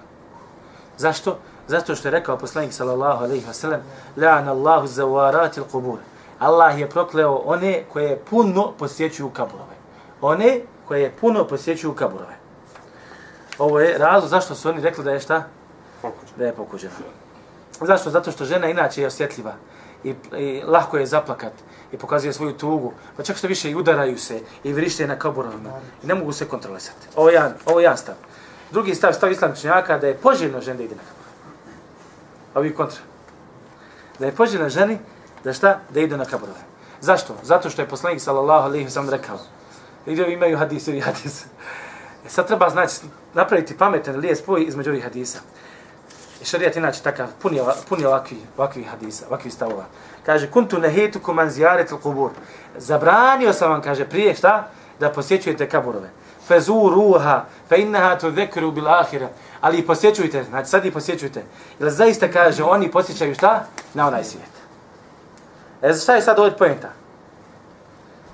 Zašto? 0.98 1.38
Zato 1.68 1.94
što 1.94 2.08
je 2.08 2.12
rekao 2.12 2.38
poslanik 2.38 2.72
sallallahu 2.72 3.24
alejhi 3.24 3.46
ve 3.46 3.54
sellem: 3.54 3.80
"La'an 4.16 4.48
Allahu 4.48 4.86
zawaratil 4.86 5.64
qubur." 5.72 5.98
Allah 6.38 6.78
je 6.80 6.90
prokleo 6.90 7.34
one 7.34 7.84
koje 7.92 8.18
puno 8.30 8.72
posjećuju 8.78 9.30
kaburove. 9.30 9.76
One 10.20 10.60
koje 10.88 11.12
puno 11.20 11.44
posjećuju 11.46 11.94
kaburove. 11.94 12.41
Ovo 13.62 13.80
je 13.80 13.98
razlog 13.98 14.30
zašto 14.30 14.54
su 14.54 14.68
oni 14.68 14.80
rekli 14.80 15.04
da 15.04 15.10
je 15.10 15.20
šta? 15.20 15.44
Pokuđen. 16.02 16.34
Da 16.36 16.46
je 16.46 16.52
pokuđeno. 16.52 16.92
Zašto? 17.80 18.10
Zato 18.10 18.32
što 18.32 18.44
žena 18.44 18.68
inače 18.68 19.00
je 19.00 19.06
osjetljiva 19.06 19.52
i, 20.04 20.14
i 20.38 20.62
lahko 20.66 20.98
je 20.98 21.06
zaplakat 21.06 21.52
i 21.92 21.96
pokazuje 21.96 22.32
svoju 22.32 22.52
tugu, 22.52 22.92
pa 23.16 23.22
čak 23.22 23.36
što 23.36 23.46
više 23.46 23.70
i 23.70 23.74
udaraju 23.74 24.18
se 24.18 24.40
i 24.64 24.72
vrište 24.72 25.06
na 25.06 25.18
kaburovima 25.18 25.70
i 26.02 26.06
ne 26.06 26.14
mogu 26.14 26.32
se 26.32 26.48
kontrolisati. 26.48 27.06
Ovo 27.16 27.28
je 27.28 27.34
jedan, 27.34 27.54
ovo 27.66 27.80
je 27.80 27.84
jedan 27.84 27.96
stav. 27.96 28.14
Drugi 28.70 28.94
stav, 28.94 29.12
stav 29.12 29.32
islamčnjaka 29.32 29.98
da 29.98 30.06
je 30.06 30.16
poželjno 30.16 30.60
ženi 30.60 30.78
da 30.78 30.84
ide 30.84 30.94
na 30.94 31.02
kabur. 31.02 31.26
Ovi 32.54 32.74
kontra. 32.74 33.00
Da 34.18 34.26
je 34.26 34.32
poželjno 34.32 34.68
ženi 34.68 34.98
da 35.44 35.52
šta? 35.52 35.78
Da 35.90 36.00
ide 36.00 36.16
na 36.16 36.24
kaburove. 36.24 36.60
Zašto? 37.00 37.36
Zato 37.42 37.70
što 37.70 37.82
je 37.82 37.88
poslanik 37.88 38.20
sallallahu 38.20 38.66
alejhi 38.66 38.84
ve 38.84 38.90
sellem 38.90 39.10
rekao. 39.10 39.38
Vidio 40.06 40.26
imaju 40.26 40.58
hadis 40.58 40.88
i 40.88 41.00
hadis. 41.00 41.44
E 42.26 42.28
sad 42.28 42.46
treba 42.46 42.70
znači 42.70 43.21
napraviti 43.34 43.78
pametan 43.78 44.16
lijep 44.16 44.38
spoj 44.38 44.64
između 44.68 44.90
ovih 44.90 45.02
hadisa. 45.02 45.38
I 46.42 46.44
šarijat 46.44 46.76
inače 46.76 47.02
takav, 47.02 47.28
puni, 47.42 47.60
puni 47.88 48.04
ovakvi, 48.04 48.36
ovakvi 48.56 48.84
hadisa, 48.84 49.26
ovakvi 49.28 49.50
stavova. 49.50 49.84
Kaže, 50.26 50.50
kuntu 50.50 50.78
nehetu 50.78 51.20
kuman 51.20 51.50
zijaret 51.50 51.90
il 51.90 51.98
kubur. 51.98 52.30
Zabranio 52.76 53.52
sam 53.52 53.70
vam, 53.70 53.82
kaže, 53.82 54.04
prije 54.04 54.34
šta? 54.34 54.68
Da 55.00 55.10
posjećujete 55.10 55.68
kaburove. 55.68 56.10
Fezu 56.46 56.90
ruha, 56.94 57.44
fe 57.68 57.80
innaha 57.80 58.18
tu 58.18 58.30
dhekru 58.30 58.70
bil 58.70 58.88
ahira. 58.88 59.28
Ali 59.60 59.78
i 59.78 59.86
posjećujte, 59.86 60.44
znači 60.44 60.70
sad 60.70 60.84
i 60.84 60.90
posjećujte. 60.90 61.44
Jer 61.80 61.90
zaista 61.90 62.28
kaže, 62.28 62.64
oni 62.64 62.90
posjećaju 62.90 63.34
šta? 63.34 63.64
Na 63.94 64.06
onaj 64.06 64.24
svijet. 64.24 64.52
E, 65.82 65.94
šta 65.94 66.14
je 66.14 66.22
sad 66.22 66.38
ovdje 66.38 66.58
pojenta? 66.58 66.88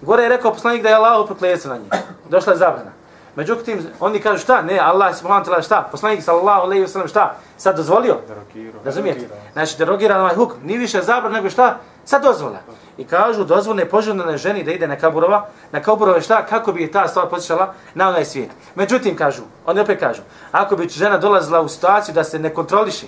Gore 0.01 0.22
je 0.22 0.28
rekao 0.28 0.53
poslanik 0.53 0.82
da 0.82 0.88
je 0.88 0.94
Allah 0.94 1.26
prokletstvo 1.26 1.70
na 1.70 1.78
njih. 1.78 1.92
Došla 2.30 2.53
je 2.53 2.59
zabrana. 2.59 2.97
Međutim, 3.39 3.86
oni 4.01 4.20
kažu 4.20 4.43
šta? 4.43 4.62
Ne, 4.62 4.78
Allah 4.78 5.16
subhanahu 5.16 5.45
wa 5.45 5.51
ta'ala 5.51 5.62
šta? 5.62 5.89
Poslanik 5.91 6.22
sallallahu 6.22 6.62
alejhi 6.62 6.82
ve 6.82 6.89
sellem 6.89 7.09
šta? 7.09 7.34
Sad 7.57 7.76
dozvolio? 7.76 8.16
Derogirao. 8.28 8.80
Razumijete? 8.84 9.28
Znači, 9.53 9.78
derogira 9.78 10.20
ovaj 10.20 10.34
huk. 10.34 10.53
Nije 10.62 10.78
više 10.78 11.03
zabran 11.03 11.32
nego 11.32 11.51
šta? 11.51 11.76
Sad 12.05 12.22
dozvola. 12.22 12.59
I 12.97 13.05
kažu, 13.05 13.45
dozvoljno 13.45 13.82
je 13.82 13.89
poželjno 13.89 14.24
na 14.24 14.36
ženi 14.36 14.64
da 14.64 14.72
ide 14.72 14.89
na 14.89 14.97
kaburova. 14.97 15.47
Na 15.72 15.82
kaburove 15.82 16.20
šta? 16.20 16.47
Kako 16.47 16.72
bi 16.72 16.91
ta 16.91 17.09
stvar 17.09 17.28
posjećala 17.28 17.74
na 17.95 18.09
onaj 18.09 18.24
svijet. 18.24 18.51
Međutim, 18.74 19.16
kažu, 19.16 19.43
oni 19.66 19.80
opet 19.80 20.01
kažu, 20.01 20.22
ako 20.53 20.76
bi 20.76 20.89
žena 20.89 21.18
dolazila 21.18 21.61
u 21.61 21.68
situaciju 21.68 22.14
da 22.14 22.24
se 22.24 22.39
ne 22.39 22.55
kontroliši, 22.55 23.07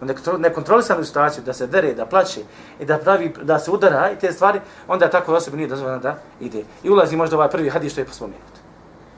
u 0.00 0.04
nekontro- 0.04 0.38
nekontrolisanu 0.38 1.04
situaciju, 1.04 1.42
da 1.44 1.52
se 1.52 1.66
dere, 1.66 1.94
da 1.94 2.06
plaće 2.06 2.40
i 2.80 2.84
da 2.84 2.98
pravi, 2.98 3.34
da 3.42 3.58
se 3.58 3.70
udara 3.70 4.10
i 4.10 4.18
te 4.18 4.32
stvari, 4.32 4.60
onda 4.88 5.10
takvoj 5.10 5.36
osobi 5.36 5.56
nije 5.56 5.68
dozvoljeno 5.68 5.98
da 5.98 6.16
ide. 6.40 6.62
I 6.82 6.90
ulazi 6.90 7.16
možda 7.16 7.36
ovaj 7.36 7.50
prvi 7.50 7.68
hadis 7.68 7.92
što 7.92 8.00
je 8.00 8.04
pospomenut. 8.04 8.57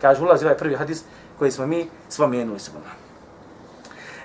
Kaže, 0.01 0.23
ulazi 0.23 0.45
ovaj 0.45 0.57
prvi 0.57 0.77
hadis 0.77 1.03
koji 1.39 1.51
smo 1.51 1.67
mi 1.67 1.89
spomenuli 2.09 2.61
se. 2.61 2.71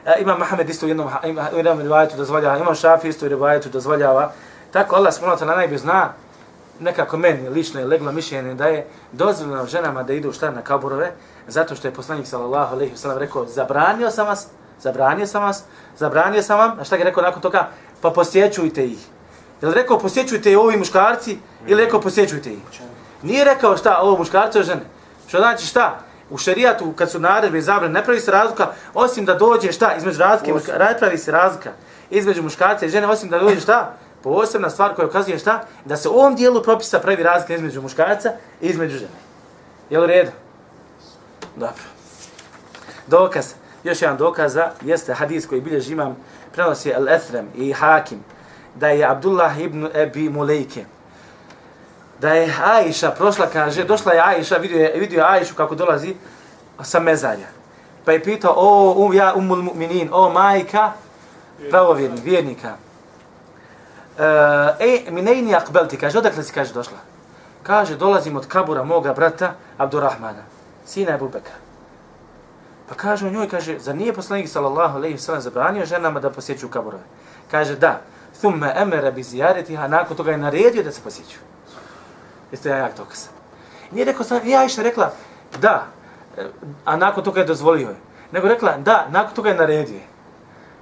E, 0.05 0.21
Imam 0.21 0.39
Mohamed 0.39 0.69
isto 0.69 0.85
u 0.85 0.89
jednom, 0.89 1.09
ima, 1.23 1.49
u 1.53 1.57
jednom 1.57 1.81
rivajetu 1.81 2.17
dozvoljava, 2.17 2.57
Imam 2.57 2.75
Šafi 2.75 3.09
isto 3.09 3.25
u 3.25 3.29
rivajetu 3.29 3.69
dozvoljava. 3.69 4.31
Tako 4.71 4.95
Allah 4.95 5.13
subhanahu 5.13 5.45
wa 5.45 5.55
najbolje 5.55 5.77
zna, 5.77 6.13
nekako 6.79 7.17
meni 7.17 7.49
lično 7.49 7.79
je 7.79 7.85
leglo 7.85 8.11
mišljenje 8.11 8.53
da 8.53 8.67
je 8.67 8.87
dozvoljeno 9.11 9.65
ženama 9.65 10.03
da 10.03 10.13
idu 10.13 10.31
šta 10.31 10.51
na 10.51 10.61
kaburove, 10.61 11.11
zato 11.47 11.75
što 11.75 11.87
je 11.87 11.93
poslanik 11.93 12.27
sallallahu 12.27 12.75
alejhi 12.75 12.91
ve 12.91 12.97
sellem 12.97 13.17
rekao 13.17 13.45
zabranio 13.45 14.11
sam 14.11 14.27
vas, 14.27 14.47
zabranio 14.81 15.27
sam 15.27 15.43
vas, 15.43 15.63
zabranio 15.97 16.43
sam 16.43 16.59
vam, 16.59 16.79
a 16.79 16.83
šta 16.83 16.95
je 16.95 17.03
rekao 17.03 17.23
nakon 17.23 17.41
toga? 17.41 17.69
Pa 18.01 18.09
posjećujte 18.09 18.85
ih. 18.85 18.99
Je 19.61 19.67
li 19.67 19.73
rekao 19.73 19.99
posjećujte 19.99 20.51
i 20.51 20.55
ovi 20.55 20.77
muškarci 20.77 21.37
ili 21.67 21.83
rekao 21.83 22.01
posjećujte 22.01 22.53
ih? 22.53 22.59
Nije 23.21 23.43
rekao 23.43 23.77
šta, 23.77 23.99
ovo 24.01 24.17
muškarci 24.17 24.57
ili 24.57 24.65
žene. 24.67 24.81
Što 25.27 25.37
znači 25.37 25.65
šta? 25.65 25.99
U 26.29 26.37
šerijatu 26.37 26.93
kad 26.95 27.11
su 27.11 27.19
naredbe 27.19 27.57
i 27.57 27.61
zabrane 27.61 27.93
ne 27.93 28.03
pravi 28.03 28.19
se 28.19 28.31
razlika 28.31 28.67
osim 28.93 29.25
da 29.25 29.33
dođe 29.35 29.71
šta 29.71 29.95
između 29.97 30.19
razlike, 30.19 30.53
ne 30.79 30.97
pravi 30.99 31.17
se 31.17 31.31
razlika 31.31 31.71
između 32.09 32.43
muškarca 32.43 32.85
i 32.85 32.89
žene 32.89 33.07
osim 33.07 33.29
da 33.29 33.39
dođe 33.39 33.59
šta? 33.59 33.93
Posebna 34.23 34.69
stvar 34.69 34.95
koja 34.95 35.07
ukazuje 35.07 35.39
šta? 35.39 35.63
Da 35.85 35.97
se 35.97 36.09
u 36.09 36.13
ovom 36.13 36.35
dijelu 36.35 36.63
propisa 36.63 36.99
pravi 36.99 37.23
razlika 37.23 37.55
između 37.55 37.81
muškarca 37.81 38.31
i 38.61 38.67
između 38.67 38.97
žene. 38.97 39.19
Je 39.89 39.99
li 39.99 40.03
u 40.03 40.07
redu? 40.07 40.31
Dobro. 41.55 41.83
Dokaz, 43.07 43.53
još 43.83 44.01
jedan 44.01 44.17
dokaz 44.17 44.53
za, 44.53 44.71
jeste 44.81 45.13
hadis 45.13 45.47
koji 45.47 45.61
bilježi 45.61 45.93
imam, 45.93 46.17
prenosi 46.53 46.93
Al-Ethrem 46.93 47.45
i 47.55 47.73
Hakim, 47.73 48.19
da 48.75 48.87
je 48.87 49.05
Abdullah 49.05 49.59
ibn 49.59 49.87
Ebi 49.93 50.29
Mulejke, 50.29 50.85
da 52.25 52.33
je 52.33 52.53
Aisha 52.63 53.11
prošla, 53.11 53.45
kaže, 53.53 53.83
došla 53.83 54.13
je 54.13 54.21
Aisha, 54.21 54.57
vidio 54.57 54.79
je, 54.81 54.93
vidio 54.99 55.19
je 55.19 55.25
Ajšu 55.29 55.55
kako 55.55 55.75
dolazi 55.75 56.15
sa 56.81 56.99
mezarja. 56.99 57.47
Pa 58.05 58.11
je 58.11 58.23
pitao, 58.23 58.53
o, 58.57 58.93
um, 58.97 59.13
ja 59.13 59.33
umul 59.35 59.61
mu'minin, 59.61 60.09
o 60.11 60.29
majka 60.29 60.91
pravovjernik, 61.69 62.23
vjernika. 62.23 62.73
E, 64.17 64.25
e, 64.79 65.11
minejni 65.11 65.55
akbelti, 65.55 65.97
kaže, 65.97 66.17
odakle 66.17 66.43
si, 66.43 66.53
kaže, 66.53 66.73
došla? 66.73 66.97
Kaže, 67.63 67.95
dolazim 67.95 68.37
od 68.37 68.47
kabura 68.47 68.83
moga 68.83 69.13
brata 69.13 69.53
Abdurrahmana, 69.77 70.49
sina 70.85 71.13
Ebu 71.13 71.29
Bekra. 71.29 71.61
Pa 72.89 72.95
kaže 72.95 73.27
u 73.27 73.31
njoj, 73.31 73.49
kaže, 73.49 73.79
za 73.79 73.93
nije 73.93 74.13
poslanik 74.13 74.49
sallallahu 74.49 74.97
alejhi 74.97 75.15
ve 75.15 75.21
sellem 75.21 75.41
zabranio 75.41 75.85
ženama 75.85 76.19
da 76.19 76.29
posjećuju 76.29 76.69
kaburove? 76.69 77.03
Kaže, 77.51 77.75
da. 77.75 78.01
Thumma 78.39 78.73
amara 78.75 79.11
bi 79.11 79.23
ziyaratiha, 79.23 79.87
nakon 79.87 80.17
toga 80.17 80.31
je 80.31 80.37
naredio 80.37 80.83
da 80.83 80.91
se 80.91 81.01
posjećuju. 81.01 81.55
Jeste 82.55 82.69
ja 82.69 82.77
jak 82.77 82.97
dokaz. 82.97 83.27
Nije 83.91 84.05
rekao 84.05 84.23
sam, 84.23 84.47
ja 84.47 84.65
iša 84.65 84.81
rekla, 84.81 85.11
da, 85.61 85.87
a 86.85 86.95
nakon 86.95 87.23
toga 87.23 87.39
je 87.39 87.45
dozvolio 87.45 87.89
je. 87.89 87.95
Nego 88.31 88.47
rekla, 88.47 88.77
da, 88.77 89.07
nakon 89.09 89.35
toga 89.35 89.49
je 89.49 89.55
naredio. 89.55 89.99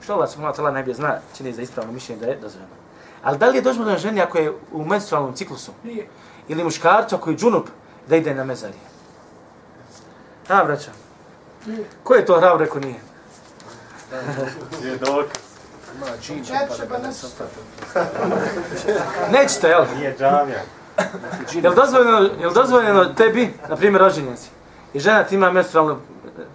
Što 0.03 0.13
Allah 0.13 0.29
subhanahu 0.29 0.53
wa 0.53 0.59
ta'ala 0.59 0.71
najbolje 0.73 0.93
zna, 0.93 1.17
čini 1.37 1.53
za 1.53 1.61
ispravno 1.61 1.93
mišljenje 1.93 2.21
da 2.21 2.27
je 2.27 2.35
dozvoljeno. 2.35 2.75
Ali 3.23 3.37
da 3.37 3.47
li 3.47 3.57
je 3.57 3.61
dozvoljeno 3.61 3.97
ženi 3.97 4.21
ako 4.21 4.37
je 4.37 4.53
u 4.71 4.85
menstrualnom 4.85 5.33
ciklusu? 5.33 5.71
Nije. 5.83 6.07
Ili 6.47 6.63
muškarcu 6.63 7.15
ako 7.15 7.29
je 7.29 7.37
džunup 7.37 7.69
da 8.07 8.15
ide 8.15 8.35
na 8.35 8.43
mezarije? 8.43 8.85
A, 10.49 10.63
braća. 10.63 10.91
Ko 12.03 12.13
je 12.13 12.25
to 12.25 12.39
hrav 12.39 12.57
rekao 12.57 12.81
nije? 12.81 12.99
Je 14.83 14.97
dokaz. 14.97 15.41
Ima 15.97 16.07
džin, 16.21 16.45
pa 16.69 16.77
da 16.77 16.85
ga 16.85 17.07
ne 17.07 17.13
svrta. 17.13 17.45
Nećete, 19.31 19.67
jel? 19.67 19.85
Nije 19.95 20.15
džamija. 20.19 20.61
Jel 21.53 21.73
dozvoljeno, 21.75 22.29
jel 22.39 22.53
dozvoljeno 22.53 23.05
tebi, 23.05 23.53
na 23.69 23.75
primjer, 23.75 24.01
rođenjen 24.01 24.37
si, 24.37 24.49
i 24.93 24.99
žena 24.99 25.23
ti 25.23 25.35
ima 25.35 25.51
menstrualnu, 25.51 25.97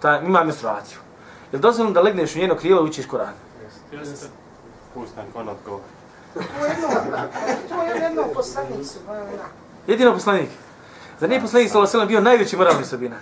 ta, 0.01 0.19
ima 0.19 0.43
menstruaciju. 0.43 0.97
Jel 1.51 1.61
dozvoljeno 1.61 1.93
da 1.93 2.01
legneš 2.01 2.35
u 2.35 2.39
njeno 2.39 2.55
krilo 2.55 2.81
i 2.81 2.89
učiš 2.89 3.05
Koran? 3.05 3.33
Jeste. 3.91 4.27
Pustan 4.93 5.25
kon 5.33 5.49
odgovor. 5.49 5.79
To 6.33 6.39
je 6.39 6.69
jedno, 6.69 6.87
to 7.69 7.83
je 7.83 8.03
jedno. 8.03 8.23
Jedino 9.87 10.13
poslanik. 10.13 10.49
Zar 11.19 11.29
nije 11.29 11.41
poslanik 11.41 11.69
sallallahu 11.69 11.97
alejhi 11.97 12.07
bio 12.07 12.21
najveći 12.21 12.57
moralni 12.57 12.81
osobina? 12.81 13.15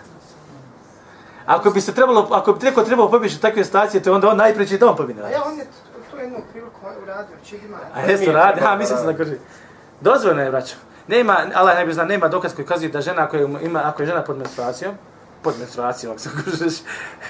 Ako 1.45 1.69
bi 1.69 1.81
se 1.81 1.93
trebalo, 1.93 2.27
ako 2.31 2.53
bi 2.53 2.65
neko 2.65 2.83
trebao 2.83 3.11
pobjeći 3.11 3.35
u 3.35 3.39
takve 3.39 3.63
situacije, 3.63 4.03
to 4.03 4.09
je 4.09 4.13
onda 4.13 4.29
on 4.29 4.37
najpreći 4.37 4.77
da 4.77 4.89
on 4.89 4.95
pobjene. 4.95 5.21
Ja 5.31 5.43
on 5.45 5.57
je 5.57 5.67
to 6.11 6.17
jednu 6.17 6.37
priliku 6.51 6.79
uradio, 7.03 7.35
čidima. 7.45 7.77
A 7.93 8.01
jesu 8.01 8.31
radi, 8.31 8.61
a 8.65 8.75
mislim 8.75 8.97
se 8.97 9.05
da 9.05 9.17
kaže. 9.17 9.37
Dozvoljeno 10.01 10.41
je, 10.41 10.51
braćo. 10.51 10.75
Nema, 11.07 11.37
Allah 11.53 11.77
ne 11.77 11.85
bi 11.85 11.93
zna, 11.93 12.03
nema 12.03 12.27
dokaz 12.27 12.55
koji 12.55 12.67
kazuje 12.67 12.89
da 12.89 13.01
žena 13.01 13.29
koja 13.29 13.47
ima, 13.61 13.81
ako 13.83 14.01
je 14.01 14.07
žena 14.07 14.23
pod 14.23 14.37
menstruacijom, 14.37 14.95
pod 15.43 15.59
menstruacijom, 15.59 16.11
ako 16.11 16.21
se 16.21 16.29
kužeš, 16.29 16.73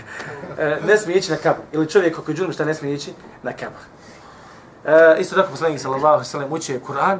e, 0.59 0.79
ne 0.87 0.97
smije 0.97 1.17
ići 1.17 1.31
na 1.31 1.37
kabur. 1.37 1.63
Ili 1.71 1.89
čovjek 1.89 2.19
ako 2.19 2.31
je 2.31 2.35
džunom 2.35 2.53
šta 2.53 2.65
ne 2.65 2.73
smije 2.73 2.95
ići 2.95 3.13
na 3.43 3.51
kabur. 3.53 3.81
E, 4.85 5.19
isto 5.19 5.35
tako 5.35 5.51
poslanik 5.51 5.79
sallallahu 5.79 6.13
alejhi 6.13 6.27
ve 6.27 6.31
sellem 6.31 6.53
učio 6.53 6.79
Kur'an 6.87 7.17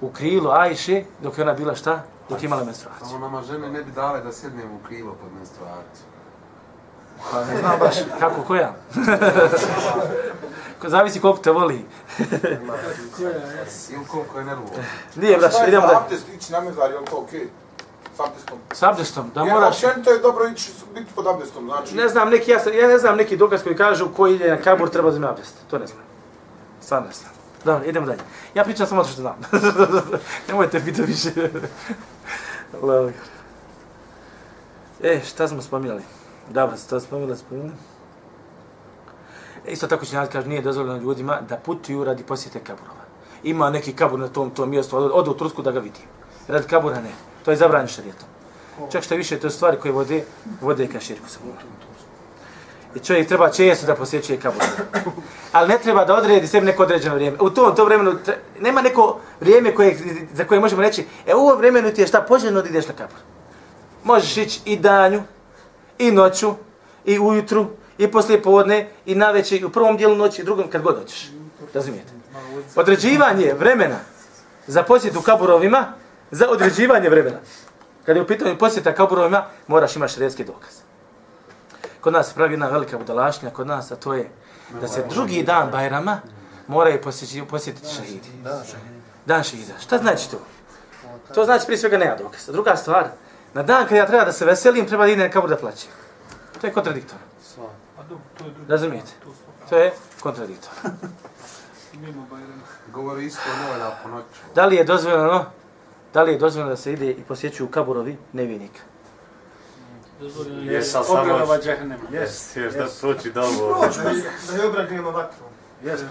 u 0.00 0.10
krilu 0.10 0.50
Ajše 0.50 1.04
dok 1.22 1.38
je 1.38 1.44
ona 1.44 1.52
bila 1.52 1.74
šta? 1.74 2.02
Dok 2.28 2.42
je 2.42 2.46
imala 2.46 2.64
menstruaciju. 2.64 3.06
Samo 3.06 3.18
nama 3.18 3.42
žene 3.42 3.68
ne 3.68 3.82
bi 3.82 3.92
dale 3.92 4.20
da 4.20 4.32
sednemo 4.32 4.74
u 4.74 4.86
krilo 4.86 5.12
pod 5.12 5.32
menstruaciju. 5.38 6.09
Pa 7.32 7.44
ne 7.44 7.58
znam 7.58 7.78
baš 7.78 7.96
kako 8.18 8.42
koja. 8.42 8.74
Ko 10.80 10.88
zavisi 10.88 11.20
koliko 11.20 11.42
te 11.42 11.50
voli. 11.50 11.84
Ili 13.90 14.06
koliko 14.08 14.38
je 14.38 14.44
nervovo. 14.44 14.70
Nije, 15.16 15.38
braš, 15.38 15.54
idemo 15.68 15.86
da... 15.86 15.98
Abdest, 15.98 16.28
ići 16.28 16.52
na 16.52 16.60
mezar, 16.60 16.90
je 16.90 16.98
li 16.98 17.04
to 17.06 17.16
okej? 17.16 17.48
S 18.16 18.20
abdestom. 18.20 18.58
S 18.72 18.82
abdestom, 18.82 19.30
da 19.34 19.40
Jer 19.40 19.52
moraš... 19.52 19.74
općenito 19.84 20.10
je 20.10 20.18
dobro 20.18 20.48
ići 20.48 20.72
biti 20.94 21.12
pod 21.14 21.26
abdestom, 21.26 21.64
znači... 21.64 21.94
Ne 21.94 22.08
znam, 22.08 22.30
neki, 22.30 22.50
ja, 22.50 22.60
sam- 22.60 22.72
ja 22.78 22.88
ne 22.88 22.98
znam 22.98 23.16
neki 23.16 23.36
dokaz 23.36 23.62
koji 23.62 23.76
kažu 23.76 24.08
ko 24.16 24.26
ide 24.26 24.50
na 24.50 24.56
kabur 24.56 24.88
treba 24.88 25.10
da 25.10 25.16
ima 25.16 25.30
abdest. 25.30 25.54
To 25.70 25.78
ne 25.78 25.86
znam. 25.86 26.02
Stvarno 26.80 27.06
ne 27.06 27.14
znam. 27.14 27.30
Dobro, 27.64 27.84
idemo 27.84 28.06
dalje. 28.06 28.20
Ja 28.54 28.64
pričam 28.64 28.86
samo 28.86 29.02
to 29.02 29.08
što 29.08 29.20
znam. 29.20 29.36
Nemojte 30.48 30.84
pitati 30.84 31.02
više. 31.02 31.30
E, 35.02 35.20
šta 35.24 35.48
smo 35.48 35.62
spominjali? 35.62 36.02
Dobro, 36.50 36.76
šta 36.76 36.86
pa 36.86 36.90
to 36.90 37.00
spomenuli, 37.00 37.36
spomenuli. 37.36 37.72
E, 39.66 39.72
Isto 39.72 39.86
tako 39.86 40.04
će 40.04 40.16
kaže, 40.32 40.48
nije 40.48 40.62
dozvoljeno 40.62 40.98
ljudima 40.98 41.40
da 41.48 41.56
putuju 41.56 42.04
radi 42.04 42.22
posjete 42.22 42.58
kaburova. 42.58 43.00
Ima 43.42 43.70
neki 43.70 43.92
kabur 43.92 44.18
na 44.18 44.28
tom, 44.28 44.50
tom 44.50 44.70
mjestu, 44.70 44.96
ode 44.96 45.30
u 45.30 45.34
Tursku 45.34 45.62
da 45.62 45.70
ga 45.70 45.80
vidi. 45.80 46.00
Radi 46.48 46.66
kabura 46.66 47.00
ne. 47.00 47.10
To 47.44 47.50
je 47.50 47.56
zabranjeno 47.56 47.88
šarijetom. 47.88 48.28
Čak 48.92 49.02
što 49.02 49.14
više, 49.16 49.38
to 49.38 49.46
je 49.46 49.50
stvari 49.50 49.76
koje 49.76 49.92
vode, 49.92 50.24
vode 50.60 50.86
ka 50.86 51.00
širku 51.00 51.28
sa 51.28 51.38
I 52.94 52.98
čovjek 52.98 53.28
treba 53.28 53.50
često 53.50 53.86
da 53.86 53.94
posjećuje 53.94 54.40
kabur. 54.40 54.62
Ali 55.52 55.68
ne 55.68 55.78
treba 55.78 56.04
da 56.04 56.14
odredi 56.14 56.46
sebi 56.46 56.66
neko 56.66 56.82
određeno 56.82 57.14
vrijeme. 57.14 57.36
U 57.40 57.50
tom, 57.50 57.76
tom 57.76 57.86
vremenu 57.86 58.10
tre- 58.26 58.38
nema 58.60 58.82
neko 58.82 59.18
vrijeme 59.40 59.74
koje, 59.74 59.98
za 60.34 60.44
koje 60.44 60.60
možemo 60.60 60.82
reći, 60.82 61.06
e 61.26 61.34
u 61.34 61.38
ovom 61.38 61.58
vremenu 61.58 61.92
ti 61.92 62.00
je 62.00 62.06
šta 62.06 62.20
poželjno 62.20 62.62
da 62.62 62.68
ideš 62.68 62.88
na 62.88 62.94
kabur. 62.94 63.18
Možeš 64.04 64.36
ići 64.36 64.60
i 64.64 64.76
danju, 64.76 65.22
i 66.00 66.10
noću, 66.10 66.54
i 67.04 67.18
ujutru, 67.18 67.66
i 67.98 68.10
poslije 68.10 68.42
podne, 68.42 68.88
i 69.06 69.14
na 69.14 69.32
i 69.50 69.64
u 69.64 69.70
prvom 69.70 69.96
dijelu 69.96 70.16
noći, 70.16 70.42
i 70.42 70.44
drugom 70.44 70.70
kad 70.70 70.82
god 70.82 70.98
hoćeš. 70.98 71.30
Razumijete? 71.74 72.12
Određivanje 72.76 73.54
vremena 73.58 73.98
za 74.66 74.82
posjetu 74.82 75.20
kaburovima, 75.20 75.92
za 76.30 76.48
određivanje 76.50 77.08
vremena. 77.08 77.38
Kad 78.06 78.16
je 78.16 78.22
u 78.22 78.26
pitanju 78.26 78.58
posjeta 78.58 78.94
kaburovima, 78.94 79.44
moraš 79.66 79.96
imaš 79.96 80.16
redski 80.16 80.44
dokaz. 80.44 80.72
Kod 82.00 82.12
nas 82.12 82.32
pravi 82.32 82.52
jedna 82.52 82.68
velika 82.68 82.98
budalašnja, 82.98 83.50
kod 83.50 83.66
nas, 83.66 83.90
a 83.90 83.96
to 83.96 84.14
je 84.14 84.30
da 84.80 84.88
se 84.88 85.04
drugi 85.10 85.42
dan 85.42 85.70
Bajrama 85.70 86.20
moraju 86.66 87.00
posjetiti, 87.02 87.46
posjetiti 87.46 87.94
šahidi. 87.94 88.28
Dan 89.26 89.42
šahida. 89.44 89.74
Šta 89.80 89.98
znači 89.98 90.30
to? 90.30 90.38
To 91.34 91.44
znači 91.44 91.66
prije 91.66 91.78
svega 91.78 91.98
nema 91.98 92.16
dokaza. 92.16 92.52
Druga 92.52 92.76
stvar, 92.76 93.08
na 93.54 93.62
dan 93.62 93.86
kad 93.86 93.96
ja 93.96 94.06
treba 94.06 94.24
da 94.24 94.32
se 94.32 94.44
veselim, 94.44 94.86
treba 94.86 95.04
da 95.04 95.12
idem 95.12 95.26
na 95.26 95.32
kabur 95.32 95.50
da 95.50 95.56
plaćem. 95.56 95.90
To 96.60 96.66
je 96.66 96.72
kontradiktorno. 96.72 97.30
Drugo. 98.38 98.54
Razumijete? 98.68 99.10
To 99.68 99.76
je 99.76 99.92
kontradiktorno. 100.20 100.90
Bajrama. 102.30 102.62
Govori 102.92 103.26
isto 103.26 103.40
ne 103.62 103.70
valja 103.70 103.90
po 104.02 104.08
noću. 104.08 104.54
Da 104.54 104.66
li 104.66 104.76
je 104.76 104.84
dozvoljeno, 104.84 105.44
da 106.14 106.22
li 106.22 106.32
je 106.32 106.38
dozvoljeno 106.38 106.70
da 106.70 106.76
se 106.76 106.92
ide 106.92 107.10
i 107.10 107.22
posjećuju 107.28 107.68
kaburovi 107.68 108.16
nevinika? 108.32 108.80
Dozvoljeno 110.20 110.70
je 110.70 110.76
ali 110.76 110.84
samo... 110.84 111.24
Jes, 112.12 112.56
jes, 112.56 112.74
da 112.74 112.86
proći 113.00 113.32
dobro. 113.32 113.80
Proći, 113.80 113.98
da, 114.50 114.62
je 114.62 114.68
obragnemo 114.68 115.10
vatru. 115.10 115.44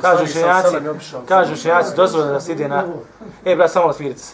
Kažu 0.01 0.27
šenjaci, 0.27 0.75
kažu 1.27 1.55
šenjaci, 1.55 1.95
dozvoljeno 1.95 2.33
da 2.33 2.41
se 2.41 2.51
ide 2.51 2.67
na... 2.67 2.85
E, 3.45 3.55
brat, 3.55 3.71
samo 3.71 3.93
smirite 3.93 4.19
se. 4.19 4.33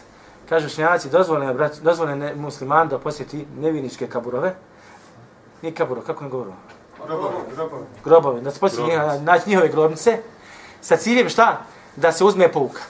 Kažu 0.49 0.67
dozvoljeno 1.11 1.51
je, 1.51 1.53
brat, 1.53 1.77
dozvoljeno 1.81 2.25
je 2.25 2.35
musliman 2.35 2.87
da 2.87 2.99
posjeti 2.99 3.45
neviničke 3.59 4.07
kaburove. 4.07 4.55
Nije 5.61 5.75
kaburo, 5.75 6.01
kako 6.01 6.23
ne 6.23 6.29
govorimo? 6.29 6.55
Grobovi, 7.07 7.35
grobovi. 7.55 7.85
Grobove, 8.03 8.41
da 8.41 8.51
se 8.51 8.59
posjeti 8.59 8.91
naći 9.21 9.49
njihove 9.49 9.69
grobnice. 9.69 10.19
Sa 10.81 10.97
ciljem 10.97 11.29
šta? 11.29 11.61
Da 11.95 12.11
se 12.11 12.23
uzme 12.23 12.51
pouka. 12.51 12.81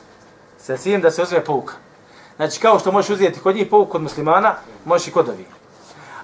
Sa 0.57 0.77
ciljem 0.77 1.01
da 1.01 1.11
se 1.11 1.23
uzme 1.23 1.43
pouka. 1.43 1.73
Znači, 2.35 2.59
kao 2.59 2.79
što 2.79 2.91
možeš 2.91 3.09
uzeti 3.09 3.39
kod 3.39 3.55
njih 3.55 3.67
pouku 3.69 3.91
kod 3.91 4.01
muslimana, 4.01 4.55
možeš 4.85 5.07
i 5.07 5.11
kod 5.11 5.29
ovih. 5.29 5.47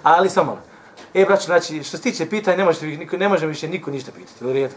Ali 0.03 0.29
samo. 0.29 0.57
E, 1.13 1.25
braćo, 1.25 1.45
znači, 1.45 1.84
što 1.84 1.97
se 1.97 2.03
tiče 2.03 2.29
pitanja, 2.29 2.57
ne, 2.57 2.65
možete, 2.65 2.86
vi- 2.86 2.97
niko, 2.97 3.17
ne 3.17 3.29
može 3.29 3.45
više 3.47 3.67
niko 3.67 3.91
ništa 3.91 4.11
pitati, 4.11 4.45
u 4.45 4.53
redu. 4.53 4.73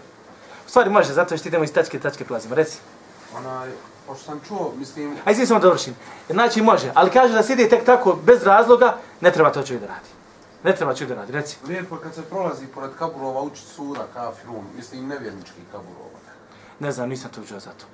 U 0.67 0.71
stvari 0.71 0.91
može, 0.91 1.13
zato 1.13 1.37
što 1.37 1.49
idemo 1.49 1.65
iz 1.65 1.73
tačke, 1.73 1.99
tačke 2.01 2.25
plazimo, 2.25 2.55
reci. 2.55 2.79
Onaj, 3.37 3.71
pošto 4.07 4.25
sam 4.25 4.41
čuo, 4.49 4.73
mislim, 4.79 5.17
Ajde, 5.25 5.47
samo 5.47 5.61
da 5.61 5.67
dovršim. 5.67 5.97
Znači, 6.29 6.63
može, 6.63 6.91
ali 6.95 7.11
kaže 7.11 7.33
da 7.35 7.53
ide 7.53 7.69
tek 7.69 7.85
tako, 7.85 8.17
bez 8.23 8.43
razloga, 8.43 8.97
ne 9.21 9.33
treba 9.33 9.53
to 9.53 9.63
čovjek 9.63 9.81
da 9.81 9.87
radi. 9.87 10.09
Ne 10.65 10.77
treba 10.77 10.95
čovjek 10.95 11.09
da 11.09 11.15
radi, 11.15 11.33
reci. 11.33 11.57
lijepo 11.67 11.95
je 11.95 12.01
kad 12.03 12.15
se 12.15 12.23
prolazi 12.23 12.67
pored 12.67 12.91
kaburova 12.99 13.41
učit 13.43 13.67
sura, 13.67 14.01
kafirun, 14.15 14.65
mislim 14.77 15.09
nevjernički 15.09 15.61
kaburova. 15.73 16.05
Ne 16.79 16.93
znam, 16.93 17.09
nisam 17.09 17.31
to 17.31 17.41
učio 17.41 17.61
za 17.61 17.71
to. 17.71 17.87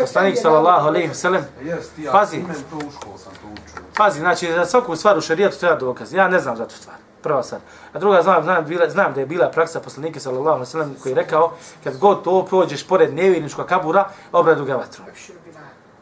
Poslanik, 0.00 0.38
sallallahu 0.42 0.88
wa 0.88 1.14
sallam, 1.14 1.44
Jest, 1.62 1.98
ja, 1.98 2.12
Pazi. 2.12 2.44
Pazi. 2.48 2.62
to 2.70 2.76
u 2.76 3.18
sam 3.18 3.32
to 3.32 3.48
učio. 3.52 3.82
Pazi, 3.96 4.18
znači 4.18 4.52
za 4.52 4.66
svaku 4.66 4.96
stvar 4.96 5.18
u 5.18 5.20
šarijetu 5.20 5.58
treba 5.58 5.76
dokaz. 5.76 6.12
Ja 6.12 6.28
ne 6.28 6.40
znam 6.40 6.56
za 6.56 6.66
tu 6.68 6.74
stvar. 6.74 6.96
Prva 7.22 7.42
stvar. 7.42 7.60
A 7.92 7.98
druga 7.98 8.22
znam, 8.22 8.42
znam, 8.42 8.64
bila, 8.64 8.90
znam 8.90 9.14
da 9.14 9.20
je 9.20 9.26
bila 9.26 9.50
praksa 9.50 9.80
poslanika 9.80 10.20
sallallahu 10.20 10.48
alejhi 10.48 10.60
ve 10.60 10.70
sellem 10.70 10.96
koji 11.02 11.10
je 11.10 11.16
rekao 11.16 11.52
kad 11.84 11.96
god 11.98 12.24
to 12.24 12.44
prođeš 12.44 12.86
pored 12.86 13.14
nevjerničkog 13.14 13.66
kabura, 13.66 14.08
obradu 14.32 14.64
ga 14.64 14.76
vatru. 14.76 15.04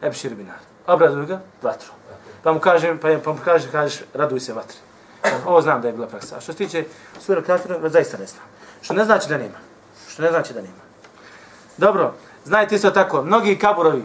Ebšir 0.03 0.35
binar. 0.35 0.59
Obradu 0.87 1.27
ga 1.27 1.41
vatru. 1.63 1.93
Pa 2.43 2.53
mu 2.53 2.61
kažem, 2.61 2.99
pa, 2.99 3.09
pa 3.25 3.33
mu 3.33 3.39
kaže, 3.45 3.71
kažeš, 3.71 4.01
raduj 4.15 4.41
se 4.41 4.53
vatri. 4.53 4.77
Ovo 5.47 5.61
znam 5.61 5.81
da 5.81 5.89
je 5.89 5.93
bila 5.93 6.07
praksa. 6.07 6.37
A 6.37 6.41
što 6.41 6.53
se 6.53 6.59
tiče 6.59 6.85
sura 7.21 7.43
kafira, 7.43 7.89
zaista 7.89 8.19
ne 8.19 8.27
znam. 8.27 8.43
Što 8.83 8.95
ne 8.95 9.05
znači 9.05 9.29
da 9.29 9.39
nema. 9.39 9.59
Što 10.09 10.23
ne 10.23 10.31
znači 10.31 10.55
da 10.55 10.61
nema. 10.61 10.83
Dobro, 11.77 12.15
znajte 12.45 12.75
isto 12.75 12.91
tako, 12.91 13.23
mnogi 13.23 13.59
kaburovi 13.59 14.05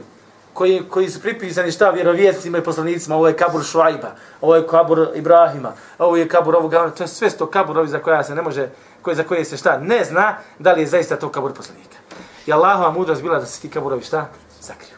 koji, 0.53 0.83
koji 0.89 1.09
su 1.09 1.21
pripisani 1.21 1.71
šta 1.71 1.89
vjerovjesnicima 1.89 2.57
i 2.57 2.63
poslanicima, 2.63 3.15
ovo 3.15 3.27
je 3.27 3.37
kabur 3.37 3.63
Šuajba, 3.63 4.11
ovo 4.41 4.55
je 4.55 4.67
kabur 4.67 5.07
Ibrahima, 5.15 5.73
ovo 5.99 6.17
je 6.17 6.27
kabur 6.27 6.55
ovoga, 6.55 6.89
to 6.89 7.03
je 7.03 7.07
sve 7.07 7.29
sto 7.29 7.45
kaburovi 7.45 7.87
za 7.87 7.99
koja 7.99 8.23
se 8.23 8.35
ne 8.35 8.41
može, 8.41 8.69
koji, 9.01 9.15
za 9.15 9.23
koje 9.23 9.45
se 9.45 9.57
šta 9.57 9.77
ne 9.77 10.03
zna, 10.03 10.37
da 10.59 10.73
li 10.73 10.81
je 10.81 10.87
zaista 10.87 11.15
to 11.15 11.29
kabur 11.29 11.53
poslanika. 11.53 11.97
I 12.45 12.53
Allahova 12.53 12.91
mudrost 12.91 13.21
bila 13.21 13.39
da 13.39 13.45
se 13.45 13.61
ti 13.61 13.69
kaburovi 13.69 14.03
šta? 14.03 14.29
Sakriju. 14.59 14.97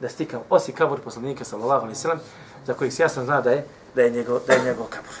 Da 0.00 0.08
se 0.08 0.16
ti 0.16 0.24
kabur, 0.24 0.46
osi 0.50 0.72
kabur 0.72 1.00
poslanika, 1.00 1.44
sallallahu 1.44 1.82
alaihi 1.82 1.98
sallam, 1.98 2.20
za 2.66 2.74
kojih 2.74 2.94
se 2.94 3.02
jasno 3.02 3.24
zna 3.24 3.40
da 3.40 3.50
je, 3.50 3.66
da 3.94 4.02
je 4.02 4.10
njegov, 4.10 4.40
da 4.46 4.52
je 4.52 4.64
njegov 4.64 4.86
kabur. 4.86 5.14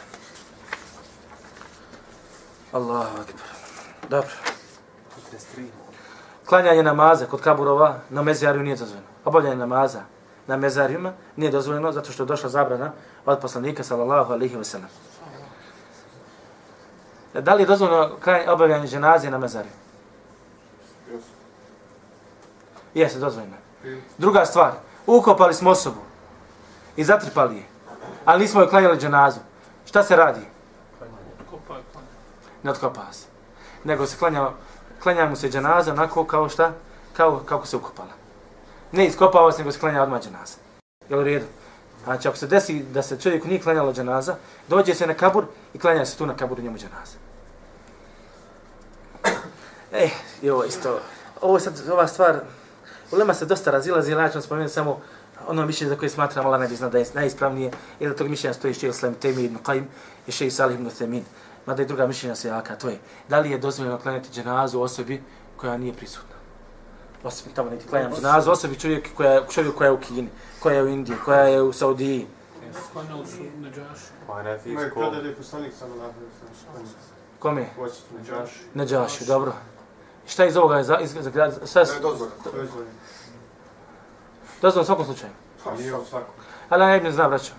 Allahu 2.72 3.20
akbar. 3.20 3.46
Dobro. 4.10 4.55
Klanjanje 6.46 6.82
namaza 6.82 7.26
kod 7.26 7.40
kaburova 7.40 7.98
na 8.10 8.22
mezariju 8.22 8.62
nije 8.62 8.76
dozvoljeno. 8.76 9.06
Obavljanje 9.24 9.56
namaza 9.56 10.00
na 10.46 10.56
mezarijima 10.56 11.12
nije 11.36 11.50
dozvoljeno 11.50 11.92
zato 11.92 12.12
što 12.12 12.22
je 12.22 12.26
došla 12.26 12.50
zabrana 12.50 12.92
od 13.26 13.38
poslanika 13.40 13.84
sallallahu 13.84 14.32
alaihi 14.32 14.56
wa 14.56 14.64
sallam. 14.64 14.88
Da 17.34 17.54
li 17.54 17.62
je 17.62 17.66
dozvoljeno 17.66 18.16
kraj 18.20 18.48
obavljanje 18.48 18.86
dženazije 18.86 19.30
na 19.30 19.38
mezariju? 19.38 19.72
Jesu. 21.10 21.28
Jeste, 22.94 23.18
dozvoljeno. 23.18 23.56
Druga 24.18 24.44
stvar, 24.44 24.72
ukopali 25.06 25.54
smo 25.54 25.70
osobu 25.70 26.00
i 26.96 27.04
zatrpali 27.04 27.56
je, 27.56 27.64
ali 28.24 28.42
nismo 28.42 28.60
joj 28.60 28.68
klanjali 28.68 28.98
dženazu. 28.98 29.40
Šta 29.84 30.02
se 30.02 30.16
radi? 30.16 30.40
Ne 32.62 32.70
otkopava 32.70 33.12
se. 33.12 33.26
Nego 33.84 34.06
se 34.06 34.18
klanja, 34.18 34.50
klanja 35.06 35.28
mu 35.30 35.36
se 35.36 35.50
dženaza 35.50 35.92
onako 35.92 36.24
kao 36.24 36.48
šta? 36.48 36.72
Kao 37.12 37.40
kako 37.46 37.66
se 37.66 37.76
ukopala. 37.76 38.10
Ne 38.92 39.06
iskopava 39.06 39.52
se, 39.52 39.58
nego 39.58 39.72
se 39.72 39.78
klanja 39.78 40.02
odmah 40.02 40.22
dženaza. 40.22 40.56
Jel 41.08 41.20
u 41.20 41.24
redu? 41.24 41.46
Znači, 42.04 42.28
ako 42.28 42.36
se 42.36 42.46
desi 42.46 42.82
da 42.82 43.02
se 43.02 43.20
čovjeku 43.20 43.48
nije 43.48 43.60
klanjalo 43.60 43.92
dženaza, 43.92 44.34
dođe 44.68 44.94
se 44.94 45.06
na 45.06 45.14
kabur 45.14 45.44
i 45.74 45.78
klanja 45.78 46.06
se 46.06 46.16
tu 46.18 46.26
na 46.26 46.36
kaburu 46.36 46.62
njemu 46.62 46.78
dženaza. 46.78 47.18
Eh, 49.92 50.10
i 50.42 50.50
ovo 50.50 50.64
isto. 50.64 51.00
Ovo 51.40 51.60
sad, 51.60 51.82
ova 51.92 52.06
stvar, 52.06 52.40
ulema 53.12 53.34
se 53.34 53.46
dosta 53.46 53.70
razilazi, 53.70 54.12
ja 54.12 54.28
ću 54.28 54.34
vam 54.34 54.42
spomenuti 54.42 54.74
samo 54.74 55.00
ono 55.46 55.66
mišljenje 55.66 55.90
za 55.90 55.98
koje 55.98 56.10
smatram 56.10 56.46
Allah 56.46 56.60
ne 56.60 56.68
bi 56.68 56.76
zna 56.76 56.88
da 56.88 56.98
je 56.98 57.06
najispravnije, 57.14 57.70
jer 58.00 58.10
da 58.10 58.16
tog 58.16 58.28
mišljenja 58.28 58.54
stoji 58.54 58.74
šeji 58.74 58.90
Islam 58.90 59.14
Temi 59.14 59.44
ibn 59.44 59.56
Qajim 59.64 59.84
i 60.26 60.32
šeji 60.32 60.50
Salih 60.50 60.78
ibn 60.78 60.90
Themin 60.90 61.24
mada 61.66 61.82
i 61.82 61.86
druga 61.86 62.06
mišljenja 62.06 62.34
se 62.34 62.48
jaka, 62.48 62.76
to 62.76 62.88
je 62.88 62.98
da 63.28 63.40
li 63.40 63.50
je 63.50 63.58
dozvoljeno 63.58 63.98
klanjati 63.98 64.30
dženazu 64.32 64.80
osobi 64.80 65.22
koja 65.56 65.76
nije 65.76 65.92
prisutna. 65.92 66.36
Osobi 67.24 67.54
tamo 67.54 67.70
neki 67.70 67.88
klanjam 67.88 68.12
dženazu 68.14 68.50
osobi 68.50 68.78
čovjek 68.78 69.14
koja, 69.14 69.46
čovjek 69.46 69.74
koja 69.74 69.86
je 69.86 69.92
u 69.92 70.00
Kini, 70.00 70.28
koja 70.60 70.76
je 70.76 70.82
u 70.82 70.88
Indiji, 70.88 71.16
koja 71.24 71.40
je 71.40 71.62
u 71.62 71.72
Saudiji. 71.72 72.26
Su. 72.72 72.80
Pa 72.94 73.02
poslanik 75.38 75.72
na 75.80 75.86
Kome? 77.38 77.66
Đaš. 78.30 78.50
Neđaši, 78.74 79.24
dobro. 79.26 79.52
I 80.26 80.30
šta 80.30 80.44
iz 80.44 80.56
ovoga 80.56 80.76
je 80.76 80.84
za, 80.84 80.98
iz, 80.98 81.12
za, 81.12 81.30
za, 81.50 81.66
sve 81.66 81.84
Ne 81.84 81.94
je 81.94 82.00
dozvoljeno. 82.00 82.36
To 82.44 82.58
je 82.58 82.66
zvoni. 82.66 82.86
dozvoljeno 84.62 84.82
u 84.82 84.86
svakom 84.86 85.04
slučaju. 85.04 85.32
Pa, 85.64 85.74
Nije 85.74 85.94
u 85.94 86.04
svakom. 86.04 86.34
Ali 86.68 86.82
ja 86.82 87.00
ne 87.00 87.10
znam, 87.10 87.30
braćo. 87.30 87.52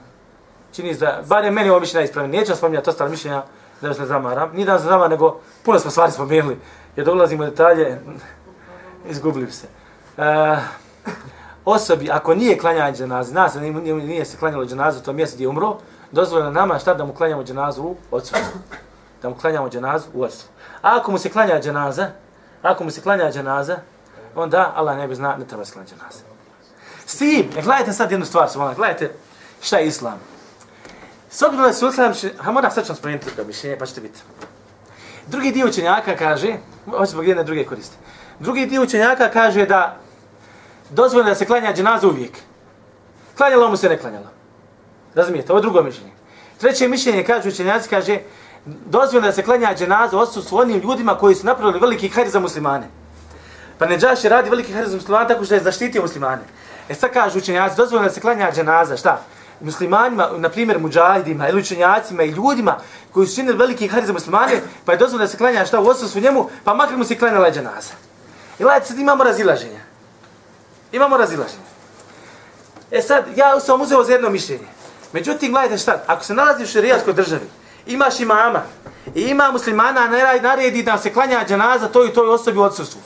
Čini 0.73 0.93
da, 0.93 1.23
bar 1.27 1.43
je 1.45 1.51
meni 1.51 1.69
ovo 1.69 1.79
mišljenja 1.79 2.05
ispravljeno. 2.05 2.39
Neću 2.39 2.51
vam 2.51 2.57
spominjati 2.57 2.89
ostale 2.89 3.09
mišljenja 3.09 3.43
da 3.81 3.93
se 3.93 4.05
zamaram. 4.05 4.51
Nije 4.53 4.65
da 4.65 4.79
se 4.79 4.85
zamaram, 4.85 5.11
nego 5.11 5.39
puno 5.63 5.79
smo 5.79 5.91
stvari 5.91 6.11
spomenuli. 6.11 6.57
Jer 6.95 7.05
da 7.05 7.11
ulazimo 7.11 7.43
u 7.43 7.45
detalje, 7.45 8.01
izgubili 9.09 9.51
se. 9.51 9.67
E, 10.17 10.57
osobi, 11.65 12.11
ako 12.11 12.35
nije 12.35 12.57
klanjanje 12.57 12.97
dženaze, 12.97 13.33
nas 13.33 13.55
nije, 13.55 13.73
nije, 13.73 13.95
nije 13.95 14.25
se 14.25 14.37
klanjalo 14.37 14.65
dženazu 14.65 14.99
u 14.99 15.03
tom 15.03 15.15
mjestu 15.15 15.35
gdje 15.35 15.43
je 15.43 15.49
umro, 15.49 15.77
dozvoljeno 16.11 16.51
nama 16.51 16.79
šta 16.79 16.93
da 16.93 17.05
mu 17.05 17.13
klanjamo 17.13 17.43
dženazu 17.43 17.83
u 17.83 17.95
odsutstvu. 18.11 18.59
Da 19.21 19.29
mu 19.29 19.35
klanjamo 19.35 19.69
dženazu 19.69 20.05
u 20.13 20.23
odsutstvu. 20.23 20.49
A 20.81 20.97
ako 20.97 21.11
mu 21.11 21.17
se 21.17 21.29
klanja 21.29 21.61
dženaza, 21.61 22.07
ako 22.61 22.83
mu 22.83 22.91
se 22.91 23.01
klanja 23.01 23.31
dženaza, 23.31 23.77
onda 24.35 24.73
Allah 24.75 24.97
ne 24.97 25.07
bi 25.07 25.15
zna, 25.15 25.35
ne 25.37 25.45
treba 25.45 25.65
se 25.65 25.73
klanja 25.73 25.87
dženaza. 25.87 26.19
S 27.05 27.17
tim, 27.17 27.49
e, 27.57 27.61
gledajte 27.61 27.93
sad 27.93 28.11
jednu 28.11 28.25
stvar, 28.25 28.49
gledajte 28.75 29.11
šta 29.61 29.77
je 29.77 29.87
islam. 29.87 30.19
S 31.29 31.41
obzirom 31.41 31.65
da 31.65 31.73
se 31.73 31.85
islam, 31.87 32.13
ha 32.37 32.51
moram 32.51 32.71
sad 32.71 32.87
ću 32.87 32.95
spomenuti 32.95 33.25
druga 33.25 33.47
mišljenje, 33.47 33.77
pa 33.77 33.85
ćete 33.85 34.01
biti. 34.01 34.19
Drugi 35.27 35.51
dio 35.51 35.67
učenjaka 35.67 36.15
kaže, 36.15 36.55
hoće 36.89 37.11
zbog 37.11 37.27
jedne 37.27 37.43
druge 37.43 37.65
koriste. 37.65 37.95
Drugi 38.39 38.65
dio 38.65 38.83
učenjaka 38.83 39.29
kaže 39.29 39.65
da 39.65 39.97
dozvoljeno 40.89 41.29
da 41.29 41.35
se 41.35 41.45
klanja 41.45 41.73
dženaza 41.73 42.07
uvijek. 42.07 42.31
Klanjalo 43.37 43.69
mu 43.69 43.77
se, 43.77 43.89
ne 43.89 43.97
klanjalo. 43.97 44.27
Razumijete, 45.15 45.51
ovo 45.51 45.59
je 45.59 45.61
drugo 45.61 45.83
mišljenje. 45.83 46.11
Treće 46.57 46.87
mišljenje, 46.87 47.23
kaže 47.23 47.49
učenjaci, 47.49 47.89
kaže, 47.89 48.19
dozvoljeno 48.65 49.27
da 49.27 49.33
se 49.33 49.43
klanja 49.43 49.75
dženaza 49.75 50.17
odsustvu 50.17 50.57
onim 50.57 50.79
ljudima 50.79 51.17
koji 51.17 51.35
su 51.35 51.45
napravili 51.45 51.79
veliki 51.79 52.09
hajr 52.09 52.29
za 52.29 52.39
muslimane. 52.39 52.87
Pa 53.77 53.85
Neđaš 53.85 54.23
je 54.23 54.29
radi 54.29 54.49
veliki 54.49 54.73
hajr 54.73 54.87
za 54.87 54.95
muslimane 54.95 55.27
tako 55.27 55.45
što 55.45 55.53
je 55.53 55.63
zaštitio 55.63 56.01
muslimane. 56.01 56.41
E 56.89 56.95
sad 56.95 57.11
kažu 57.11 57.37
učenjaci, 57.37 57.77
dozvoljeno 57.77 58.07
da 58.07 58.13
se 58.13 58.21
klanja 58.21 58.51
dženaza, 58.51 58.97
šta? 58.97 59.21
Muslimanima, 59.61 60.29
na 60.37 60.49
primjer 60.49 60.79
muđahidima 60.79 61.49
ili 61.49 61.61
učenjacima 61.61 62.23
i 62.23 62.29
ljudima 62.29 62.77
koji 63.11 63.27
su 63.27 63.35
činili 63.35 63.57
veliki 63.57 63.87
hajr 63.87 64.05
za 64.05 64.13
muslimane, 64.13 64.61
pa 64.85 64.91
je 64.91 64.97
dozvoljeno 64.97 65.25
da 65.25 65.31
se 65.31 65.37
klanja 65.37 65.65
šta 65.65 65.79
u 65.79 65.87
odsustvu 65.87 66.21
njemu, 66.21 66.49
pa 66.63 66.73
makar 66.73 66.97
mu 66.97 67.03
se 67.03 67.17
klanjala 67.17 67.51
dženaza. 67.51 67.93
I 68.59 68.63
gledajte, 68.63 68.87
sad 68.87 68.99
imamo 68.99 69.23
razilaženja. 69.23 69.79
Imamo 70.91 71.17
razilaženje. 71.17 71.67
E 72.91 73.01
sad, 73.01 73.25
ja 73.35 73.59
sam 73.59 73.81
uzeo 73.81 74.03
za 74.03 74.11
jedno 74.11 74.29
mišljenje. 74.29 74.67
Međutim, 75.13 75.51
gledajte 75.51 75.77
šta, 75.77 76.03
ako 76.07 76.23
se 76.23 76.33
nalazi 76.33 76.63
u 76.63 76.67
šerijatskoj 76.67 77.13
državi, 77.13 77.49
imaš 77.87 78.19
imama, 78.19 78.61
i 79.15 79.21
ima 79.21 79.51
muslimana 79.51 80.07
naredi, 80.07 80.43
naredi 80.43 80.83
da 80.83 80.97
se 80.97 81.13
klanja 81.13 81.45
dženaza 81.47 81.87
toj 81.87 82.07
i 82.07 82.13
toj 82.13 82.29
osobi 82.29 82.57
u 82.57 82.61
odsustvu. 82.61 83.01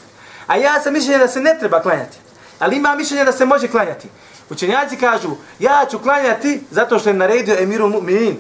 A 0.47 0.55
ja 0.55 0.81
sam 0.81 0.93
mišljenje 0.93 1.17
da 1.17 1.27
se 1.27 1.41
ne 1.41 1.57
treba 1.59 1.81
klanjati. 1.81 2.17
Ali 2.61 2.75
ima 2.77 2.95
mišljenje 2.95 3.25
da 3.25 3.31
se 3.31 3.45
može 3.45 3.67
klanjati. 3.67 4.07
Učenjaci 4.49 4.97
kažu, 4.97 5.29
ja 5.59 5.85
ću 5.91 5.99
klanjati 5.99 6.63
zato 6.71 6.99
što 6.99 7.09
je 7.09 7.13
naredio 7.13 7.55
Emirul 7.59 7.89
Mu'minin. 7.89 8.35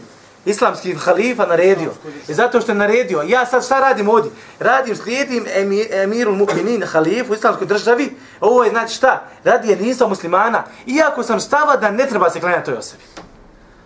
Islamski 0.45 0.93
halifa 0.95 1.45
naredio. 1.45 1.91
I 2.27 2.33
zato 2.33 2.61
što 2.61 2.71
je 2.71 2.75
naredio. 2.75 3.21
Ja 3.21 3.45
sad 3.45 3.65
šta 3.65 3.79
radim 3.79 4.09
ovdje? 4.09 4.31
Radim, 4.59 4.95
slijedim 4.95 5.45
emi, 5.55 5.87
Emirul 5.91 6.35
Mu'minin, 6.35 6.85
halifu 6.85 7.31
u 7.31 7.35
islamskoj 7.35 7.67
državi. 7.67 8.15
Ovo 8.39 8.63
je 8.63 8.69
znači 8.69 8.95
šta? 8.95 9.21
Radi 9.43 9.69
je 9.69 9.95
muslimana. 10.09 10.63
Iako 10.85 11.23
sam 11.23 11.39
stava 11.39 11.75
da 11.77 11.91
ne 11.91 12.07
treba 12.07 12.29
se 12.29 12.39
klanjati 12.39 12.65
toj 12.65 12.73
osobi. 12.77 13.03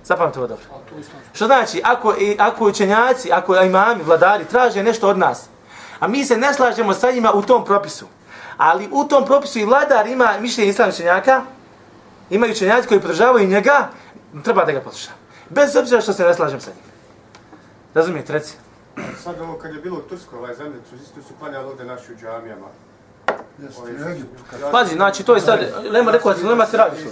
Zapamite 0.03 0.39
ovo 0.39 0.47
dobro. 0.47 0.65
Što 1.33 1.45
znači, 1.45 1.81
ako, 1.83 2.15
i- 2.19 2.35
ako 2.39 2.65
učenjaci, 2.65 3.31
ako 3.31 3.55
imami, 3.55 4.03
vladari, 4.03 4.45
traže 4.45 4.83
nešto 4.83 5.09
od 5.09 5.17
nas, 5.17 5.43
a 5.99 6.07
mi 6.07 6.25
se 6.25 6.37
ne 6.37 6.53
slažemo 6.53 6.93
sa 6.93 7.11
njima 7.11 7.31
u 7.33 7.41
tom 7.41 7.65
propisu, 7.65 8.05
ali 8.57 8.89
u 8.91 9.03
tom 9.03 9.25
propisu 9.25 9.59
i 9.59 9.65
vladar 9.65 10.07
ima 10.07 10.33
mišljenje 10.39 10.69
islam 10.69 10.89
učenjaka, 10.89 11.41
imaju 12.29 12.51
učenjaci 12.51 12.87
koji 12.87 13.01
podržavaju 13.01 13.47
njega, 13.47 13.89
treba 14.43 14.65
da 14.65 14.71
ga 14.71 14.81
podrža. 14.81 15.11
Bez 15.49 15.75
obzira 15.75 16.01
što 16.01 16.13
se 16.13 16.23
ne 16.23 16.33
slažem 16.33 16.61
sa 16.61 16.69
njim. 16.69 16.83
Razumijete, 17.93 18.33
reci. 18.33 18.55
Sad 19.23 19.41
ovo 19.41 19.53
kad 19.53 19.73
je 19.73 19.81
bilo 19.81 19.97
u 19.97 20.01
Turskoj, 20.01 20.39
ovaj 20.39 20.55
zemlje, 20.55 20.79
su 20.89 20.95
isto 20.95 21.21
su 21.21 21.33
klanjali 21.39 21.65
ovdje 21.65 21.85
naši 21.85 22.13
u 22.13 22.15
džamijama. 22.15 22.67
Pazi, 24.71 24.95
znači 24.95 25.23
to 25.23 25.35
je 25.35 25.41
sad, 25.41 25.59
Lema 25.91 26.11
rekao, 26.11 26.33
da 26.33 26.39
se 26.39 26.47
Lema 26.47 26.65
se 26.65 26.77
razišla. 26.77 27.11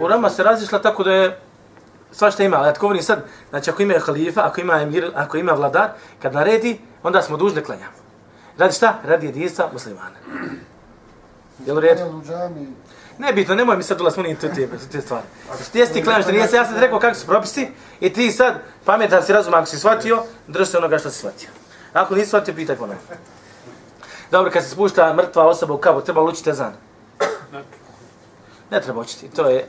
U 0.00 0.06
Lema 0.06 0.30
se 0.30 0.42
razišla 0.42 0.82
tako 0.82 1.04
da 1.04 1.12
je 1.12 1.40
sva 2.12 2.30
što 2.30 2.42
ima, 2.42 2.56
ali 2.56 2.68
ja 2.68 2.74
govorim 2.80 3.02
sad, 3.02 3.24
znači 3.50 3.70
ako 3.70 3.82
ima 3.82 3.94
halifa, 3.98 4.40
ako 4.44 4.60
ima 4.60 4.80
emir, 4.80 5.10
ako 5.14 5.36
ima 5.36 5.52
vladar, 5.52 5.90
kad 6.22 6.34
naredi, 6.34 6.80
onda 7.02 7.22
smo 7.22 7.36
dužni 7.36 7.62
klanjamo. 7.62 7.92
Radi 8.58 8.74
šta? 8.74 8.98
Radi 9.04 9.26
jedinstva 9.26 9.68
muslimana. 9.72 10.16
Jel 11.66 11.76
u 11.76 11.80
redu? 11.80 12.22
Ne 13.18 13.32
bitno, 13.32 13.54
nemoj 13.54 13.76
mi 13.76 13.82
sad 13.82 14.00
ulaz 14.00 14.16
munim 14.16 14.36
tu 14.36 14.48
te, 14.54 14.68
te 14.92 15.00
stvari. 15.00 15.26
Ti 15.72 15.78
jesi 15.78 15.92
ti 15.92 16.04
klanjaš, 16.04 16.26
da 16.26 16.32
nije 16.32 16.48
se, 16.48 16.56
ja 16.56 16.64
sam 16.64 16.74
ti 16.74 16.80
rekao 16.80 16.98
kako 17.00 17.14
su 17.14 17.26
propisi 17.26 17.68
i 18.00 18.12
ti 18.12 18.32
sad 18.32 18.54
pametan 18.84 19.22
si 19.22 19.32
razum, 19.32 19.54
ako 19.54 19.66
si 19.66 19.78
shvatio, 19.78 20.22
drži 20.46 20.66
se 20.66 20.78
onoga 20.78 20.98
što 20.98 21.10
si 21.10 21.18
shvatio. 21.18 21.48
Ako 21.92 22.14
nisi 22.14 22.28
shvatio, 22.28 22.54
pitaj 22.54 22.76
ponovno. 22.76 23.02
Dobro, 24.30 24.50
kad 24.50 24.62
se 24.64 24.70
spušta 24.70 25.14
mrtva 25.14 25.46
osoba 25.46 25.74
u 25.74 25.78
kabu, 25.78 26.00
treba 26.00 26.22
učiti 26.22 26.50
ezan. 26.50 26.72
Ne, 28.70 28.80
treba 28.80 29.00
učiti. 29.00 29.28
To 29.28 29.48
je, 29.48 29.66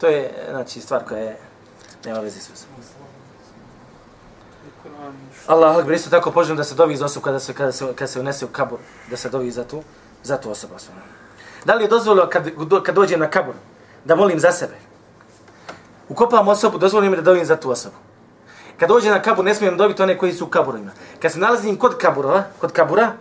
to 0.00 0.06
je 0.06 0.46
znači, 0.50 0.80
stvar 0.80 1.04
koja 1.04 1.20
je, 1.20 1.38
nema 2.04 2.20
veze 2.20 2.40
s. 2.40 2.66
Kur'an, 4.82 5.12
Allah 5.46 5.76
akbar, 5.76 5.94
isto 5.94 6.10
tako 6.10 6.30
poželim 6.30 6.56
da 6.56 6.64
se 6.64 6.74
dovi 6.74 6.96
za 6.96 7.04
osobu 7.04 7.24
kada 7.24 7.40
se, 7.40 7.52
kada 7.52 7.72
se, 7.72 7.86
kada 7.94 8.06
se 8.06 8.20
unese 8.20 8.44
u 8.44 8.48
kabur, 8.48 8.78
da 9.10 9.16
se 9.16 9.30
dovi 9.30 9.50
za 9.50 9.64
tu, 9.64 9.82
za 10.22 10.36
tu 10.36 10.50
osobu. 10.50 10.74
osnovno. 10.74 11.23
Da 11.64 11.74
li 11.74 11.84
je 11.84 11.88
dozvolio 11.88 12.28
kad, 12.32 12.46
do- 12.48 12.82
kad 12.82 12.94
dođem 12.94 13.20
na 13.20 13.30
kabur, 13.30 13.54
da 14.04 14.16
molim 14.16 14.40
za 14.40 14.52
sebe? 14.52 14.74
Ukopam 16.08 16.48
osobu, 16.48 16.78
dozvolim 16.78 17.10
mi 17.10 17.16
da 17.16 17.22
dovim 17.22 17.44
za 17.44 17.56
tu 17.56 17.70
osobu. 17.70 17.94
Kad 18.78 18.88
dođem 18.88 19.12
na 19.12 19.22
kabur, 19.22 19.44
ne 19.44 19.54
smijem 19.54 19.76
dobiti 19.76 20.02
one 20.02 20.18
koji 20.18 20.32
su 20.32 20.44
u 20.44 20.48
kaburima. 20.48 20.90
Kad 21.22 21.32
se 21.32 21.38
nalazim 21.38 21.76
kod 21.76 21.98
kabura, 21.98 22.44
kod 22.58 22.72
kabura, 22.72 23.12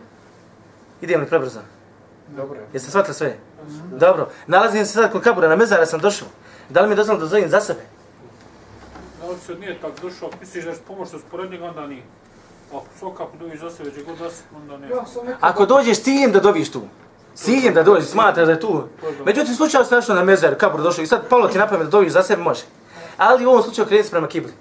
idem 1.01 1.21
li 1.21 1.27
prebrzo? 1.27 1.59
dobro 2.27 2.59
je. 2.59 2.67
Jeste 2.73 2.89
shvatili 2.89 3.13
sve? 3.13 3.37
Dobro. 3.91 4.29
Nalazim 4.47 4.85
se 4.85 4.93
sad 4.93 5.11
kod 5.11 5.21
kabura, 5.21 5.47
na 5.47 5.55
mezara 5.55 5.85
sam 5.85 5.99
došao. 5.99 6.27
Da 6.69 6.81
li 6.81 6.87
mi 6.87 6.93
je 6.93 6.97
dozvoljeno 6.97 7.25
da 7.25 7.29
dovim 7.29 7.49
za 7.49 7.61
sebe? 7.61 7.81
Da 9.21 9.29
li 9.29 9.37
se 9.37 9.55
nije 9.55 9.79
tak 9.81 9.91
došao, 10.01 10.29
misliš 10.39 10.65
da 10.65 10.73
će 10.73 10.79
pomoći 10.87 11.19
spored 11.19 11.51
njega, 11.51 11.65
onda 11.65 11.87
nije. 11.87 12.03
Ako 12.69 12.85
svakako 12.99 13.37
doviš 13.39 13.59
za 13.59 13.69
sebe, 13.69 13.89
gdje 13.89 14.03
god 14.03 14.17
da 14.17 14.29
si, 14.29 14.43
onda 14.55 14.77
ne. 14.77 14.87
Ako 15.41 15.65
dođeš 15.65 15.97
s 15.97 16.03
ciljem 16.03 16.31
da 16.31 16.39
dobiš 16.39 16.71
tu, 16.71 16.81
ciljem 17.35 17.73
da 17.73 17.83
dođeš, 17.83 18.09
smatraš 18.09 18.45
da 18.45 18.51
je 18.51 18.59
tu. 18.59 18.83
Međutim, 19.25 19.55
slučajno 19.55 19.85
se 19.85 19.95
našao 19.95 20.15
na 20.15 20.23
mezer, 20.23 20.57
kabur 20.57 20.81
došao 20.81 21.03
i 21.03 21.07
sad 21.07 21.27
palo 21.29 21.47
ti 21.47 21.57
na 21.57 21.67
pamet 21.67 21.85
da 21.87 21.91
dobiš 21.91 22.11
za 22.13 22.23
sebe, 22.23 22.43
može. 22.43 22.61
Ali 23.17 23.45
u 23.45 23.49
ovom 23.49 23.63
slučaju 23.63 23.87
kreni 23.87 24.03
prema 24.11 24.27
kibli. 24.27 24.53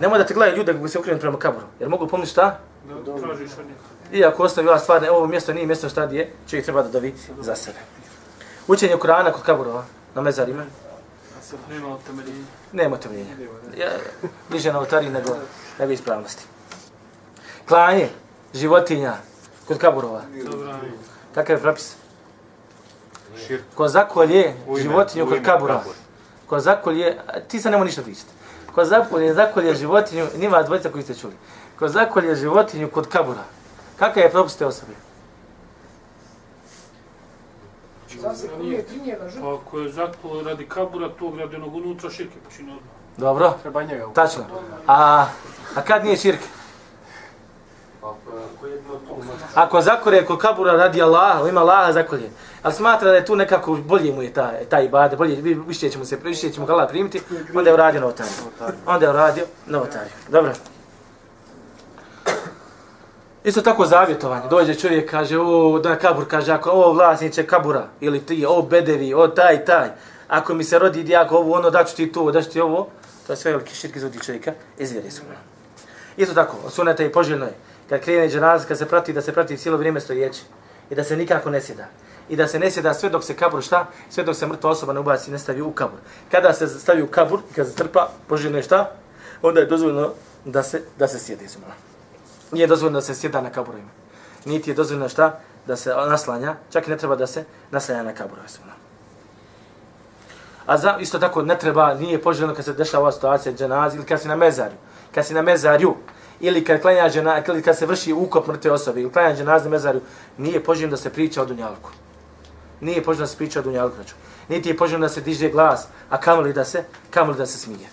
Nemoj 0.00 0.18
da 0.18 0.26
te 0.26 0.34
gledaju 0.34 0.56
ljude 0.58 0.72
kako 0.72 0.88
se 0.88 0.98
okrenu 0.98 1.20
prema 1.20 1.38
kaburu. 1.38 1.66
Jer 1.80 1.88
mogu 1.88 2.06
pomniti 2.08 2.30
šta? 2.32 2.58
Da 3.06 3.16
tražiš 3.18 3.50
od 3.58 3.66
njega. 3.66 3.80
Iako 4.12 4.42
ostavi 4.42 4.68
ova 4.68 4.78
stvar, 4.78 5.08
ovo 5.10 5.26
mjesto 5.26 5.52
nije 5.52 5.66
mjesto 5.66 5.88
šta 5.88 6.06
gdje 6.06 6.32
čovjek 6.50 6.64
treba 6.64 6.82
da 6.82 6.88
dovi 6.88 7.14
za 7.40 7.54
sebe. 7.56 7.78
Učenje 8.68 8.96
Kur'ana 8.96 9.32
kod 9.32 9.42
kaburova, 9.42 9.84
na 10.14 10.22
mezarima, 10.22 10.64
Nema 11.70 11.96
temeljenja. 12.06 12.44
nema 12.72 12.96
temeljenja. 12.96 13.30
Ja, 13.76 13.88
bliže 14.48 14.72
na 14.72 14.78
otari 14.80 15.10
nego, 15.10 15.36
nego 15.78 15.92
ispravnosti. 15.92 16.44
Klanje 17.68 18.08
životinja 18.54 19.14
kod 19.68 19.78
kaburova. 19.78 20.22
Dobra, 20.50 20.78
Kakav 21.34 21.56
je 21.56 21.62
propis? 21.62 21.96
Širk. 23.46 23.62
Ko 23.74 23.88
zakolje 23.88 24.54
životinju 24.82 25.26
kod 25.26 25.42
kabura. 25.42 25.74
kabura. 25.74 25.96
Ko 26.46 26.60
zakolje, 26.60 27.18
ti 27.48 27.60
sad 27.60 27.72
nema 27.72 27.84
ništa 27.84 28.02
pričati. 28.02 28.30
Ko 28.74 28.84
zakolje, 28.84 29.34
zakolje 29.34 29.74
životinju, 29.74 30.26
nima 30.36 30.62
dvojica 30.62 30.90
koji 30.90 31.04
ste 31.04 31.14
čuli. 31.14 31.34
Ko 31.78 31.88
zakolje 31.88 32.34
životinju 32.34 32.90
kod 32.90 33.08
kabura. 33.08 33.44
Kakav 33.98 34.22
je 34.22 34.30
propis 34.30 34.56
te 34.56 34.66
osobe? 34.66 34.92
Se. 38.36 38.48
Pa 39.40 39.54
ako 39.54 39.78
je 39.78 39.92
zaklo 39.92 40.42
radi 40.42 40.68
kabura, 40.68 41.08
tog 41.08 41.38
radi 41.38 41.56
onog 41.56 41.74
unutra 41.74 42.10
širke 42.10 42.36
počine 42.44 42.72
odmah. 42.72 42.92
Dobro, 43.16 43.54
Treba 43.62 43.82
njega 43.82 44.06
tačno. 44.14 44.44
A, 44.86 45.26
a 45.74 45.82
kad 45.82 46.04
nije 46.04 46.16
širk? 46.16 46.40
Ako 49.54 49.80
zakore 49.80 50.24
kod 50.24 50.38
kabura 50.38 50.72
radi 50.72 51.02
Allaha, 51.02 51.48
ima 51.48 51.60
Allaha 51.60 51.92
zakolje. 51.92 52.30
Ali 52.62 52.74
smatra 52.74 53.10
da 53.10 53.16
je 53.16 53.24
tu 53.24 53.36
nekako 53.36 53.74
bolje 53.76 54.12
mu 54.12 54.22
je 54.22 54.32
ta, 54.32 54.52
ta 54.70 54.80
ibada, 54.80 55.16
bolje, 55.16 55.34
vi- 55.36 55.54
više 55.66 55.90
ćemo 55.90 56.04
se, 56.04 56.18
više 56.24 56.50
ćemo 56.50 56.66
ga 56.66 56.72
Allah 56.72 56.88
primiti, 56.88 57.22
onda 57.54 57.70
je 57.70 57.74
uradio 57.74 58.00
novotariju. 58.00 58.34
Onda 58.86 59.06
je 59.06 59.10
uradio 59.10 59.44
novotariju. 59.66 60.12
Dobro. 60.28 60.52
Isto 63.44 63.60
tako 63.60 63.86
zavjetovanje. 63.86 64.48
Dođe 64.50 64.74
čovjek, 64.74 65.10
kaže, 65.10 65.38
o, 65.38 65.78
da 65.78 65.96
kabur, 65.98 66.24
kaže, 66.28 66.52
ako 66.52 66.70
o, 66.70 66.92
vlasniče 66.92 67.46
kabura, 67.46 67.86
ili 68.00 68.20
ti, 68.26 68.46
o, 68.48 68.62
bedevi, 68.62 69.14
o, 69.14 69.28
taj, 69.28 69.64
taj, 69.64 69.88
ako 70.28 70.54
mi 70.54 70.64
se 70.64 70.78
rodi 70.78 71.02
dijak, 71.02 71.32
ovo, 71.32 71.54
ono, 71.54 71.70
daću 71.70 71.96
ti 71.96 72.12
to, 72.12 72.30
daću 72.30 72.50
ti 72.50 72.60
ovo, 72.60 72.88
to 73.26 73.32
je 73.32 73.36
sve 73.36 73.50
veliki 73.52 73.74
širk 73.74 73.96
izvodi 73.96 74.20
čovjeka, 74.20 74.52
izvjeri 74.78 75.10
su. 75.10 75.22
Isto 76.16 76.34
tako, 76.34 76.56
sunete 76.56 76.70
suneta 76.74 77.04
i 77.04 77.12
poželjno 77.12 77.44
je, 77.46 77.52
kad 77.92 78.00
krene 78.00 78.28
dženaza, 78.28 78.64
kad 78.68 78.78
se 78.78 78.86
prati, 78.86 79.12
da 79.12 79.22
se 79.22 79.32
prati 79.32 79.56
cijelo 79.56 79.78
vrijeme 79.78 80.00
stojeći 80.00 80.42
i 80.90 80.94
da 80.94 81.04
se 81.04 81.16
nikako 81.16 81.50
ne 81.50 81.60
sjeda. 81.60 81.86
I 82.28 82.36
da 82.36 82.48
se 82.48 82.58
ne 82.58 82.70
sjeda 82.70 82.94
sve 82.94 83.10
dok 83.10 83.24
se 83.24 83.34
kabur 83.34 83.62
šta? 83.62 83.86
Sve 84.10 84.24
dok 84.24 84.36
se 84.36 84.46
mrtva 84.46 84.70
osoba 84.70 84.92
ne 84.92 85.00
ubaci 85.00 85.30
i 85.30 85.32
ne 85.32 85.38
stavi 85.38 85.60
u 85.60 85.72
kabur. 85.72 85.98
Kada 86.30 86.52
se 86.52 86.68
stavi 86.68 87.02
u 87.02 87.06
kabur 87.06 87.40
i 87.50 87.54
kada 87.54 87.68
se 87.68 87.76
trpa, 87.76 88.08
poželjno 88.28 88.56
je 88.56 88.62
šta? 88.62 88.90
Onda 89.42 89.60
je 89.60 89.66
dozvoljeno 89.66 90.10
da 90.44 90.62
se, 90.62 90.82
da 90.98 91.08
se 91.08 91.18
sjede 91.18 91.48
Subhano. 91.48 91.74
Nije 92.52 92.66
dozvoljeno 92.66 92.98
da 92.98 93.02
se 93.02 93.14
sjeda 93.14 93.40
na 93.40 93.50
kaburima. 93.50 93.90
Niti 94.44 94.70
je 94.70 94.74
dozvoljeno 94.74 95.08
šta? 95.08 95.40
Da 95.66 95.76
se 95.76 95.94
naslanja. 96.08 96.56
Čak 96.72 96.86
i 96.86 96.90
ne 96.90 96.96
treba 96.96 97.16
da 97.16 97.26
se 97.26 97.44
naslanja 97.70 98.02
na 98.02 98.14
kaburove. 98.14 98.48
A 100.66 100.78
za, 100.78 100.96
isto 101.00 101.18
tako 101.18 101.42
ne 101.42 101.58
treba, 101.58 101.94
nije 101.94 102.22
poželjno 102.22 102.54
kad 102.54 102.64
se 102.64 102.72
dešava 102.72 103.02
ova 103.02 103.12
situacija 103.12 103.52
dženazi 103.52 103.96
ili 103.96 104.06
kad 104.06 104.20
si 104.20 104.28
na 104.28 104.36
mezarju. 104.36 104.76
Kad 105.14 105.26
si 105.26 105.34
na 105.34 105.42
mezarju 105.42 105.96
ili 106.42 106.64
kad 106.64 106.80
klanja 106.80 107.10
džena, 107.10 107.42
ili 107.48 107.62
kad 107.62 107.78
se 107.78 107.86
vrši 107.86 108.12
ukop 108.12 108.46
mrtve 108.46 108.70
osobe 108.70 109.00
ili 109.00 109.12
klanja 109.12 109.36
dženazi 109.36 109.64
na 109.64 109.70
mezarju, 109.70 110.00
nije 110.38 110.64
poželjno 110.64 110.90
da 110.90 110.96
se 110.96 111.10
priča 111.10 111.42
o 111.42 111.44
dunjalku. 111.44 111.90
Nije 112.80 113.02
poželjno 113.02 113.26
da 113.26 113.30
se 113.30 113.36
priča 113.36 113.60
o 113.60 113.62
dunjalku. 113.62 113.94
Znači. 113.94 114.14
Niti 114.48 114.68
je 114.68 114.76
poželjno 114.76 115.06
da 115.06 115.12
se 115.12 115.20
diže 115.20 115.48
glas, 115.48 115.86
a 116.10 116.20
kamoli 116.20 116.52
da 116.52 116.64
se, 116.64 116.84
kamoli 117.10 117.38
da 117.38 117.46
se 117.46 117.58
smije. 117.58 117.88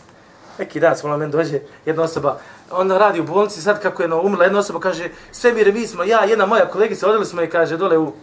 Neki 0.60 0.80
dan 0.80 0.97
smo 0.97 1.18
meni 1.18 1.32
dođe 1.32 1.60
jedna 1.86 2.04
osoba, 2.04 2.39
ona 2.72 2.97
radi 2.97 3.20
u 3.20 3.24
bolnici, 3.24 3.62
sad 3.62 3.82
kako 3.82 4.02
je 4.02 4.08
no, 4.08 4.22
umrla 4.22 4.43
jedna 4.43 4.60
osoba, 4.60 4.80
kaže, 4.80 5.10
sve 5.32 5.54
mi 5.54 5.72
mi 5.72 5.88
smo, 5.88 6.04
ja, 6.04 6.24
jedna 6.24 6.45
moja 6.45 6.66
kolegica, 6.70 7.08
odeli 7.08 7.26
smo 7.26 7.41
i 7.41 7.50
kaže, 7.50 7.78
dole 7.78 7.97
u, 7.97 8.14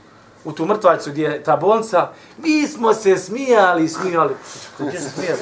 u 0.45 0.53
tu 0.53 0.66
mrtvacu 0.66 1.11
gdje 1.11 1.24
je 1.24 1.43
ta 1.43 1.57
bolnica, 1.57 2.11
mi 2.39 2.66
smo 2.66 2.95
se 2.95 3.16
smijali, 3.16 3.89
smijali. 3.89 4.35
Gdje 4.79 5.01
se 5.01 5.11
smija? 5.11 5.37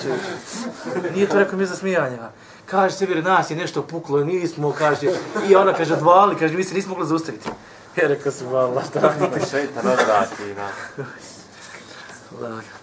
Nije 1.15 1.29
to 1.29 1.39
rekao 1.39 1.59
mi 1.59 1.67
za 1.67 1.77
smijanje. 1.77 2.19
Kaže, 2.67 2.95
se 2.95 3.07
nas 3.07 3.51
je 3.51 3.57
nešto 3.57 3.83
puklo, 3.83 4.25
nismo, 4.25 4.75
kaže, 4.79 5.07
i 5.49 5.57
ona 5.57 5.73
kaže, 5.73 5.95
odvali, 5.95 6.37
kaže, 6.37 6.57
mi 6.57 6.65
se 6.65 6.75
nismo 6.75 6.91
mogli 6.91 7.07
zaustaviti. 7.07 7.49
Ja 8.03 8.09
rekao 8.09 8.33
se, 8.33 8.45
vala? 8.47 8.83
Tako 8.93 9.47
šeitan 9.51 9.87
odvrati, 9.87 10.55
na. 10.57 10.69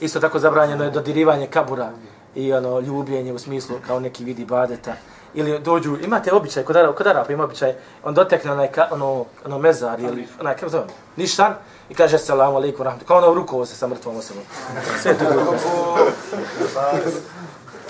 Isto 0.00 0.20
tako 0.20 0.38
zabranjeno 0.38 0.84
je 0.84 0.90
dodirivanje 0.90 1.46
kabura 1.46 1.90
i 2.34 2.52
ono 2.52 2.80
ljubljenje 2.80 3.32
u 3.32 3.38
smislu 3.38 3.76
kao 3.86 4.00
neki 4.00 4.24
vidi 4.24 4.44
badeta. 4.44 4.92
Ili 5.34 5.58
dođu 5.58 5.96
imate 6.04 6.32
običaj 6.32 6.62
kod 6.62 6.76
Arapa, 6.76 6.96
kod 6.96 7.06
Arapa 7.06 7.32
ima 7.32 7.44
običaj 7.44 7.74
on 8.04 8.14
dotekne 8.14 8.52
onaj 8.52 8.72
ka, 8.72 8.88
ono 8.90 9.24
ono 9.44 9.58
mezar 9.58 10.00
ili 10.00 10.28
onaj 10.40 10.54
kako 10.54 10.68
zove? 10.68 10.84
Nišan 11.16 11.54
i 11.90 11.94
kaže 11.94 12.18
selam 12.18 12.56
alejkum 12.56 12.84
rahmet 12.84 13.06
kao 13.06 13.18
ono 13.18 13.34
rukovo 13.34 13.66
se 13.66 13.76
sa 13.76 13.86
mrtvom 13.86 14.16
osobom. 14.16 14.42
Sve 15.02 15.18
to 15.18 15.24
bilo 15.24 15.54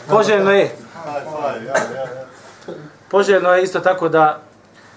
poželjno 0.08 0.50
je 0.50 0.76
poželjno 3.10 3.50
je 3.50 3.62
isto 3.62 3.80
tako 3.80 4.08
da 4.08 4.42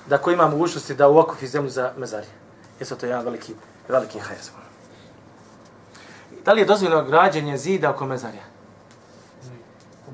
da 0.08 0.18
ko 0.18 0.32
ima 0.32 0.48
mogućnosti 0.48 0.96
da 0.96 1.08
u 1.08 1.18
okufi 1.20 1.48
zemlju 1.48 1.70
za 1.70 1.92
mezari 1.98 2.28
jesu 2.80 2.96
to 2.96 3.06
jedan 3.06 3.24
veliki 3.24 3.54
veliki 3.88 4.20
hajr 4.20 4.40
Da 6.46 6.54
li 6.54 6.62
je 6.62 6.66
dozvoljeno 6.66 7.04
građenje 7.04 7.58
zida 7.58 7.90
oko 7.90 8.06
mezarja? 8.06 8.50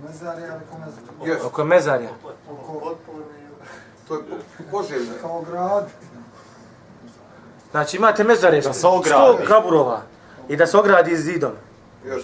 mezarja, 0.08 0.54
ali 0.54 0.64
ko 0.72 0.78
mezarja. 0.78 1.36
Yes. 1.36 1.46
Oko 1.46 1.64
mezarja. 1.64 2.10
Oko... 2.52 2.96
To 4.08 4.16
je 4.16 4.22
poželjno. 4.72 5.14
Kao 5.22 5.42
grad. 5.42 5.90
Znači 7.72 7.98
imate 7.98 8.24
mezare, 8.24 8.62
Da 8.62 8.74
se 8.74 8.88
ogradi. 8.88 9.08
sto 9.10 9.38
kaburova 9.48 10.02
i 10.50 10.56
da 10.56 10.68
se 10.68 10.78
ogradi 10.78 11.18
zidom. 11.18 11.52
Još. 12.06 12.24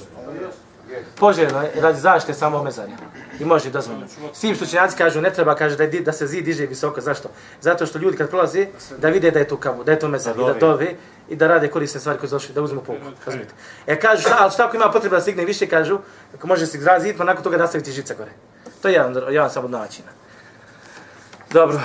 Poželjno 1.15 1.61
je 1.61 1.71
radi 1.81 1.99
zaštite 1.99 2.33
samo 2.33 2.63
mezarja. 2.63 2.95
I 3.39 3.45
može 3.45 3.69
dozvoljeno. 3.69 4.07
S 4.33 4.39
tim 4.39 4.55
što 4.55 4.65
činjaci 4.65 4.97
kažu, 4.97 5.21
ne 5.21 5.33
treba 5.33 5.55
kaže 5.55 5.75
da, 5.75 5.83
je, 5.83 6.01
da 6.01 6.13
se 6.13 6.27
zid 6.27 6.45
diže 6.45 6.65
visoko. 6.65 7.01
Zašto? 7.01 7.29
Zato 7.61 7.85
što 7.85 7.99
ljudi 7.99 8.17
kad 8.17 8.29
prolaze, 8.29 8.67
da 8.97 9.09
vide 9.09 9.31
da 9.31 9.39
je 9.39 9.47
to 9.47 9.57
kabu, 9.57 9.83
da 9.83 9.91
je 9.91 9.99
to 9.99 10.07
mezar, 10.07 10.35
i 10.35 10.45
da 10.45 10.53
dove 10.53 10.95
i 11.29 11.35
da 11.35 11.47
rade 11.47 11.67
korisne 11.67 11.99
stvari 11.99 12.19
koje 12.19 12.29
su 12.29 12.35
došli, 12.35 12.53
da 12.53 12.61
uzmu 12.61 12.81
pouku. 12.81 13.01
Razumite? 13.25 13.53
E 13.87 13.99
kažu, 13.99 14.21
šta, 14.21 14.37
ali 14.39 14.51
šta 14.51 14.65
ako 14.65 14.75
ima 14.75 14.91
potreba 14.91 15.15
da 15.15 15.21
stigne 15.21 15.45
više, 15.45 15.67
kažu, 15.67 15.99
ako 16.35 16.47
može 16.47 16.65
se 16.67 16.77
izgraditi 16.77 17.07
zid, 17.07 17.17
pa 17.17 17.23
nakon 17.23 17.43
toga 17.43 17.57
nastaviti 17.57 17.91
žica 17.91 18.13
gore. 18.13 18.31
To 18.81 18.87
je 18.87 18.93
jedan, 18.93 19.15
jedan 19.29 19.49
samo 19.49 19.65
od 19.65 19.71
načina. 19.71 20.07
Dobro. 21.51 21.79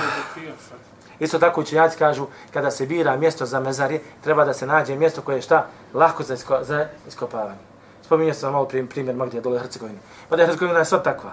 Isto 1.19 1.39
tako 1.39 1.61
učenjaci 1.61 1.99
kažu, 1.99 2.27
kada 2.53 2.71
se 2.71 2.87
bira 2.87 3.17
mjesto 3.17 3.47
za 3.47 3.61
mezarje, 3.61 4.01
treba 4.25 4.45
da 4.45 4.55
se 4.55 4.67
nađe 4.67 4.97
mjesto 4.97 5.23
koje 5.23 5.37
je 5.37 5.43
šta? 5.43 5.67
Lahko 5.95 6.23
za, 6.23 6.35
isko, 6.35 6.59
za 6.63 6.87
iskopavanje. 7.09 7.76
Spominio 8.07 8.35
sam 8.35 8.53
malo 8.53 8.69
primjer, 8.69 8.89
primjer 8.89 9.17
Magdje 9.17 9.41
dole 9.41 9.59
Hercegovine. 9.59 9.99
Hercegovini. 9.99 10.29
Pa 10.29 10.37
Hercegovina 10.37 10.79
je 10.79 10.85
sva 10.85 10.99
takva. 10.99 11.33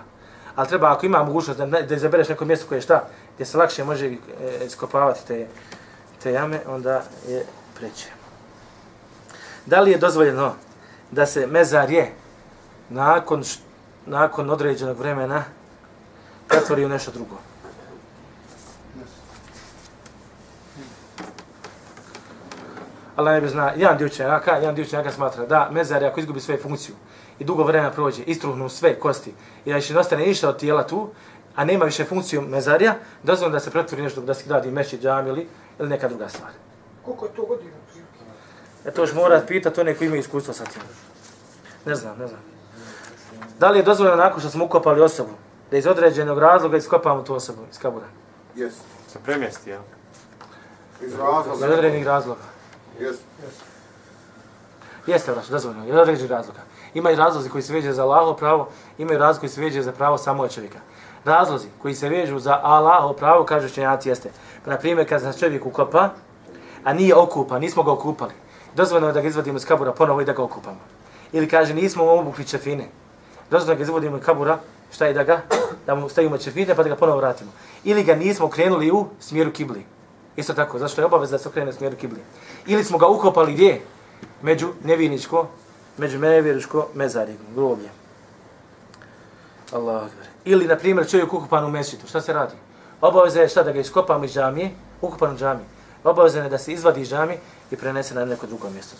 Ali 0.55 0.67
treba, 0.67 0.91
ako 0.91 1.05
ima 1.05 1.23
mogućnost 1.23 1.59
da, 1.59 1.65
da 1.65 1.95
izabereš 1.95 2.29
neko 2.29 2.45
mjesto 2.45 2.67
koje 2.67 2.77
je 2.77 2.81
šta, 2.81 3.03
gdje 3.35 3.45
se 3.45 3.57
lakše 3.57 3.83
može 3.83 4.07
e, 4.07 4.15
iskopavati 4.65 5.27
te, 5.27 5.47
te 6.23 6.31
jame, 6.31 6.59
onda 6.67 7.03
je 7.27 7.45
preće. 7.75 8.09
Da 9.65 9.81
li 9.81 9.91
je 9.91 9.97
dozvoljeno 9.97 10.53
da 11.11 11.25
se 11.25 11.47
mezarje 11.47 12.11
nakon, 12.89 13.43
nakon 14.05 14.49
određenog 14.49 14.97
vremena 14.97 15.43
pretvori 16.47 16.85
u 16.85 16.89
nešto 16.89 17.11
drugo? 17.11 17.35
Allah 23.15 23.33
ne 23.33 23.41
bi 23.41 23.47
zna, 23.47 23.71
jedan 23.75 23.97
dio 23.97 24.07
učenjaka, 24.07 24.51
jedan 24.51 24.75
dio 24.75 24.85
učenjaka 24.85 25.11
smatra 25.11 25.45
da 25.45 25.69
mezar 25.71 26.05
ako 26.05 26.19
izgubi 26.19 26.39
svoju 26.39 26.61
funkciju 26.61 26.95
i 27.39 27.43
dugo 27.43 27.63
vremena 27.63 27.91
prođe, 27.91 28.23
istruhnu 28.23 28.69
sve 28.69 28.99
kosti 28.99 29.33
i 29.65 29.69
da 29.69 29.75
više 29.75 29.93
ne 29.93 29.99
ostane 29.99 30.25
ništa 30.25 30.49
od 30.49 30.57
tijela 30.59 30.87
tu, 30.87 31.09
a 31.55 31.65
nema 31.65 31.85
više 31.85 32.05
funkciju 32.05 32.41
mezarja, 32.41 32.95
dozvoljeno 33.23 33.53
da 33.53 33.59
se 33.59 33.71
pretvori 33.71 34.03
nešto 34.03 34.21
da 34.21 34.33
se 34.33 34.43
gradi 34.47 34.71
meći 34.71 34.97
džam 34.97 35.27
ili, 35.27 35.47
ili 35.79 35.89
neka 35.89 36.07
druga 36.07 36.29
stvar. 36.29 36.51
Koliko 37.05 37.25
je 37.25 37.31
to 37.31 37.45
godina? 37.45 37.71
E 38.85 38.91
to 38.91 39.01
još 39.01 39.13
mora 39.13 39.41
pitati 39.47 39.81
one 39.81 39.95
koji 39.95 40.05
imaju 40.05 40.19
iskustvo 40.19 40.53
sa 40.53 40.63
tim. 40.63 40.81
Ne 41.85 41.95
znam, 41.95 42.17
ne 42.19 42.27
znam. 42.27 42.39
Da 43.59 43.69
li 43.69 43.79
je 43.79 43.83
dozvoljeno 43.83 44.17
nakon 44.17 44.39
što 44.39 44.49
smo 44.49 44.65
ukopali 44.65 45.01
osobu, 45.01 45.29
da 45.71 45.77
iz 45.77 45.87
određenog 45.87 46.39
razloga 46.39 46.77
iskopamo 46.77 47.21
tu 47.21 47.35
osobu 47.35 47.61
iz 47.71 47.77
kabura? 47.79 48.05
Yes. 48.55 48.71
Se 49.07 49.19
premjesti, 49.25 49.69
jel? 49.69 49.81
Iz 51.01 51.07
Iz 51.07 51.19
razloga. 51.19 51.65
određenih 51.65 52.05
razloga. 52.05 52.52
Yes. 52.99 53.15
Jeste, 55.07 55.31
vraš, 55.31 55.47
dozvoljeno, 55.47 55.87
iz 55.87 55.95
određenih 55.95 56.31
razloga. 56.31 56.59
Ima 56.93 57.11
i 57.11 57.15
razlozi 57.15 57.49
koji 57.49 57.61
se 57.61 57.73
veže 57.73 57.93
za 57.93 58.03
Allaho 58.03 58.33
pravo, 58.33 58.69
ima 58.97 59.13
i 59.13 59.17
razlozi 59.17 59.39
koji 59.39 59.49
se 59.49 59.61
veže 59.61 59.81
za 59.81 59.91
pravo 59.91 60.17
samog 60.17 60.51
čovjeka. 60.51 60.79
Razlozi 61.25 61.67
koji 61.81 61.95
se 61.95 62.09
vežu 62.09 62.39
za 62.39 62.59
Allaho 62.63 63.13
pravo, 63.13 63.43
kažu 63.43 63.69
činjaci, 63.69 64.09
jeste. 64.09 64.29
Na 64.65 64.77
primjer, 64.77 65.09
kad 65.09 65.21
se 65.21 65.39
čovjek 65.39 65.65
ukopa, 65.65 66.09
a 66.83 66.93
nije 66.93 67.15
okupan, 67.15 67.61
nismo 67.61 67.83
ga 67.83 67.91
okupali, 67.91 68.33
dozvoljeno 68.75 69.07
je 69.07 69.13
da 69.13 69.21
ga 69.21 69.27
izvadimo 69.27 69.57
iz 69.57 69.65
kabura 69.65 69.91
ponovo 69.91 70.21
i 70.21 70.25
da 70.25 70.33
ga 70.33 70.43
okupamo. 70.43 70.79
Ili 71.31 71.47
kaže, 71.47 71.73
nismo 71.73 72.03
obukli 72.03 72.47
čefine, 72.47 72.87
dozvoljeno 73.51 73.71
je 73.71 73.75
da 73.75 73.77
ga 73.77 73.83
izvodimo 73.83 74.17
iz 74.17 74.23
kabura, 74.23 74.59
šta 74.91 75.05
je 75.05 75.13
da 75.13 75.23
ga, 75.23 75.41
da 75.85 75.95
mu 75.95 76.09
stavimo 76.09 76.37
čefine 76.37 76.75
pa 76.75 76.83
da 76.83 76.89
ga 76.89 76.95
ponovo 76.95 77.17
vratimo. 77.17 77.51
Ili 77.83 78.03
ga 78.03 78.15
nismo 78.15 78.49
krenuli 78.49 78.91
u 78.91 79.07
smjeru 79.19 79.51
kibli. 79.51 79.85
Isto 80.35 80.53
tako, 80.53 80.79
zašto 80.79 81.01
je 81.01 81.05
obaveza 81.05 81.31
da 81.31 81.37
se 81.37 81.49
okrene 81.49 81.69
u 81.69 81.73
smjeru 81.73 81.95
kibli. 81.95 82.19
Ili 82.65 82.83
smo 82.83 82.97
ga 82.97 83.07
ukopali 83.07 83.53
gdje? 83.53 83.81
Među 84.41 84.69
neviničko, 84.83 85.47
među 85.97 86.19
nevjeričko 86.19 86.87
mezari, 86.93 87.35
groblje. 87.55 87.89
Allah 89.71 89.95
akbar. 89.95 90.25
Ili, 90.45 90.67
na 90.67 90.75
primjer, 90.75 91.09
čovjek 91.09 91.33
ukupan 91.33 91.65
u 91.65 91.69
mesitu. 91.69 92.07
Šta 92.07 92.21
se 92.21 92.33
radi? 92.33 92.53
Obaveza 93.01 93.41
je 93.41 93.49
šta 93.49 93.63
da 93.63 93.71
ga 93.71 93.79
iskopamo 93.79 94.25
iz 94.25 94.33
džamije, 94.33 94.71
ukupan 95.01 95.33
u 95.33 95.37
džamiji. 95.37 95.65
Obaveza 96.03 96.39
je 96.39 96.49
da 96.49 96.57
se 96.57 96.73
izvadi 96.73 97.01
iz 97.01 97.09
džamije 97.09 97.39
i 97.71 97.75
prenese 97.75 98.15
na 98.15 98.25
neko 98.25 98.47
drugo 98.47 98.69
mjesto. 98.69 98.95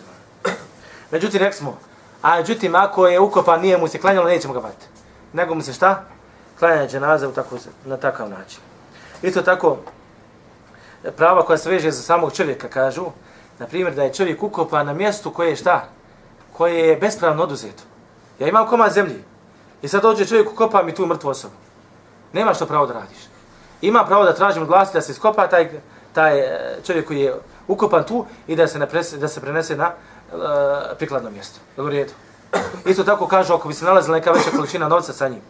Međutim, 1.12 1.40
rekli 1.40 1.58
smo, 1.58 1.78
a 2.22 2.38
međutim, 2.38 2.76
ako 2.76 3.08
je 3.08 3.20
ukopan, 3.20 3.62
nije 3.62 3.78
mu 3.78 3.88
se 3.88 4.00
klanjalo, 4.00 4.28
nećemo 4.28 4.54
ga 4.54 4.60
bati. 4.60 4.86
Nego 5.34 5.56
mu 5.56 5.62
se 5.62 5.74
šta? 5.74 6.04
Klanja 6.60 6.88
dženaza 6.88 7.30
u 7.30 7.32
tako, 7.32 7.58
na 7.86 7.98
takav 7.98 8.30
način. 8.30 8.60
Isto 9.22 9.42
tako, 9.42 9.78
prava 11.12 11.46
koja 11.46 11.58
se 11.58 11.70
veže 11.70 11.92
za 11.92 12.02
samog 12.02 12.34
čovjeka, 12.34 12.68
kažu, 12.68 13.06
na 13.60 13.68
primjer, 13.68 13.96
da 13.96 14.04
je 14.04 14.14
čovjek 14.14 14.44
ukopan 14.44 14.86
na 14.86 14.94
mjestu 14.94 15.32
koje 15.32 15.50
je 15.50 15.56
šta? 15.56 15.86
Koje 16.54 16.88
je 16.88 16.98
bespravno 16.98 17.44
oduzeto. 17.44 17.84
Ja 18.40 18.48
imam 18.48 18.68
komad 18.68 18.94
zemlji. 18.94 19.24
I 19.82 19.88
sad 19.88 20.02
dođe 20.02 20.26
čovjek 20.26 20.52
ukopa 20.52 20.84
mi 20.84 20.96
tu 20.96 21.06
mrtvu 21.06 21.30
osobu. 21.30 21.54
Nema 22.34 22.54
što 22.54 22.66
pravo 22.66 22.86
da 22.86 22.94
radiš. 22.94 23.18
Ima 23.82 24.06
pravo 24.06 24.24
da 24.24 24.36
tražim 24.36 24.66
glas 24.66 24.92
da 24.94 25.02
se 25.02 25.12
iskopa 25.12 25.48
taj, 25.48 25.70
taj 26.14 26.40
e, 26.40 26.78
čovjek 26.86 27.08
koji 27.08 27.20
je 27.20 27.36
ukopan 27.68 28.04
tu 28.04 28.26
i 28.48 28.56
da 28.56 28.68
se, 28.68 28.80
ne 28.80 28.88
prese, 28.90 29.18
da 29.18 29.28
se 29.28 29.42
prenese 29.42 29.76
na 29.76 29.88
uh, 29.88 30.40
prikladno 30.98 31.30
mjesto. 31.30 31.60
Jel 31.78 31.86
u 31.86 31.90
redu? 31.90 32.12
Isto 32.86 33.04
tako 33.04 33.28
kažu, 33.28 33.54
ako 33.54 33.68
bi 33.68 33.74
se 33.74 33.86
nalazila 33.86 34.18
neka 34.18 34.32
veća 34.32 34.52
količina 34.56 34.88
novca 34.88 35.14
sa 35.14 35.28
njim, 35.28 35.42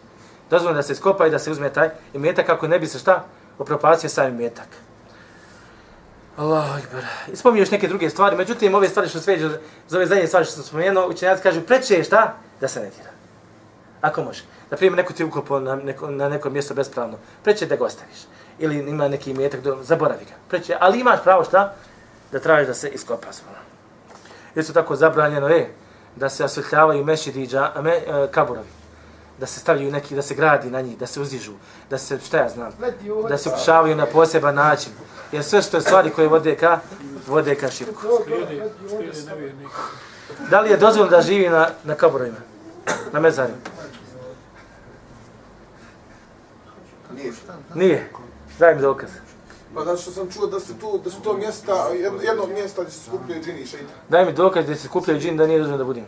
dozvoljeno 0.50 0.76
da 0.76 0.82
se 0.82 0.92
iskopa 0.92 1.26
i 1.26 1.30
da 1.30 1.38
se 1.38 1.50
uzme 1.50 1.72
taj 1.72 1.90
imetak 2.14 2.46
kako 2.46 2.68
ne 2.68 2.78
bi 2.78 2.86
se 2.86 2.98
šta 2.98 3.24
Opropacio 3.58 4.10
sam 4.10 4.28
imetak. 4.28 4.68
Allahu 6.36 6.78
ekber. 6.78 7.04
I 7.32 7.36
spominje 7.36 7.66
neke 7.70 7.88
druge 7.88 8.10
stvari, 8.10 8.36
međutim 8.36 8.74
ove 8.74 8.88
stvari 8.88 9.08
što 9.08 9.20
sveđe, 9.20 9.48
za 9.88 9.96
ove 9.96 10.06
zadnje 10.06 10.26
stvari 10.26 10.46
što 10.46 10.54
sam 10.54 10.64
spomenuo, 10.64 11.08
učenjaci 11.08 11.42
kažu 11.42 11.60
preče 11.60 11.94
je 11.94 12.04
šta? 12.04 12.34
Da 12.60 12.68
se 12.68 12.80
ne 12.80 12.90
dira. 12.90 13.10
Ako 14.00 14.22
može. 14.22 14.42
Da 14.70 14.76
primjer 14.76 14.96
neko 14.96 15.12
ti 15.12 15.24
ukopo 15.24 15.60
na 15.60 15.76
neko, 15.76 16.10
na 16.10 16.28
neko 16.28 16.50
mjesto 16.50 16.74
bespravno, 16.74 17.18
preče 17.42 17.66
da 17.66 17.76
ga 17.76 17.84
ostaviš. 17.84 18.18
Ili 18.58 18.78
ima 18.78 19.08
neki 19.08 19.34
metak, 19.34 19.60
do, 19.60 19.78
zaboravi 19.82 20.24
ga. 20.24 20.34
Preče, 20.48 20.76
ali 20.80 21.00
imaš 21.00 21.22
pravo 21.22 21.44
šta? 21.44 21.74
Da 22.32 22.38
tražiš 22.38 22.66
da 22.66 22.74
se 22.74 22.88
iskopa 22.88 23.32
zvona. 23.32 23.58
Isto 24.54 24.72
tako 24.72 24.96
zabranjeno 24.96 25.48
je 25.48 25.74
da 26.16 26.28
se 26.28 26.44
osvjetljavaju 26.44 27.04
mešidi 27.04 27.42
i 27.42 27.48
me, 27.82 27.92
e, 27.92 28.28
kaburovi. 28.30 28.83
Da 29.40 29.46
se 29.46 29.60
stavljaju 29.60 29.90
neki, 29.92 30.14
da 30.14 30.22
se 30.22 30.34
gradi 30.34 30.70
na 30.70 30.80
njih, 30.80 30.98
da 30.98 31.06
se 31.06 31.20
uzižu, 31.20 31.52
da 31.90 31.98
se, 31.98 32.18
šta 32.26 32.36
ja 32.38 32.48
znam, 32.48 32.72
da 33.28 33.38
se 33.38 33.48
upušavaju 33.48 33.96
na 33.96 34.06
poseban 34.06 34.54
način. 34.54 34.92
Jer 35.32 35.44
sve 35.44 35.62
što 35.62 35.76
je 35.76 35.80
stvari 35.80 36.10
koje 36.10 36.28
vode 36.28 36.56
ka, 36.56 36.80
vode 37.26 37.54
ka 37.54 37.70
širku. 37.70 38.02
Da 40.50 40.60
li 40.60 40.70
je 40.70 40.76
dozvoljeno 40.76 41.16
da 41.16 41.22
živi 41.22 41.48
na, 41.48 41.68
na 41.84 41.94
kaburovima? 41.94 42.36
Na 43.12 43.20
mezarima? 43.20 43.58
Nije. 47.16 47.32
Nije. 47.74 48.10
Daj 48.58 48.74
mi 48.74 48.82
dokaz. 48.82 49.10
Pa 49.74 49.84
zato 49.84 49.96
što 49.96 50.10
sam 50.10 50.30
čuo 50.30 50.46
da 50.46 50.60
su 50.60 50.74
tu, 50.74 51.00
da 51.04 51.10
su 51.10 51.20
to 51.22 51.36
mjesta, 51.36 51.88
jedno, 51.88 52.22
jedno 52.22 52.46
mjesta 52.46 52.82
gdje 52.82 52.92
se 52.92 53.04
skupljaju 53.06 53.42
džini 53.42 53.60
i 53.60 53.66
šeitan. 53.66 53.96
Daj 54.08 54.24
mi 54.24 54.32
dokaz 54.32 54.64
gdje 54.64 54.76
se 54.76 54.86
skupljaju 54.86 55.20
džin 55.20 55.36
da 55.36 55.46
nije 55.46 55.58
dozvoljeno 55.58 55.78
da 55.78 55.84
budim. 55.84 56.04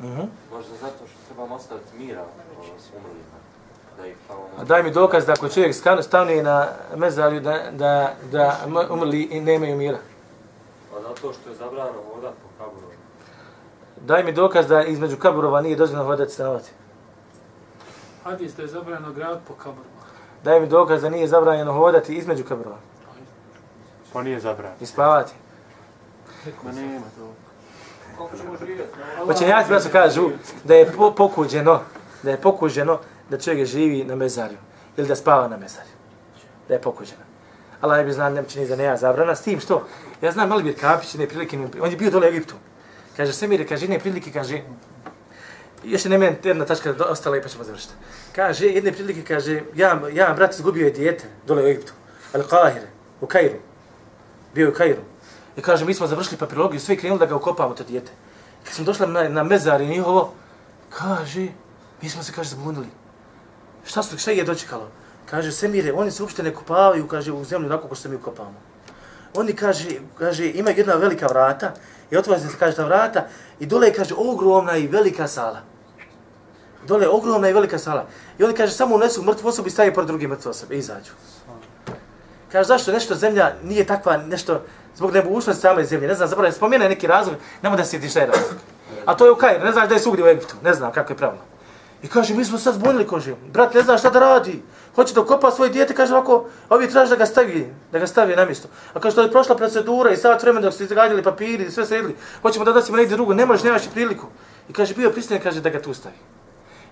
Mhm. 0.00 0.22
Možda 0.64 0.76
zato 0.80 1.06
što 1.06 1.18
trebamo 1.26 1.54
ostaviti 1.54 1.96
mira 1.98 2.24
s 2.78 2.88
umrlima. 2.90 3.38
Da 3.96 4.06
ih 4.06 4.16
kao 4.28 4.46
A 4.58 4.64
daj 4.64 4.82
mi 4.82 4.90
dokaz 4.90 5.26
da 5.26 5.32
ako 5.32 5.48
čovjek 5.48 5.74
skan- 5.74 6.02
stane 6.02 6.42
na 6.42 6.66
mezarju 6.96 7.40
da, 7.40 7.58
da, 7.72 8.12
da 8.32 8.58
m- 8.66 8.90
umrli 8.90 9.22
i 9.22 9.40
nemaju 9.40 9.76
mira. 9.76 9.98
Pa 10.92 11.00
zato 11.00 11.32
što 11.32 11.50
je 11.50 11.56
zabrano 11.56 11.92
vodat 12.14 12.32
po 12.34 12.64
kaburu. 12.64 12.86
Daj 13.98 14.24
mi 14.24 14.32
dokaz 14.32 14.66
da 14.66 14.82
između 14.82 15.16
kaburova 15.16 15.60
nije 15.60 15.76
dozvoljeno 15.76 16.06
hodati 16.06 16.32
stanovati. 16.32 16.70
Hadis 18.24 18.54
da 18.54 18.62
je 18.62 18.68
zabranjeno 18.68 19.12
grad 19.12 19.40
po 19.48 19.54
kaburima. 19.54 19.94
Daj 20.44 20.60
mi 20.60 20.66
dokaz 20.66 21.02
da 21.02 21.08
nije 21.08 21.28
zabranjeno 21.28 21.72
hodati 21.72 22.14
između 22.14 22.44
kaburova. 22.44 22.76
Pa 24.12 24.22
nije 24.22 24.40
zabranjeno. 24.40 24.76
I 24.80 24.86
spavati. 24.86 25.32
Ma 26.62 26.72
nema 26.72 27.06
to. 27.18 27.28
Kako 28.18 28.36
ćemo? 28.36 28.56
Učenjaci 29.24 29.68
braćo 29.68 29.88
kažu 29.92 30.30
da 30.64 30.74
je 30.74 30.92
po, 30.92 31.14
pokuđeno, 31.14 31.80
da 32.22 32.30
je 32.30 32.40
pokuđeno 32.40 32.98
da 33.30 33.38
čovjek 33.38 33.66
živi 33.66 34.04
na 34.04 34.14
mezarju 34.14 34.56
ili 34.96 35.08
da 35.08 35.16
spava 35.16 35.48
na 35.48 35.56
mezarju. 35.56 35.90
Da 36.68 36.74
je 36.74 36.80
pokuđeno. 36.80 37.20
Allah 37.80 37.98
ne 37.98 38.04
bi 38.04 38.12
zna, 38.12 38.28
ne 38.30 38.44
čini 38.48 38.66
za 38.66 38.76
neja 38.76 38.96
zabrana, 38.96 39.34
s 39.34 39.42
tim 39.42 39.60
što, 39.60 39.86
ja 40.22 40.32
znam 40.32 40.48
Malibir 40.48 40.80
Kapić, 40.80 41.14
ne 41.14 41.26
prilike, 41.28 41.58
on 41.80 41.90
je 41.90 41.96
bio 41.96 42.10
dole 42.10 42.26
u 42.26 42.30
Egiptu. 42.30 42.54
Kaže, 43.16 43.32
Semir, 43.32 43.68
kaže, 43.68 43.88
ne 43.88 43.98
prilike, 43.98 44.30
kaže, 44.32 44.62
još 45.84 46.04
je 46.04 46.10
ne 46.10 46.18
meni 46.18 46.36
jedna 46.44 46.64
tačka 46.64 46.92
do- 46.92 47.04
ostala 47.04 47.36
i 47.36 47.42
pa 47.42 47.48
ćemo 47.48 47.64
završiti. 47.64 47.92
Kaže, 48.32 48.66
jedne 48.66 48.92
prilike, 48.92 49.22
kaže, 49.22 49.62
ja, 49.74 50.00
ja 50.12 50.32
brat 50.36 50.54
izgubio 50.54 50.84
je 50.86 50.90
dijete 50.90 51.24
dole 51.46 51.62
u 51.62 51.66
Egiptu, 51.66 51.92
al 52.32 52.42
Kahire, 52.42 52.86
u 53.20 53.26
Kairu. 53.26 53.58
Bio 54.54 54.64
je 54.66 54.70
u 54.70 54.74
Kairu. 54.74 55.00
I 55.56 55.62
kaže, 55.62 55.84
mi 55.84 55.94
smo 55.94 56.06
završili 56.06 56.38
papirologiju, 56.38 56.80
sve 56.80 56.96
krenuli 56.96 57.18
da 57.18 57.26
ga 57.26 57.36
ukopamo, 57.36 57.74
to 57.74 57.84
dijete. 57.84 58.12
I 58.62 58.64
kad 58.64 58.74
smo 58.74 58.84
došli 58.84 59.06
na, 59.06 59.28
na 59.28 59.42
mezar 59.42 59.80
i 59.80 59.86
njihovo, 59.86 60.32
kaže, 60.90 61.48
mi 62.02 62.08
smo 62.10 62.22
se, 62.22 62.32
kaže, 62.32 62.50
zabunili. 62.50 62.86
Šta 63.84 64.02
su, 64.02 64.18
šta 64.18 64.30
je 64.30 64.44
dočekalo? 64.44 64.88
Kaže, 65.30 65.52
Semire, 65.52 65.92
oni 65.92 66.10
se 66.10 66.22
uopšte 66.22 66.42
ne 66.42 66.54
kopavaju, 66.54 67.08
kaže, 67.08 67.32
u 67.32 67.44
zemlju 67.44 67.66
onako 67.66 67.88
kao 67.88 67.96
što 67.96 68.08
mi 68.08 68.16
ukopamo. 68.16 68.54
Oni, 69.34 69.52
kaže, 69.52 70.00
kaže, 70.18 70.50
ima 70.50 70.70
jedna 70.70 70.94
velika 70.94 71.26
vrata 71.26 71.72
i 72.10 72.16
otvara 72.16 72.40
se, 72.40 72.48
kaže, 72.58 72.76
ta 72.76 72.84
vrata 72.84 73.26
i 73.60 73.66
dole 73.66 73.86
je, 73.86 73.94
kaže, 73.94 74.14
ogromna 74.14 74.76
i 74.76 74.86
velika 74.86 75.28
sala. 75.28 75.62
Dole 76.86 77.04
je 77.04 77.08
ogromna 77.08 77.48
i 77.48 77.52
velika 77.52 77.78
sala. 77.78 78.06
I 78.38 78.44
oni, 78.44 78.54
kaže, 78.54 78.72
samo 78.72 78.94
unesu 78.94 79.22
mrtvu 79.22 79.48
osobu 79.48 79.68
i 79.68 79.70
staje 79.70 79.94
pored 79.94 80.08
druge 80.08 80.28
mrtve 80.28 80.50
osobe 80.50 80.74
i 80.74 80.78
izađu. 80.78 81.12
Kaže, 82.52 82.66
zašto 82.68 82.92
nešto 82.92 83.14
zemlja 83.14 83.54
nije 83.62 83.86
takva, 83.86 84.16
nešto, 84.16 84.62
zbog 84.96 85.12
nebušnosti 85.12 85.60
same 85.60 85.84
zemlje, 85.84 86.08
ne 86.08 86.14
znam, 86.14 86.28
zapravo 86.28 86.52
spomene 86.52 86.88
neki 86.88 87.06
razlog, 87.06 87.36
nemo 87.62 87.76
da 87.76 87.84
se 87.84 88.00
ti 88.00 88.08
šta 88.08 88.20
je 88.20 88.26
razlog. 88.26 88.58
A 89.06 89.14
to 89.14 89.24
je 89.24 89.32
u 89.32 89.36
Kairu, 89.36 89.64
ne 89.64 89.72
znaš 89.72 89.88
da 89.88 89.94
je 89.94 90.00
svugdje 90.00 90.24
u 90.24 90.28
Egiptu, 90.28 90.54
ne 90.62 90.74
znam 90.74 90.92
kako 90.92 91.12
je 91.12 91.16
pravno. 91.16 91.40
I 92.02 92.08
kaže, 92.08 92.34
mi 92.34 92.44
smo 92.44 92.58
sad 92.58 92.74
zbunili, 92.74 93.06
kaže, 93.08 93.34
brat 93.52 93.74
ne 93.74 93.82
zna 93.82 93.98
šta 93.98 94.10
da 94.10 94.18
radi, 94.18 94.62
hoće 94.94 95.14
da 95.14 95.24
kopa 95.24 95.50
svoje 95.50 95.70
dijete, 95.70 95.94
kaže 95.94 96.14
ovako, 96.14 96.46
ovi 96.68 96.90
traži 96.90 97.10
da 97.10 97.16
ga 97.16 97.26
stavi, 97.26 97.74
da 97.92 97.98
ga 97.98 98.06
stavi 98.06 98.36
na 98.36 98.44
mjesto. 98.44 98.68
A 98.94 99.00
kaže, 99.00 99.16
to 99.16 99.22
je 99.22 99.30
prošla 99.30 99.56
procedura 99.56 100.10
i 100.10 100.16
sad 100.16 100.42
vremena 100.42 100.66
dok 100.66 100.74
su 100.74 100.82
izgradili 100.82 101.22
papiri 101.22 101.64
i 101.64 101.70
sve 101.70 101.86
sredili, 101.86 102.16
hoćemo 102.42 102.64
da 102.64 102.72
dasimo 102.72 102.96
negdje 102.96 103.16
drugo, 103.16 103.34
ne 103.34 103.46
možeš, 103.46 103.64
nemaš 103.64 103.82
priliku. 103.92 104.26
I 104.68 104.72
kaže, 104.72 104.94
bio 104.94 105.10
pristajan, 105.10 105.42
kaže, 105.42 105.60
da 105.60 105.70
ga 105.70 105.82
tu 105.82 105.94
stavi. 105.94 106.14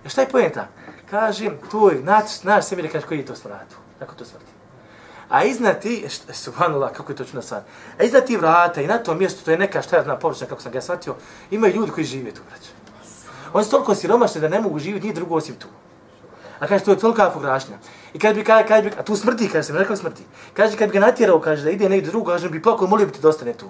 Ja 0.03 0.09
šta 0.09 0.21
je 0.21 0.29
pojenta? 0.29 0.67
Kaže, 1.09 1.49
tu 1.71 1.89
je, 1.89 2.01
naš, 2.03 2.43
naš 2.43 2.65
sebi 2.65 2.81
da 2.81 2.87
kaže, 2.87 3.07
koji 3.07 3.17
je 3.19 3.25
to 3.25 3.35
smratu, 3.35 3.75
kako 3.99 4.15
to 4.15 4.25
smrti. 4.25 4.51
A 5.29 5.43
iznad 5.43 5.81
ti, 5.81 6.05
subhanallah, 6.33 6.91
kako 6.91 7.11
je 7.11 7.15
to 7.15 7.25
čudna 7.25 7.41
stvar, 7.41 7.61
a 7.99 8.03
iznad 8.03 8.25
ti 8.25 8.37
vrata 8.37 8.81
i 8.81 8.87
na 8.87 8.97
tom 8.97 9.17
mjestu, 9.17 9.45
to 9.45 9.51
je 9.51 9.57
neka, 9.57 9.81
šta 9.81 9.95
ja 9.95 10.03
znam, 10.03 10.19
površina, 10.19 10.49
kako 10.49 10.61
sam 10.61 10.71
ga 10.71 10.81
shvatio, 10.81 11.15
ima 11.51 11.67
ljudi 11.67 11.91
koji 11.91 12.05
žive 12.05 12.31
tu, 12.31 12.41
braće. 12.49 12.69
Oni 13.53 13.65
su 13.65 13.71
toliko 13.71 13.95
siromašni 13.95 14.41
da 14.41 14.49
ne 14.49 14.61
mogu 14.61 14.79
živjeti 14.79 15.07
ni 15.07 15.13
drugo 15.13 15.35
osim 15.35 15.55
tu. 15.55 15.67
A 16.59 16.67
kaže, 16.67 16.83
to 16.83 16.91
je 16.91 16.99
tolika 16.99 17.31
fugrašnja. 17.31 17.77
I 18.13 18.19
kad 18.19 18.35
bi, 18.35 18.43
kad, 18.43 18.67
kad 18.67 18.83
bi, 18.83 18.91
a 18.97 19.03
tu 19.03 19.15
smrti, 19.15 19.49
kaže 19.49 19.63
se, 19.63 19.73
rekao 19.73 19.95
smrti. 19.95 20.23
Kaže, 20.53 20.77
kad 20.77 20.89
bi 20.89 20.93
ga 20.93 21.05
natjerao, 21.05 21.39
kaže, 21.39 21.63
da 21.63 21.69
ide 21.69 21.89
negdje 21.89 22.11
drugo, 22.11 22.31
kaže, 22.31 22.49
bi 22.49 22.61
plako, 22.61 22.87
molio 22.87 23.05
bi 23.05 23.13
te 23.13 23.19
da 23.19 23.29
ostane 23.29 23.53
tu. 23.53 23.65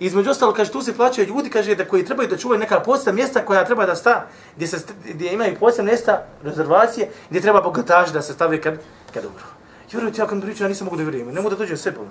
I 0.00 0.06
između 0.06 0.30
ostalo, 0.30 0.52
kaže, 0.52 0.72
tu 0.72 0.82
se 0.82 0.96
plaćaju 0.96 1.28
ljudi, 1.28 1.50
kaže, 1.50 1.74
da 1.74 1.84
koji 1.84 2.04
trebaju 2.04 2.28
da 2.28 2.36
čuvaju 2.36 2.60
neka 2.60 2.80
posebna 2.80 3.12
mjesta 3.12 3.44
koja 3.44 3.64
treba 3.64 3.86
da 3.86 3.96
sta, 3.96 4.26
gdje, 4.56 4.66
se, 4.66 4.78
gdje 5.04 5.32
imaju 5.32 5.56
posebna 5.60 5.90
mjesta, 5.90 6.26
rezervacije, 6.42 7.10
gdje 7.30 7.40
treba 7.40 7.60
bogataži 7.60 8.12
da 8.12 8.22
se 8.22 8.32
stave 8.32 8.60
kad, 8.60 8.74
kad 9.14 9.24
umru. 9.24 9.44
Ti 9.90 9.96
ja 10.20 10.26
kad 10.26 10.42
pričam, 10.42 10.64
ja 10.64 10.68
nisam 10.68 10.84
mogu 10.84 10.96
da 10.96 11.02
vjerujem, 11.02 11.28
ne 11.28 11.40
mogu 11.40 11.50
da 11.50 11.56
dođem 11.56 11.76
sebom. 11.76 12.06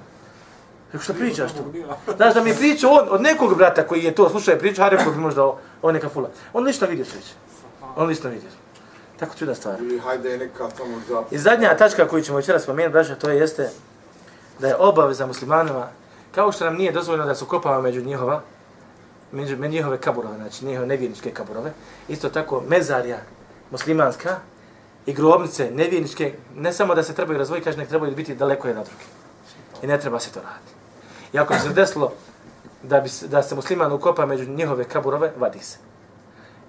Rekao, 0.88 1.04
šta 1.04 1.14
pričaš 1.14 1.52
tu? 1.54 1.64
Znaš 2.18 2.34
da 2.34 2.44
mi 2.44 2.50
je 2.50 2.56
pričao 2.56 2.92
on 2.92 3.08
od 3.10 3.22
nekog 3.22 3.58
brata 3.58 3.88
koji 3.88 4.04
je 4.04 4.16
to 4.16 4.30
slušao 4.30 4.58
priča, 4.58 4.86
a 4.86 4.90
rekao 4.90 5.12
bi 5.12 5.20
možda 5.20 5.44
o, 5.44 5.58
o 5.82 5.92
neka 5.92 6.10
fula. 6.10 6.30
On 6.54 6.64
ništa 6.64 6.86
vidio 6.86 7.06
sveće. 7.06 7.34
On 7.96 8.08
ništa 8.08 8.30
vidio. 8.30 8.50
Tako 9.20 9.36
čudna 9.36 9.56
stvar. 9.56 9.82
Ili 9.82 10.00
hajde 10.00 10.30
je 10.30 10.38
neka 10.38 10.70
tamo 10.78 11.02
za... 11.08 11.24
I 11.32 11.38
zadnja 11.38 11.78
tačka 11.78 12.08
koju 12.08 12.24
ćemo 12.24 12.38
večeras 12.38 12.64
spomenuti, 12.64 12.94
braća, 12.94 13.16
to 13.16 13.30
jeste 13.30 13.70
da 14.60 14.68
je 14.68 14.76
obaveza 14.76 15.26
muslimanima, 15.26 15.88
kao 16.36 16.52
što 16.52 16.66
nam 16.66 16.76
nije 16.76 16.92
dozvoljeno 16.92 17.26
da 17.26 17.36
se 17.36 17.46
kopava 17.46 17.82
među 17.82 18.02
njihova, 18.02 18.42
među, 19.32 19.58
među 19.58 19.72
njihove 19.72 19.98
kaburove, 19.98 20.36
znači 20.36 20.66
njihove 20.66 20.88
nevjerničke 20.88 21.32
kaburove, 21.32 21.74
isto 22.08 22.30
tako 22.30 22.64
mezarja 22.68 23.18
muslimanska 23.72 24.40
i 25.06 25.14
grobnice 25.14 25.72
nevjerničke, 25.72 26.34
ne 26.56 26.74
samo 26.74 26.96
da 26.96 27.04
se 27.04 27.14
trebaju 27.14 27.40
razvojiti, 27.40 27.66
kaže, 27.66 27.78
nek 27.78 27.90
trebaju 27.90 28.16
biti 28.16 28.36
daleko 28.36 28.68
jedna 28.68 28.84
druge. 28.84 29.04
I 29.84 29.88
ne 29.88 30.00
treba 30.00 30.20
se 30.20 30.32
to 30.32 30.40
raditi. 30.40 30.72
I 31.34 31.40
ako 31.40 31.54
bi 31.54 31.60
se 31.60 31.70
desilo 31.70 32.12
da, 32.84 33.00
bi, 33.00 33.10
da 33.28 33.44
se 33.44 33.56
musliman 33.56 33.92
ukopa 33.92 34.26
među 34.26 34.46
njihove 34.50 34.84
kaburove, 34.84 35.32
vadi 35.38 35.60
se. 35.60 35.78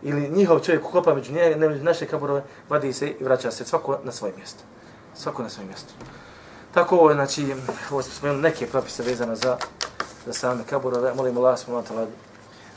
Ili 0.03 0.31
njihov 0.31 0.61
čovjek 0.61 0.85
ukopa 0.89 1.15
među 1.15 1.33
nje, 1.33 1.57
ne, 1.57 1.69
među 1.69 1.85
naše 1.85 2.07
kaburove, 2.07 2.43
vadi 2.69 2.93
se 2.93 3.09
i 3.09 3.25
vraća 3.25 3.51
se 3.51 3.65
svako 3.65 3.99
na 4.05 4.13
svoje 4.13 4.33
mjesto. 4.37 4.63
Svako 5.15 5.43
na 5.43 5.49
svoje 5.49 5.67
mjesto. 5.67 5.93
Tako 6.75 6.97
ovo 6.97 7.11
je, 7.11 7.15
znači, 7.15 7.55
ovo 7.91 8.03
smo 8.03 8.15
spomenuli 8.15 8.43
neke 8.43 8.67
propise 8.67 9.03
vezane 9.03 9.37
za, 9.37 9.57
za 10.27 10.33
same 10.33 10.65
kaburove. 10.71 11.15
Molim 11.15 11.39
Allah 11.39 11.59
smo 11.59 11.83
da 11.83 12.07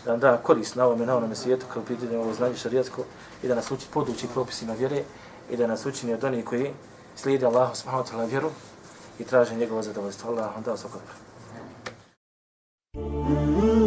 nam 0.05 0.19
da 0.19 0.37
korist 0.37 0.75
na 0.75 0.85
ovome, 0.85 1.05
na 1.05 1.17
onome 1.17 1.35
svijetu, 1.35 1.65
kao 1.73 1.83
pitanje 1.83 2.17
ovo 2.17 2.33
znanje 2.33 2.55
šarijatsko 2.55 3.03
i 3.43 3.47
da 3.47 3.55
nas 3.55 3.71
uči 3.71 3.85
poduči 3.93 4.27
propisima 4.33 4.73
vjere 4.73 5.03
i 5.49 5.57
da 5.57 5.67
nas 5.67 5.85
učini 5.85 6.13
od 6.13 6.23
onih 6.23 6.45
koji 6.45 6.71
slijede 7.15 7.45
Allahu 7.45 7.75
subhanahu 7.75 8.07
wa 8.07 8.11
ta'ala 8.11 8.29
vjeru 8.29 8.49
i 9.19 9.23
traže 9.23 9.55
njegovo 9.55 9.81
zadovoljstvo. 9.81 10.31
Allah 10.31 10.55
vam 10.55 10.63
dao 10.63 10.77
svako 10.77 10.97
dobro. 10.97 11.15
Mm 12.95 13.61
-hmm. 13.61 13.78